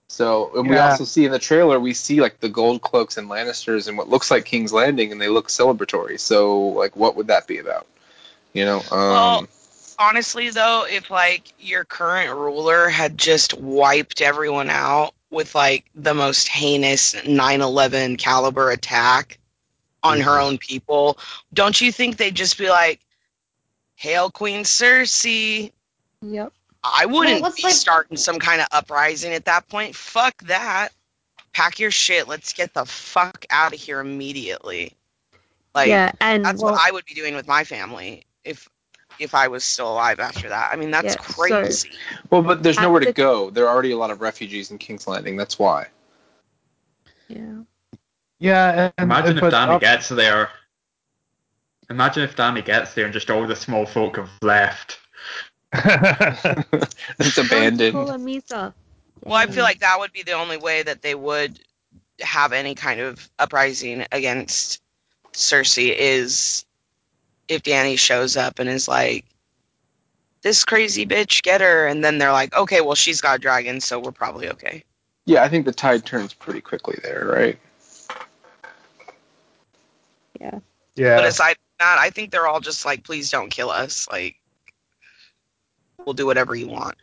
[0.08, 3.28] So, and we also see in the trailer, we see like the gold cloaks and
[3.28, 6.18] Lannisters and what looks like King's Landing, and they look celebratory.
[6.18, 7.86] So, like, what would that be about?
[8.54, 9.46] You know, um, Well,
[9.98, 16.14] honestly though, if like your current ruler had just wiped everyone out with like the
[16.14, 19.38] most heinous 9/11 caliber attack
[20.02, 20.44] on her mm-hmm.
[20.44, 21.18] own people,
[21.52, 23.00] don't you think they'd just be like,
[23.96, 25.72] "Hail Queen Cersei"?
[26.22, 26.52] Yep.
[26.82, 29.94] I wouldn't let's, be like- starting some kind of uprising at that point.
[29.94, 30.90] Fuck that.
[31.52, 32.28] Pack your shit.
[32.28, 34.94] Let's get the fuck out of here immediately.
[35.74, 38.68] Like yeah, and that's well, what I would be doing with my family if
[39.18, 40.70] if I was still alive after that.
[40.72, 41.90] I mean, that's Yeah, so- crazy.
[42.30, 43.50] well, but there's at nowhere to the- go.
[43.50, 45.36] There are already a lot of refugees in King's Landing.
[45.36, 45.88] That's why.
[47.28, 47.62] yeah.
[48.38, 50.50] Yeah, and, Imagine if but Dany gets there.
[51.90, 54.98] Imagine if Dany gets there and just all the small folk have left.
[55.72, 57.94] it's abandoned.
[59.24, 61.58] Well, I feel like that would be the only way that they would
[62.20, 64.80] have any kind of uprising against
[65.32, 66.64] Cersei is
[67.48, 69.24] if Dany shows up and is like,
[70.42, 73.98] "This crazy bitch, get her," and then they're like, "Okay, well, she's got dragons, so
[73.98, 74.84] we're probably okay."
[75.26, 77.58] Yeah, I think the tide turns pretty quickly there, right?
[80.40, 80.58] Yeah.
[80.94, 81.16] yeah.
[81.16, 84.08] But aside from that, I think they're all just like, "Please don't kill us.
[84.10, 84.36] Like,
[86.04, 86.96] we'll do whatever you want."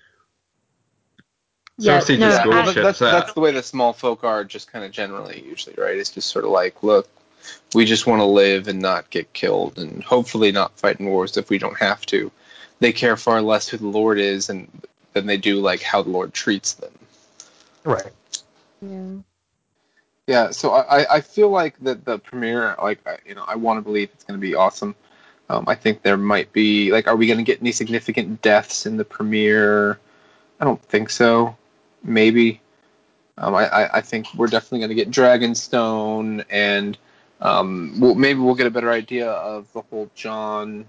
[1.78, 3.94] Yeah, Cersei no, just Yeah, well, goes I- that's ships that's the way the small
[3.94, 5.98] folk are, just kind of generally, usually, right?
[5.98, 7.10] It's just sort of like, look,
[7.74, 11.36] we just want to live and not get killed, and hopefully not fight in wars
[11.38, 12.32] if we don't have to.
[12.80, 14.70] They care far less who the Lord is, and
[15.14, 16.92] than they do like how the Lord treats them.
[17.84, 18.12] right.
[18.82, 19.16] yeah.
[20.28, 23.82] Yeah, so I, I- feel like that the premiere, like you know, I want to
[23.82, 24.96] believe it's going to be awesome.
[25.50, 28.88] Um, I think there might be like, are we going to get any significant deaths
[28.88, 30.00] in the premiere?
[30.60, 31.56] I don't think so.
[32.04, 32.62] Maybe.
[33.38, 36.98] Um, I, I, I think we're definitely going to get Dragonstone, and
[37.42, 40.86] um, we'll, maybe we'll get a better idea of the whole Jon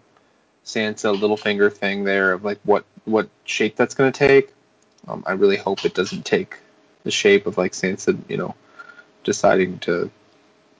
[0.64, 4.54] Sansa Littlefinger thing there of like what what shape that's going to take.
[5.08, 6.56] Um, I really hope it doesn't take
[7.04, 8.54] the shape of like Sansa, you know,
[9.26, 10.10] deciding to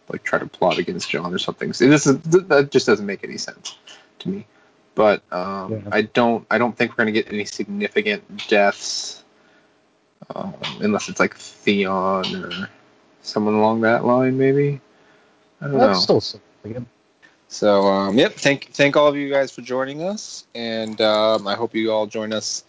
[0.09, 1.74] like try to plot against Jon or something.
[1.74, 3.77] So that just doesn't make any sense
[4.20, 4.47] to me.
[4.94, 5.90] But um, Yeah.
[5.93, 9.23] I don't I don't think we're gonna get any significant deaths
[10.35, 12.70] um, unless it's like Theon or
[13.20, 14.81] someone along that line, maybe.
[15.60, 16.02] I don't That's know.
[16.02, 16.89] still significant.
[17.48, 21.55] So um, yep, thank thank all of you guys for joining us, and um, I
[21.55, 22.64] hope you all join us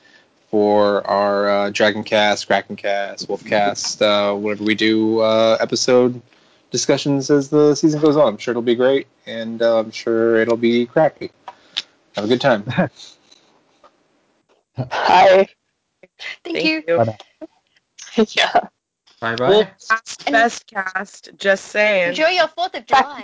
[0.49, 6.21] for our uh, Dragon Cast, Kraken Cast, Wolf Cast, uh, whatever we do uh, episode
[6.71, 8.27] discussions as the season goes on.
[8.27, 11.31] I'm sure it'll be great, and uh, I'm sure it'll be crappy.
[12.15, 12.63] Have a good time.
[14.77, 15.47] Hi.
[16.43, 16.83] Thank, you.
[16.97, 17.17] Bye.
[18.29, 18.67] yeah.
[19.19, 19.69] Bye bye.
[20.29, 21.31] Best cast.
[21.37, 22.09] Just saying.
[22.09, 23.23] Enjoy your Fourth of July.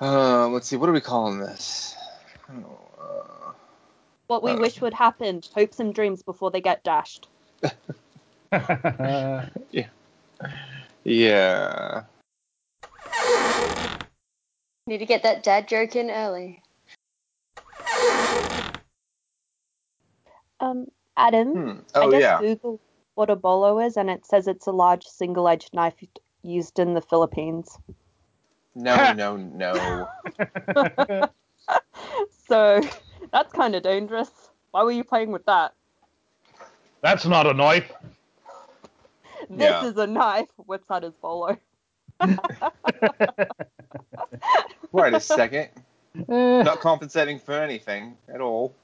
[0.00, 1.94] Uh, let's see, what are we calling this?
[2.50, 3.52] Oh, uh,
[4.28, 5.42] What we Uh, wish would happen.
[5.54, 7.28] Hopes and dreams before they get dashed.
[8.52, 9.88] yeah.
[11.04, 12.04] Yeah.
[14.86, 16.62] Need to get that dad joke in early.
[20.60, 20.86] Um,
[21.16, 21.78] Adam, Hmm.
[21.94, 22.38] I Oh just yeah.
[22.40, 22.80] googled
[23.14, 25.96] what a bolo is, and it says it's a large single-edged knife
[26.42, 27.76] used in the Philippines.
[28.74, 30.08] No, no, no.
[32.48, 32.80] So
[33.32, 34.30] that's kind of dangerous.
[34.70, 35.74] Why were you playing with that?
[37.02, 37.90] That's not a knife.
[39.48, 39.84] This Yeah.
[39.86, 40.48] is a knife.
[40.56, 41.56] Whips out his bolo.
[44.92, 45.68] Wait a second.
[46.28, 48.74] Eh, Not compensating for anything at all.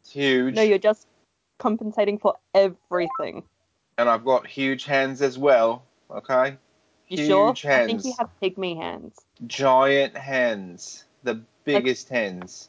[0.00, 0.54] It's huge.
[0.56, 1.06] No, you're just
[1.58, 3.44] compensating for everything.
[3.98, 5.84] and I've got huge hands as well.
[6.10, 6.56] Okay,
[7.18, 7.72] You Huge sure?
[7.72, 8.06] I think hands.
[8.06, 9.18] you have pygmy hands.
[9.46, 12.68] giant hands, the biggest hands.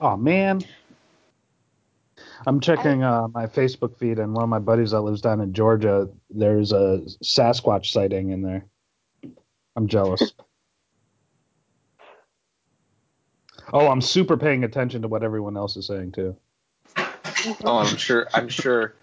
[0.00, 0.62] oh man.
[2.46, 5.52] I'm checking uh, my Facebook feed, and one of my buddies that lives down in
[5.54, 8.66] Georgia, there's a Sasquatch sighting in there.
[9.76, 10.32] I'm jealous.
[13.72, 16.36] oh, I'm super paying attention to what everyone else is saying too.
[17.64, 18.26] Oh, I'm sure.
[18.32, 18.94] I'm sure.